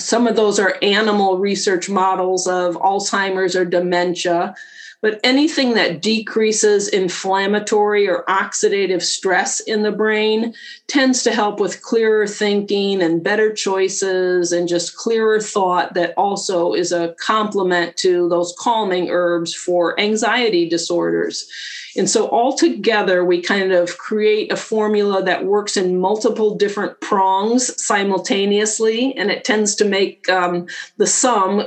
some 0.00 0.26
of 0.26 0.34
those 0.34 0.58
are 0.58 0.78
animal 0.82 1.38
research 1.38 1.88
models 1.88 2.46
of 2.46 2.76
Alzheimer's 2.76 3.54
or 3.54 3.64
dementia. 3.64 4.54
But 5.02 5.18
anything 5.24 5.74
that 5.74 6.02
decreases 6.02 6.88
inflammatory 6.88 8.06
or 8.06 8.24
oxidative 8.28 9.00
stress 9.00 9.60
in 9.60 9.82
the 9.82 9.92
brain 9.92 10.54
tends 10.88 11.22
to 11.22 11.32
help 11.32 11.58
with 11.58 11.82
clearer 11.82 12.26
thinking 12.26 13.00
and 13.00 13.24
better 13.24 13.52
choices 13.52 14.52
and 14.52 14.68
just 14.68 14.96
clearer 14.96 15.40
thought 15.40 15.94
that 15.94 16.12
also 16.18 16.74
is 16.74 16.92
a 16.92 17.14
complement 17.18 17.96
to 17.98 18.28
those 18.28 18.54
calming 18.58 19.08
herbs 19.08 19.54
for 19.54 19.98
anxiety 19.98 20.68
disorders. 20.68 21.48
And 21.96 22.08
so 22.08 22.28
altogether, 22.28 23.24
we 23.24 23.40
kind 23.40 23.72
of 23.72 23.98
create 23.98 24.52
a 24.52 24.56
formula 24.56 25.22
that 25.24 25.44
works 25.44 25.76
in 25.76 25.98
multiple 25.98 26.54
different 26.54 27.00
prongs 27.00 27.82
simultaneously, 27.82 29.16
and 29.16 29.30
it 29.30 29.44
tends 29.44 29.74
to 29.76 29.84
make 29.84 30.28
um, 30.28 30.66
the 30.98 31.06
sum 31.06 31.64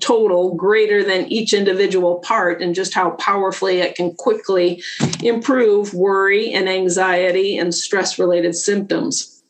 total 0.00 0.54
greater 0.54 1.02
than 1.02 1.26
each 1.32 1.52
individual 1.52 2.18
part 2.20 2.60
and 2.60 2.74
just 2.74 2.94
how 2.94 3.10
powerfully 3.10 3.78
it 3.78 3.94
can 3.94 4.14
quickly 4.14 4.82
improve 5.22 5.94
worry 5.94 6.52
and 6.52 6.68
anxiety 6.68 7.56
and 7.56 7.74
stress 7.74 8.18
related 8.18 8.54
symptoms. 8.54 9.42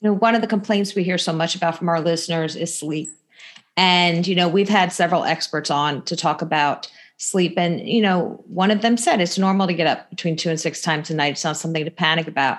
You 0.00 0.10
know, 0.10 0.14
one 0.14 0.34
of 0.34 0.40
the 0.40 0.46
complaints 0.46 0.94
we 0.94 1.02
hear 1.02 1.18
so 1.18 1.32
much 1.32 1.54
about 1.54 1.78
from 1.78 1.88
our 1.88 2.00
listeners 2.00 2.56
is 2.56 2.76
sleep. 2.76 3.08
And, 3.76 4.26
you 4.26 4.34
know, 4.34 4.48
we've 4.48 4.68
had 4.68 4.92
several 4.92 5.24
experts 5.24 5.70
on 5.70 6.02
to 6.02 6.14
talk 6.14 6.42
about 6.42 6.90
sleep. 7.16 7.54
And, 7.56 7.80
you 7.88 8.02
know, 8.02 8.44
one 8.46 8.70
of 8.70 8.82
them 8.82 8.96
said 8.96 9.20
it's 9.20 9.38
normal 9.38 9.66
to 9.66 9.74
get 9.74 9.86
up 9.86 10.10
between 10.10 10.36
two 10.36 10.50
and 10.50 10.60
six 10.60 10.80
times 10.80 11.10
a 11.10 11.14
night. 11.14 11.32
It's 11.32 11.44
not 11.44 11.56
something 11.56 11.84
to 11.84 11.90
panic 11.90 12.26
about. 12.28 12.58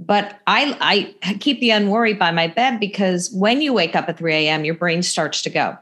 but 0.00 0.40
I, 0.46 1.14
I 1.22 1.34
keep 1.34 1.60
the 1.60 1.70
unworried 1.70 2.18
by 2.18 2.30
my 2.30 2.48
bed 2.48 2.80
because 2.80 3.30
when 3.32 3.60
you 3.60 3.74
wake 3.74 3.94
up 3.94 4.08
at 4.08 4.16
3 4.16 4.34
a.m., 4.34 4.64
your 4.64 4.74
brain 4.74 5.02
starts 5.02 5.42
to 5.42 5.50
go. 5.50 5.76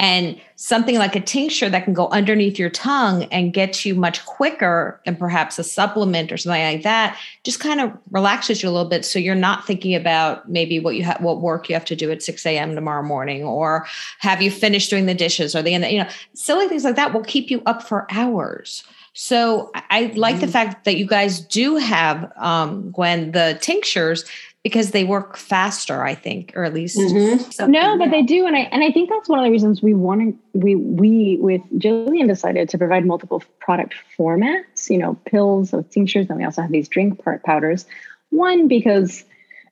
And 0.00 0.40
something 0.54 0.96
like 0.96 1.16
a 1.16 1.20
tincture 1.20 1.68
that 1.68 1.84
can 1.84 1.92
go 1.92 2.08
underneath 2.08 2.56
your 2.56 2.70
tongue 2.70 3.24
and 3.24 3.52
get 3.52 3.84
you 3.84 3.96
much 3.96 4.24
quicker, 4.26 5.00
and 5.06 5.18
perhaps 5.18 5.58
a 5.58 5.64
supplement 5.64 6.30
or 6.30 6.36
something 6.36 6.62
like 6.62 6.82
that, 6.84 7.18
just 7.42 7.58
kind 7.58 7.80
of 7.80 7.92
relaxes 8.10 8.62
you 8.62 8.68
a 8.68 8.70
little 8.70 8.88
bit. 8.88 9.04
So 9.04 9.18
you're 9.18 9.34
not 9.34 9.66
thinking 9.66 9.96
about 9.96 10.48
maybe 10.48 10.78
what 10.78 10.94
you 10.94 11.02
have, 11.02 11.20
what 11.20 11.40
work 11.40 11.68
you 11.68 11.74
have 11.74 11.84
to 11.86 11.96
do 11.96 12.12
at 12.12 12.22
6 12.22 12.46
a.m. 12.46 12.76
tomorrow 12.76 13.02
morning, 13.02 13.42
or 13.42 13.86
have 14.20 14.40
you 14.40 14.50
finished 14.50 14.88
doing 14.88 15.06
the 15.06 15.14
dishes, 15.14 15.56
or 15.56 15.62
the 15.62 15.74
end, 15.74 15.84
you 15.86 16.02
know, 16.02 16.08
silly 16.34 16.68
things 16.68 16.84
like 16.84 16.96
that 16.96 17.12
will 17.12 17.24
keep 17.24 17.50
you 17.50 17.60
up 17.66 17.82
for 17.82 18.06
hours. 18.10 18.84
So 19.14 19.72
I 19.74 20.12
like 20.14 20.36
mm-hmm. 20.36 20.42
the 20.42 20.52
fact 20.52 20.84
that 20.84 20.96
you 20.96 21.04
guys 21.04 21.40
do 21.40 21.74
have, 21.74 22.32
um, 22.36 22.92
Gwen, 22.92 23.32
the 23.32 23.58
tinctures 23.60 24.24
because 24.64 24.90
they 24.90 25.04
work 25.04 25.36
faster, 25.36 26.02
I 26.02 26.14
think, 26.14 26.52
or 26.56 26.64
at 26.64 26.74
least 26.74 26.98
mm-hmm. 26.98 27.70
no, 27.70 27.96
but 27.96 28.10
they 28.10 28.22
do, 28.22 28.46
and 28.46 28.56
I 28.56 28.60
and 28.60 28.82
I 28.82 28.90
think 28.90 29.08
that's 29.08 29.28
one 29.28 29.38
of 29.38 29.44
the 29.44 29.50
reasons 29.50 29.82
we 29.82 29.94
wanted 29.94 30.36
we 30.52 30.74
we 30.74 31.38
with 31.40 31.62
Jillian 31.78 32.26
decided 32.26 32.68
to 32.70 32.78
provide 32.78 33.06
multiple 33.06 33.42
product 33.60 33.94
formats. 34.18 34.90
You 34.90 34.98
know, 34.98 35.14
pills, 35.24 35.72
or 35.72 35.82
tinctures, 35.84 36.26
and 36.28 36.38
we 36.38 36.44
also 36.44 36.62
have 36.62 36.72
these 36.72 36.88
drink 36.88 37.22
part 37.22 37.44
powders. 37.44 37.86
One 38.30 38.68
because 38.68 39.24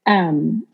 um, 0.06 0.66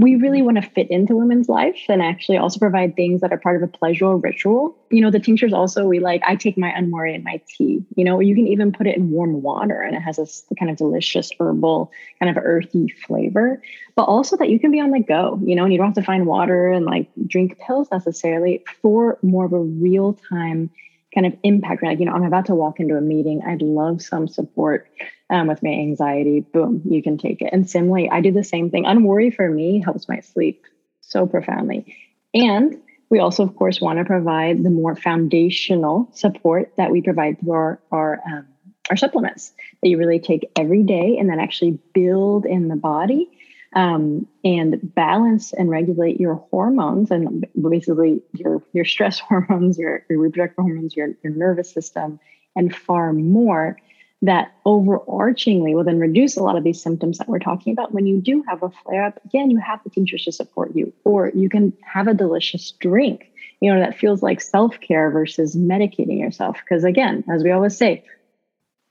we 0.00 0.16
really 0.16 0.40
want 0.40 0.56
to 0.56 0.62
fit 0.62 0.90
into 0.90 1.14
women's 1.14 1.48
life 1.48 1.78
and 1.88 2.00
actually 2.00 2.38
also 2.38 2.58
provide 2.58 2.96
things 2.96 3.20
that 3.20 3.32
are 3.32 3.38
part 3.38 3.56
of 3.56 3.62
a 3.62 3.66
pleasure 3.70 4.06
or 4.06 4.16
ritual. 4.16 4.74
You 4.90 5.02
know, 5.02 5.10
the 5.10 5.20
tinctures 5.20 5.52
also 5.52 5.84
we 5.84 6.00
like, 6.00 6.22
I 6.26 6.36
take 6.36 6.56
my 6.56 6.70
unworry 6.70 7.14
in 7.14 7.22
my 7.22 7.42
tea. 7.46 7.84
You 7.96 8.04
know, 8.04 8.18
you 8.18 8.34
can 8.34 8.46
even 8.46 8.72
put 8.72 8.86
it 8.86 8.96
in 8.96 9.10
warm 9.10 9.42
water 9.42 9.82
and 9.82 9.94
it 9.94 10.00
has 10.00 10.16
this 10.16 10.44
kind 10.58 10.70
of 10.70 10.78
delicious 10.78 11.30
herbal, 11.38 11.92
kind 12.18 12.34
of 12.34 12.42
earthy 12.42 12.88
flavor, 13.06 13.62
but 13.94 14.04
also 14.04 14.38
that 14.38 14.48
you 14.48 14.58
can 14.58 14.70
be 14.70 14.80
on 14.80 14.90
the 14.90 15.00
go, 15.00 15.38
you 15.44 15.54
know, 15.54 15.64
and 15.64 15.72
you 15.72 15.78
don't 15.78 15.88
have 15.88 15.94
to 15.96 16.02
find 16.02 16.26
water 16.26 16.70
and 16.70 16.86
like 16.86 17.10
drink 17.26 17.58
pills 17.58 17.88
necessarily 17.92 18.64
for 18.80 19.18
more 19.20 19.44
of 19.44 19.52
a 19.52 19.60
real 19.60 20.18
time 20.30 20.70
kind 21.14 21.26
of 21.26 21.34
impact. 21.42 21.82
Like, 21.82 21.98
you 21.98 22.06
know, 22.06 22.12
I'm 22.12 22.24
about 22.24 22.46
to 22.46 22.54
walk 22.54 22.80
into 22.80 22.96
a 22.96 23.02
meeting. 23.02 23.42
I'd 23.46 23.60
love 23.60 24.00
some 24.00 24.28
support 24.28 24.88
um, 25.30 25.46
with 25.46 25.62
my 25.62 25.70
anxiety. 25.70 26.40
Boom, 26.40 26.82
you 26.84 27.02
can 27.02 27.16
take 27.16 27.40
it. 27.40 27.50
And 27.52 27.68
similarly, 27.68 28.10
I 28.10 28.20
do 28.20 28.32
the 28.32 28.44
same 28.44 28.70
thing. 28.70 28.84
Unworry 28.84 29.30
for 29.30 29.48
me 29.48 29.80
helps 29.82 30.08
my 30.08 30.20
sleep 30.20 30.64
so 31.00 31.26
profoundly. 31.26 31.96
And 32.34 32.80
we 33.10 33.18
also, 33.18 33.42
of 33.42 33.56
course, 33.56 33.80
want 33.80 33.98
to 33.98 34.04
provide 34.04 34.62
the 34.62 34.70
more 34.70 34.94
foundational 34.94 36.08
support 36.12 36.72
that 36.76 36.90
we 36.90 37.02
provide 37.02 37.40
through 37.40 37.52
our 37.52 37.80
our, 37.90 38.20
um, 38.26 38.46
our 38.88 38.96
supplements 38.96 39.52
that 39.82 39.88
you 39.88 39.98
really 39.98 40.20
take 40.20 40.50
every 40.56 40.82
day 40.82 41.16
and 41.18 41.28
then 41.30 41.40
actually 41.40 41.78
build 41.94 42.44
in 42.44 42.68
the 42.68 42.76
body 42.76 43.30
um, 43.74 44.26
and 44.44 44.78
balance 44.94 45.52
and 45.52 45.70
regulate 45.70 46.20
your 46.20 46.34
hormones 46.50 47.10
and 47.10 47.46
basically 47.60 48.20
your 48.32 48.62
your 48.72 48.84
stress 48.84 49.18
hormones, 49.28 49.78
your, 49.78 50.04
your 50.08 50.20
reproductive 50.20 50.56
hormones, 50.56 50.96
your, 50.96 51.10
your 51.22 51.32
nervous 51.32 51.70
system, 51.70 52.18
and 52.56 52.74
far 52.74 53.12
more 53.12 53.76
that 54.22 54.52
overarchingly 54.66 55.74
will 55.74 55.84
then 55.84 55.98
reduce 55.98 56.36
a 56.36 56.42
lot 56.42 56.56
of 56.56 56.64
these 56.64 56.82
symptoms 56.82 57.18
that 57.18 57.28
we're 57.28 57.38
talking 57.38 57.72
about. 57.72 57.92
When 57.92 58.06
you 58.06 58.20
do 58.20 58.42
have 58.48 58.62
a 58.62 58.70
flare 58.70 59.04
up, 59.04 59.20
again, 59.24 59.50
you 59.50 59.58
have 59.58 59.82
the 59.82 59.90
tinctures 59.90 60.24
to 60.24 60.32
support 60.32 60.74
you, 60.74 60.92
or 61.04 61.30
you 61.34 61.48
can 61.48 61.72
have 61.82 62.06
a 62.06 62.14
delicious 62.14 62.72
drink, 62.72 63.32
you 63.60 63.72
know, 63.72 63.80
that 63.80 63.98
feels 63.98 64.22
like 64.22 64.40
self 64.40 64.78
care 64.80 65.10
versus 65.10 65.56
medicating 65.56 66.18
yourself. 66.18 66.58
Because 66.60 66.84
again, 66.84 67.24
as 67.30 67.42
we 67.42 67.50
always 67.50 67.76
say, 67.76 68.04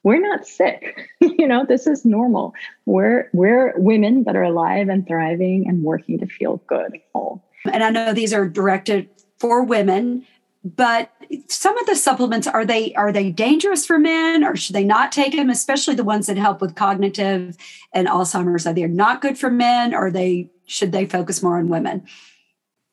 we're 0.04 0.20
not 0.20 0.48
sick 0.48 1.10
you 1.20 1.48
know 1.48 1.66
this 1.66 1.88
is 1.88 2.06
normal 2.06 2.54
we're 2.86 3.30
we're 3.34 3.78
women 3.78 4.24
that 4.24 4.36
are 4.36 4.44
alive 4.44 4.90
and 4.90 5.08
thriving 5.08 5.68
and 5.68 5.84
working 5.84 6.20
to 6.20 6.26
feel 6.26 6.62
good 6.68 6.94
and 6.94 7.02
whole 7.14 7.44
and 7.66 7.84
i 7.84 7.90
know 7.90 8.14
these 8.14 8.34
are 8.34 8.48
directed 8.48 9.10
for 9.40 9.64
women 9.64 10.26
but 10.64 11.12
some 11.48 11.78
of 11.78 11.86
the 11.86 11.96
supplements 11.96 12.48
are 12.48 12.66
they 12.66 12.94
are 12.96 13.12
they 13.14 13.32
dangerous 13.32 13.86
for 13.86 13.98
men 13.98 14.44
or 14.44 14.56
should 14.56 14.76
they 14.76 14.84
not 14.84 15.12
take 15.12 15.36
them 15.36 15.50
especially 15.50 15.96
the 15.96 16.04
ones 16.04 16.28
that 16.28 16.38
help 16.38 16.60
with 16.60 16.76
cognitive 16.76 17.56
and 17.94 18.08
alzheimer's? 18.08 18.68
Are 18.68 18.74
they 18.74 18.86
not 18.88 19.22
good 19.22 19.38
for 19.38 19.50
men 19.50 19.94
or 19.94 20.12
they 20.12 20.50
should 20.66 20.92
they 20.92 21.06
focus 21.06 21.42
more 21.42 21.58
on 21.58 21.70
women 21.70 22.06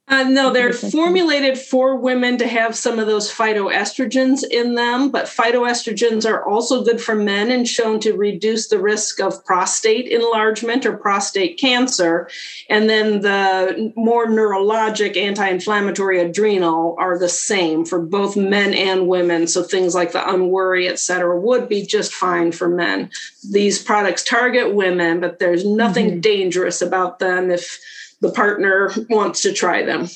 uh, 0.08 0.22
no, 0.22 0.52
they're 0.52 0.72
formulated 0.72 1.58
for 1.58 1.96
women 1.96 2.38
to 2.38 2.46
have 2.46 2.76
some 2.76 3.00
of 3.00 3.08
those 3.08 3.28
phytoestrogens 3.28 4.44
in 4.48 4.76
them, 4.76 5.10
but 5.10 5.26
phytoestrogens 5.26 6.24
are 6.24 6.44
also 6.48 6.84
good 6.84 7.00
for 7.00 7.16
men 7.16 7.50
and 7.50 7.66
shown 7.66 7.98
to 7.98 8.12
reduce 8.12 8.68
the 8.68 8.78
risk 8.78 9.20
of 9.20 9.44
prostate 9.44 10.06
enlargement 10.06 10.86
or 10.86 10.96
prostate 10.96 11.58
cancer. 11.58 12.30
And 12.70 12.88
then 12.88 13.22
the 13.22 13.92
more 13.96 14.28
neurologic 14.28 15.16
anti 15.16 15.48
inflammatory 15.48 16.20
adrenal 16.20 16.94
are 17.00 17.18
the 17.18 17.28
same 17.28 17.84
for 17.84 18.00
both 18.00 18.36
men 18.36 18.74
and 18.74 19.08
women. 19.08 19.48
So 19.48 19.64
things 19.64 19.92
like 19.92 20.12
the 20.12 20.28
unworry, 20.32 20.86
et 20.86 21.00
cetera, 21.00 21.36
would 21.36 21.68
be 21.68 21.84
just 21.84 22.14
fine 22.14 22.52
for 22.52 22.68
men. 22.68 23.10
These 23.50 23.82
products 23.82 24.22
target 24.22 24.72
women, 24.72 25.18
but 25.18 25.40
there's 25.40 25.64
nothing 25.64 26.10
mm-hmm. 26.10 26.20
dangerous 26.20 26.80
about 26.80 27.18
them 27.18 27.50
if 27.50 27.80
the 28.20 28.30
partner 28.30 28.90
wants 29.08 29.42
to 29.42 29.52
try 29.52 29.84
them. 29.84 30.08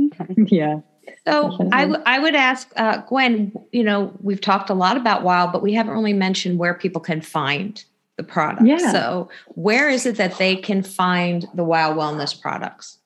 Okay. 0.00 0.34
Yeah. 0.48 0.80
So 1.26 1.56
I, 1.72 1.82
w- 1.82 2.02
I 2.06 2.18
would 2.18 2.34
ask 2.34 2.70
uh, 2.76 2.98
Gwen, 3.08 3.52
you 3.72 3.82
know, 3.82 4.12
we've 4.20 4.40
talked 4.40 4.68
a 4.70 4.74
lot 4.74 4.96
about 4.96 5.22
Wile, 5.22 5.48
but 5.48 5.62
we 5.62 5.72
haven't 5.74 5.92
really 5.92 6.12
mentioned 6.12 6.58
where 6.58 6.74
people 6.74 7.00
can 7.00 7.20
find 7.20 7.82
the 8.16 8.22
product. 8.22 8.66
Yeah. 8.66 8.92
So 8.92 9.28
where 9.48 9.88
is 9.88 10.06
it 10.06 10.16
that 10.16 10.38
they 10.38 10.56
can 10.56 10.82
find 10.82 11.46
the 11.54 11.64
Wile 11.64 11.94
Wellness 11.94 12.38
products? 12.38 12.98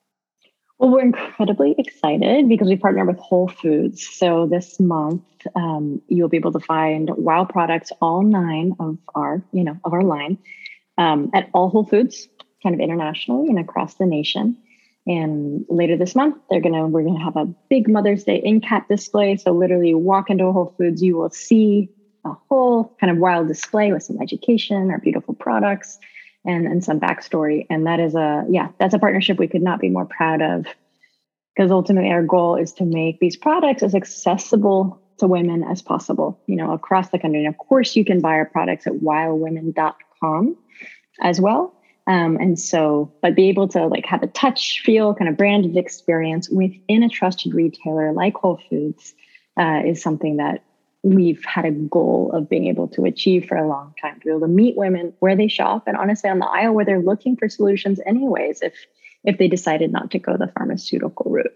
Well, 0.77 0.91
we're 0.91 1.01
incredibly 1.01 1.75
excited 1.77 2.47
because 2.47 2.67
we 2.67 2.77
partner 2.77 3.05
with 3.05 3.17
Whole 3.17 3.49
Foods. 3.49 4.07
So 4.07 4.47
this 4.47 4.79
month, 4.79 5.23
um, 5.55 6.01
you'll 6.07 6.29
be 6.29 6.37
able 6.37 6.53
to 6.53 6.59
find 6.59 7.09
Wile 7.17 7.45
products, 7.45 7.91
all 8.01 8.21
nine 8.21 8.75
of 8.79 8.97
our, 9.13 9.41
you 9.51 9.65
know, 9.65 9.77
of 9.83 9.93
our 9.93 10.03
line, 10.03 10.37
um, 10.97 11.31
at 11.33 11.49
all 11.53 11.69
Whole 11.69 11.85
Foods 11.85 12.29
kind 12.63 12.75
of 12.75 12.81
internationally 12.81 13.47
and 13.49 13.59
across 13.59 13.95
the 13.95 14.05
nation. 14.05 14.57
And 15.07 15.65
later 15.69 15.97
this 15.97 16.15
month, 16.15 16.35
they're 16.49 16.61
gonna 16.61 16.87
we're 16.87 17.03
gonna 17.03 17.23
have 17.23 17.37
a 17.37 17.45
big 17.69 17.89
Mother's 17.89 18.23
Day 18.23 18.41
endcap 18.45 18.87
display. 18.87 19.37
So 19.37 19.51
literally, 19.51 19.95
walk 19.95 20.29
into 20.29 20.45
a 20.45 20.51
Whole 20.51 20.75
Foods, 20.77 21.01
you 21.01 21.17
will 21.17 21.29
see 21.29 21.89
a 22.25 22.33
whole 22.49 22.95
kind 22.99 23.11
of 23.11 23.17
Wile 23.17 23.45
display 23.45 23.91
with 23.91 24.03
some 24.03 24.21
education, 24.21 24.91
our 24.91 24.99
beautiful 24.99 25.33
products, 25.33 25.97
and 26.45 26.67
and 26.67 26.83
some 26.83 26.99
backstory. 26.99 27.65
And 27.69 27.87
that 27.87 27.99
is 27.99 28.13
a 28.13 28.45
yeah, 28.49 28.69
that's 28.77 28.93
a 28.93 28.99
partnership 28.99 29.39
we 29.39 29.47
could 29.47 29.63
not 29.63 29.79
be 29.79 29.89
more 29.89 30.05
proud 30.05 30.41
of. 30.41 30.65
Because 31.55 31.71
ultimately, 31.71 32.11
our 32.11 32.23
goal 32.23 32.55
is 32.55 32.71
to 32.73 32.85
make 32.85 33.19
these 33.19 33.35
products 33.35 33.83
as 33.83 33.95
accessible 33.95 35.01
to 35.17 35.27
women 35.27 35.63
as 35.63 35.81
possible, 35.81 36.39
you 36.47 36.55
know, 36.55 36.71
across 36.71 37.09
the 37.09 37.19
country. 37.19 37.43
And 37.43 37.53
of 37.53 37.57
course, 37.57 37.95
you 37.95 38.05
can 38.05 38.21
buy 38.21 38.33
our 38.33 38.45
products 38.45 38.87
at 38.87 38.93
wilewomen.com 38.93 40.57
as 41.21 41.41
well. 41.41 41.73
Um, 42.09 42.37
and 42.37 42.59
so, 42.59 43.13
but 43.21 43.35
be 43.35 43.49
able 43.49 43.67
to 43.69 43.85
like 43.85 44.05
have 44.07 44.23
a 44.23 44.27
touch, 44.27 44.81
feel, 44.83 45.13
kind 45.13 45.29
of 45.29 45.37
branded 45.37 45.77
experience 45.77 46.49
within 46.49 47.03
a 47.03 47.09
trusted 47.09 47.53
retailer 47.53 48.11
like 48.13 48.33
Whole 48.33 48.59
Foods 48.67 49.13
uh, 49.57 49.83
is 49.85 50.01
something 50.01 50.37
that 50.37 50.63
we've 51.03 51.45
had 51.45 51.65
a 51.65 51.71
goal 51.71 52.31
of 52.33 52.49
being 52.49 52.65
able 52.65 52.87
to 52.87 53.05
achieve 53.05 53.45
for 53.45 53.57
a 53.57 53.67
long 53.67 53.93
time 54.01 54.19
to 54.19 54.25
be 54.25 54.29
able 54.31 54.41
to 54.41 54.47
meet 54.47 54.75
women 54.75 55.13
where 55.19 55.35
they 55.35 55.47
shop 55.47 55.83
and 55.85 55.95
honestly 55.95 56.31
on 56.31 56.39
the 56.39 56.47
aisle 56.47 56.73
where 56.73 56.83
they're 56.83 56.99
looking 56.99 57.37
for 57.37 57.47
solutions 57.47 57.99
anyways 58.07 58.61
if 58.61 58.73
if 59.23 59.37
they 59.37 59.47
decided 59.47 59.91
not 59.91 60.11
to 60.11 60.19
go 60.19 60.35
the 60.35 60.51
pharmaceutical 60.57 61.29
route. 61.29 61.55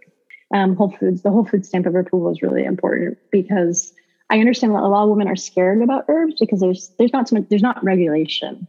Um, 0.54 0.76
whole 0.76 0.91
foods 0.91 1.24
the 1.24 1.32
whole 1.32 1.45
food 1.45 1.66
stamp 1.66 1.88
of 1.88 1.95
approval 1.95 2.32
is 2.32 2.43
really 2.43 2.64
important 2.64 3.18
because 3.32 3.91
i 4.30 4.39
understand 4.39 4.76
that 4.76 4.84
a 4.84 4.88
lot 4.88 5.04
of 5.04 5.10
women 5.10 5.28
are 5.28 5.36
scared 5.36 5.82
about 5.82 6.06
herbs 6.08 6.36
because 6.39 6.60
there's 6.60 6.91
there's 6.99 7.12
not 7.12 7.28
so 7.28 7.38
much 7.38 7.49
there's 7.49 7.64
not 7.64 7.84
regulation 7.84 8.68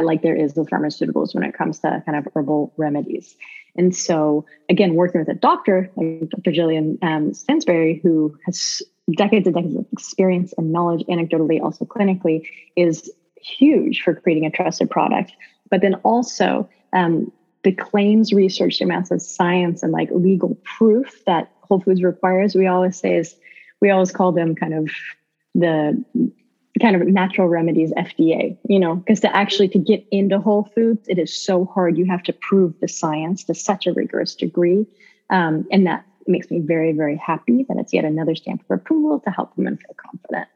like 0.00 0.22
there 0.22 0.36
is 0.36 0.54
with 0.54 0.70
pharmaceuticals 0.70 1.34
when 1.34 1.44
it 1.44 1.54
comes 1.54 1.80
to 1.80 2.02
kind 2.06 2.16
of 2.16 2.26
herbal 2.34 2.72
remedies. 2.76 3.36
And 3.76 3.94
so, 3.94 4.44
again, 4.68 4.94
working 4.94 5.20
with 5.20 5.28
a 5.28 5.34
doctor 5.34 5.90
like 5.96 6.28
Dr. 6.28 6.50
Jillian 6.50 6.98
um, 7.02 7.32
Stansbury, 7.32 8.00
who 8.02 8.36
has 8.44 8.82
decades 9.16 9.46
and 9.46 9.54
decades 9.54 9.76
of 9.76 9.86
experience 9.92 10.52
and 10.58 10.72
knowledge, 10.72 11.04
anecdotally, 11.08 11.60
also 11.60 11.84
clinically, 11.84 12.46
is 12.76 13.10
huge 13.36 14.02
for 14.02 14.14
creating 14.14 14.46
a 14.46 14.50
trusted 14.50 14.90
product. 14.90 15.32
But 15.70 15.80
then 15.80 15.94
also, 15.96 16.68
um, 16.92 17.32
the 17.64 17.72
claims 17.72 18.32
research, 18.32 18.78
the 18.78 18.84
amounts 18.84 19.10
of 19.10 19.22
science 19.22 19.82
and 19.82 19.92
like 19.92 20.10
legal 20.12 20.58
proof 20.64 21.24
that 21.26 21.50
Whole 21.62 21.80
Foods 21.80 22.02
requires, 22.02 22.54
we 22.54 22.66
always 22.66 22.98
say 22.98 23.16
is, 23.16 23.36
we 23.80 23.90
always 23.90 24.12
call 24.12 24.32
them 24.32 24.54
kind 24.54 24.74
of 24.74 24.90
the 25.54 26.04
kind 26.80 26.96
of 26.96 27.06
natural 27.06 27.48
remedies 27.48 27.92
FDA, 27.92 28.56
you 28.68 28.78
know, 28.78 28.96
because 28.96 29.20
to 29.20 29.36
actually 29.36 29.68
to 29.68 29.78
get 29.78 30.04
into 30.10 30.38
Whole 30.38 30.70
Foods, 30.74 31.06
it 31.08 31.18
is 31.18 31.34
so 31.34 31.66
hard. 31.66 31.98
You 31.98 32.06
have 32.06 32.22
to 32.24 32.32
prove 32.32 32.74
the 32.80 32.88
science 32.88 33.44
to 33.44 33.54
such 33.54 33.86
a 33.86 33.92
rigorous 33.92 34.34
degree. 34.34 34.86
Um, 35.30 35.66
and 35.70 35.86
that 35.86 36.06
makes 36.26 36.50
me 36.50 36.60
very, 36.60 36.92
very 36.92 37.16
happy 37.16 37.64
that 37.68 37.76
it's 37.78 37.92
yet 37.92 38.04
another 38.04 38.34
stamp 38.34 38.62
of 38.68 38.78
approval 38.78 39.20
to 39.20 39.30
help 39.30 39.52
women 39.56 39.76
feel 39.76 39.94
confident. 39.96 40.48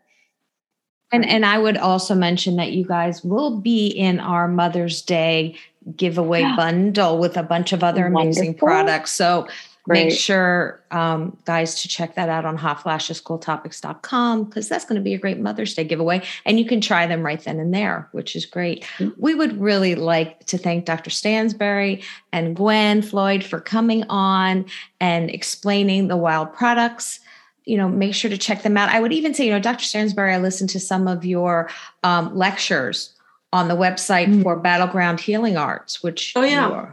And 1.13 1.25
and 1.25 1.47
I 1.47 1.59
would 1.59 1.77
also 1.77 2.15
mention 2.15 2.57
that 2.57 2.73
you 2.73 2.85
guys 2.85 3.23
will 3.23 3.61
be 3.61 3.87
in 3.87 4.19
our 4.19 4.49
Mother's 4.49 5.03
Day 5.03 5.57
giveaway 5.97 6.41
yeah. 6.41 6.57
bundle 6.57 7.19
with 7.19 7.37
a 7.37 7.43
bunch 7.43 7.73
of 7.73 7.85
other 7.85 8.07
amazing 8.07 8.55
products. 8.55 9.13
So 9.13 9.47
Great. 9.89 10.07
make 10.07 10.19
sure 10.19 10.83
um, 10.91 11.37
guys 11.45 11.81
to 11.83 11.89
check 11.89 12.17
that 12.17 12.29
out 12.29 12.45
on 12.45 12.59
hotflashescooltopics.com 12.59 14.45
because 14.45 14.69
that's 14.69 14.85
going 14.85 14.97
to 14.97 15.03
be 15.03 15.15
a 15.15 15.19
great 15.19 15.39
mother's 15.39 15.75
day 15.75 15.85
giveaway 15.85 16.23
and 16.45 16.59
you 16.59 16.67
can 16.67 16.81
try 16.81 17.07
them 17.07 17.23
right 17.23 17.41
then 17.43 17.61
and 17.61 17.73
there 17.73 18.09
which 18.11 18.35
is 18.35 18.45
great 18.45 18.83
mm-hmm. 18.99 19.11
we 19.17 19.35
would 19.35 19.61
really 19.61 19.95
like 19.95 20.45
to 20.47 20.59
thank 20.59 20.87
dr 20.87 21.09
stansbury 21.09 22.03
and 22.33 22.57
gwen 22.57 23.01
floyd 23.01 23.45
for 23.45 23.61
coming 23.61 24.03
on 24.09 24.65
and 25.01 25.31
explaining 25.31 26.09
the 26.09 26.17
Wile 26.17 26.47
products 26.47 27.21
you 27.65 27.77
know 27.77 27.89
make 27.89 28.15
sure 28.15 28.31
to 28.31 28.39
check 28.39 28.63
them 28.63 28.77
out 28.77 28.89
i 28.89 28.99
would 28.99 29.13
even 29.13 29.35
say 29.35 29.47
you 29.47 29.53
know 29.53 29.61
dr 29.61 29.85
stansbury 29.85 30.35
i 30.35 30.39
listened 30.39 30.71
to 30.71 30.81
some 30.81 31.07
of 31.07 31.25
your 31.25 31.71
um, 32.03 32.35
lectures 32.37 33.15
on 33.53 33.69
the 33.69 33.77
website 33.77 34.27
mm-hmm. 34.27 34.43
for 34.43 34.57
battleground 34.57 35.21
healing 35.21 35.57
arts 35.57 36.03
which 36.03 36.33
oh 36.35 36.43
yeah 36.43 36.91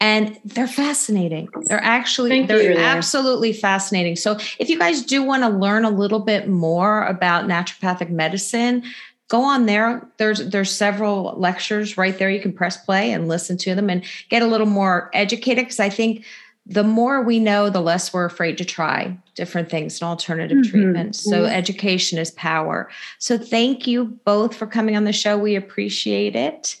and 0.00 0.40
they're 0.44 0.66
fascinating. 0.66 1.48
They're 1.66 1.84
actually 1.84 2.30
Thank 2.30 2.48
they're 2.48 2.78
absolutely 2.78 3.52
fascinating. 3.52 4.16
So 4.16 4.38
if 4.58 4.70
you 4.70 4.78
guys 4.78 5.02
do 5.02 5.22
want 5.22 5.42
to 5.42 5.50
learn 5.50 5.84
a 5.84 5.90
little 5.90 6.20
bit 6.20 6.48
more 6.48 7.04
about 7.04 7.46
naturopathic 7.46 8.08
medicine, 8.08 8.82
go 9.28 9.42
on 9.42 9.66
there. 9.66 10.08
There's 10.16 10.48
there's 10.48 10.72
several 10.72 11.34
lectures 11.36 11.98
right 11.98 12.18
there. 12.18 12.30
You 12.30 12.40
can 12.40 12.52
press 12.52 12.82
play 12.82 13.12
and 13.12 13.28
listen 13.28 13.58
to 13.58 13.74
them 13.74 13.90
and 13.90 14.02
get 14.30 14.42
a 14.42 14.46
little 14.46 14.66
more 14.66 15.10
educated 15.12 15.66
because 15.66 15.80
I 15.80 15.90
think 15.90 16.24
the 16.66 16.84
more 16.84 17.22
we 17.22 17.38
know, 17.38 17.68
the 17.68 17.80
less 17.80 18.12
we're 18.12 18.24
afraid 18.24 18.56
to 18.58 18.64
try 18.64 19.16
different 19.34 19.70
things 19.70 20.00
and 20.00 20.08
alternative 20.08 20.58
mm-hmm. 20.58 20.70
treatments. 20.70 21.22
So 21.22 21.42
mm-hmm. 21.42 21.52
education 21.52 22.18
is 22.18 22.30
power. 22.32 22.88
So 23.18 23.36
thank 23.36 23.86
you 23.86 24.18
both 24.24 24.54
for 24.54 24.66
coming 24.66 24.96
on 24.96 25.04
the 25.04 25.12
show. 25.12 25.36
We 25.36 25.56
appreciate 25.56 26.36
it. 26.36 26.76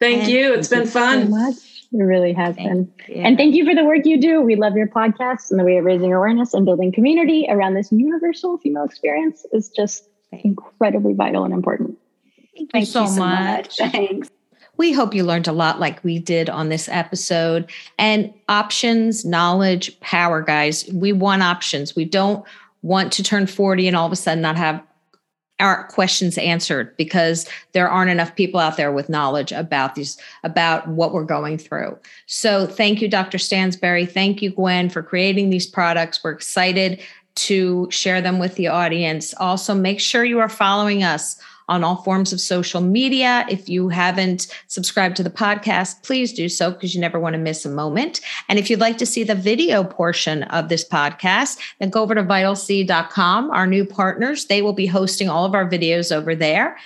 Thank 0.00 0.22
and 0.22 0.30
you. 0.30 0.54
It's 0.54 0.68
been 0.68 0.86
fun. 0.86 1.32
So 1.32 1.60
it 1.94 2.02
really 2.02 2.32
has 2.32 2.56
thank 2.56 2.68
been. 2.68 3.16
You. 3.16 3.22
And 3.22 3.36
thank 3.36 3.54
you 3.54 3.64
for 3.64 3.74
the 3.74 3.84
work 3.84 4.04
you 4.04 4.20
do. 4.20 4.40
We 4.42 4.56
love 4.56 4.74
your 4.74 4.88
podcast 4.88 5.50
and 5.50 5.60
the 5.60 5.64
way 5.64 5.76
of 5.76 5.84
raising 5.84 6.12
awareness 6.12 6.52
and 6.52 6.64
building 6.64 6.90
community 6.90 7.46
around 7.48 7.74
this 7.74 7.92
universal 7.92 8.58
female 8.58 8.84
experience 8.84 9.46
is 9.52 9.68
just 9.68 10.08
incredibly 10.32 11.12
vital 11.12 11.44
and 11.44 11.54
important. 11.54 11.96
Thank, 12.56 12.72
thank 12.72 12.82
you, 12.86 12.90
so, 12.90 13.02
you 13.02 13.08
so 13.08 13.18
much. 13.20 13.80
much. 13.80 13.92
Thanks. 13.92 14.30
We 14.76 14.92
hope 14.92 15.14
you 15.14 15.22
learned 15.22 15.46
a 15.46 15.52
lot 15.52 15.78
like 15.78 16.02
we 16.02 16.18
did 16.18 16.50
on 16.50 16.68
this 16.68 16.88
episode. 16.88 17.70
And 17.96 18.34
options, 18.48 19.24
knowledge, 19.24 19.98
power, 20.00 20.42
guys. 20.42 20.90
We 20.92 21.12
want 21.12 21.44
options. 21.44 21.94
We 21.94 22.04
don't 22.04 22.44
want 22.82 23.12
to 23.12 23.22
turn 23.22 23.46
40 23.46 23.86
and 23.86 23.96
all 23.96 24.06
of 24.06 24.12
a 24.12 24.16
sudden 24.16 24.42
not 24.42 24.56
have 24.56 24.82
our 25.64 25.84
questions 25.88 26.36
answered 26.36 26.94
because 26.96 27.48
there 27.72 27.88
aren't 27.88 28.10
enough 28.10 28.36
people 28.36 28.60
out 28.60 28.76
there 28.76 28.92
with 28.92 29.08
knowledge 29.08 29.50
about 29.50 29.94
these 29.94 30.18
about 30.42 30.86
what 30.88 31.12
we're 31.12 31.24
going 31.24 31.56
through. 31.56 31.98
So 32.26 32.66
thank 32.66 33.00
you 33.00 33.08
dr 33.08 33.38
stansbury. 33.38 34.04
Thank 34.06 34.42
you 34.42 34.50
gwen 34.50 34.90
for 34.90 35.02
creating 35.02 35.50
these 35.50 35.66
products. 35.66 36.22
We're 36.22 36.32
excited 36.32 37.00
to 37.36 37.88
share 37.90 38.20
them 38.20 38.38
with 38.38 38.54
the 38.56 38.68
audience. 38.68 39.34
Also 39.38 39.74
make 39.74 40.00
sure 40.00 40.24
you 40.24 40.38
are 40.38 40.48
following 40.48 41.02
us 41.02 41.40
on 41.68 41.84
all 41.84 41.96
forms 41.96 42.32
of 42.32 42.40
social 42.40 42.80
media. 42.80 43.46
If 43.48 43.68
you 43.68 43.88
haven't 43.88 44.48
subscribed 44.66 45.16
to 45.16 45.22
the 45.22 45.30
podcast, 45.30 46.02
please 46.02 46.32
do 46.32 46.48
so 46.48 46.70
because 46.70 46.94
you 46.94 47.00
never 47.00 47.18
want 47.18 47.34
to 47.34 47.38
miss 47.38 47.64
a 47.64 47.70
moment. 47.70 48.20
And 48.48 48.58
if 48.58 48.68
you'd 48.68 48.80
like 48.80 48.98
to 48.98 49.06
see 49.06 49.24
the 49.24 49.34
video 49.34 49.84
portion 49.84 50.42
of 50.44 50.68
this 50.68 50.86
podcast, 50.86 51.58
then 51.78 51.90
go 51.90 52.02
over 52.02 52.14
to 52.14 52.22
vitalc.com. 52.22 53.50
Our 53.50 53.66
new 53.66 53.84
partners, 53.84 54.46
they 54.46 54.62
will 54.62 54.72
be 54.72 54.86
hosting 54.86 55.28
all 55.28 55.44
of 55.44 55.54
our 55.54 55.68
videos 55.68 56.14
over 56.14 56.34
there. 56.34 56.76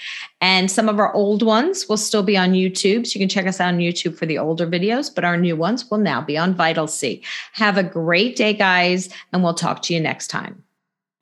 And 0.41 0.71
some 0.71 0.89
of 0.89 1.01
our 1.01 1.13
old 1.15 1.43
ones 1.43 1.89
will 1.89 1.97
still 1.97 2.23
be 2.23 2.37
on 2.37 2.53
YouTube. 2.53 3.07
So 3.07 3.19
you 3.19 3.23
can 3.23 3.29
check 3.29 3.47
us 3.47 3.61
out 3.61 3.75
on 3.75 3.79
YouTube 3.79 4.17
for 4.17 4.27
the 4.27 4.39
older 4.39 4.67
videos, 4.67 5.13
but 5.13 5.25
our 5.25 5.37
new 5.37 5.57
ones 5.57 5.91
will 5.91 5.99
now 5.99 6.21
be 6.21 6.39
on 6.39 6.55
Vital 6.55 6.87
C. 6.87 7.23
Have 7.53 7.77
a 7.77 7.83
great 7.83 8.37
day, 8.37 8.53
guys, 8.53 9.09
and 9.33 9.43
we'll 9.43 9.55
talk 9.55 9.83
to 9.83 9.95
you 9.95 10.01
next 10.01 10.29
time. 10.29 10.63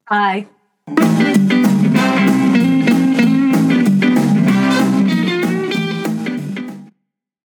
Bye. 0.09 0.47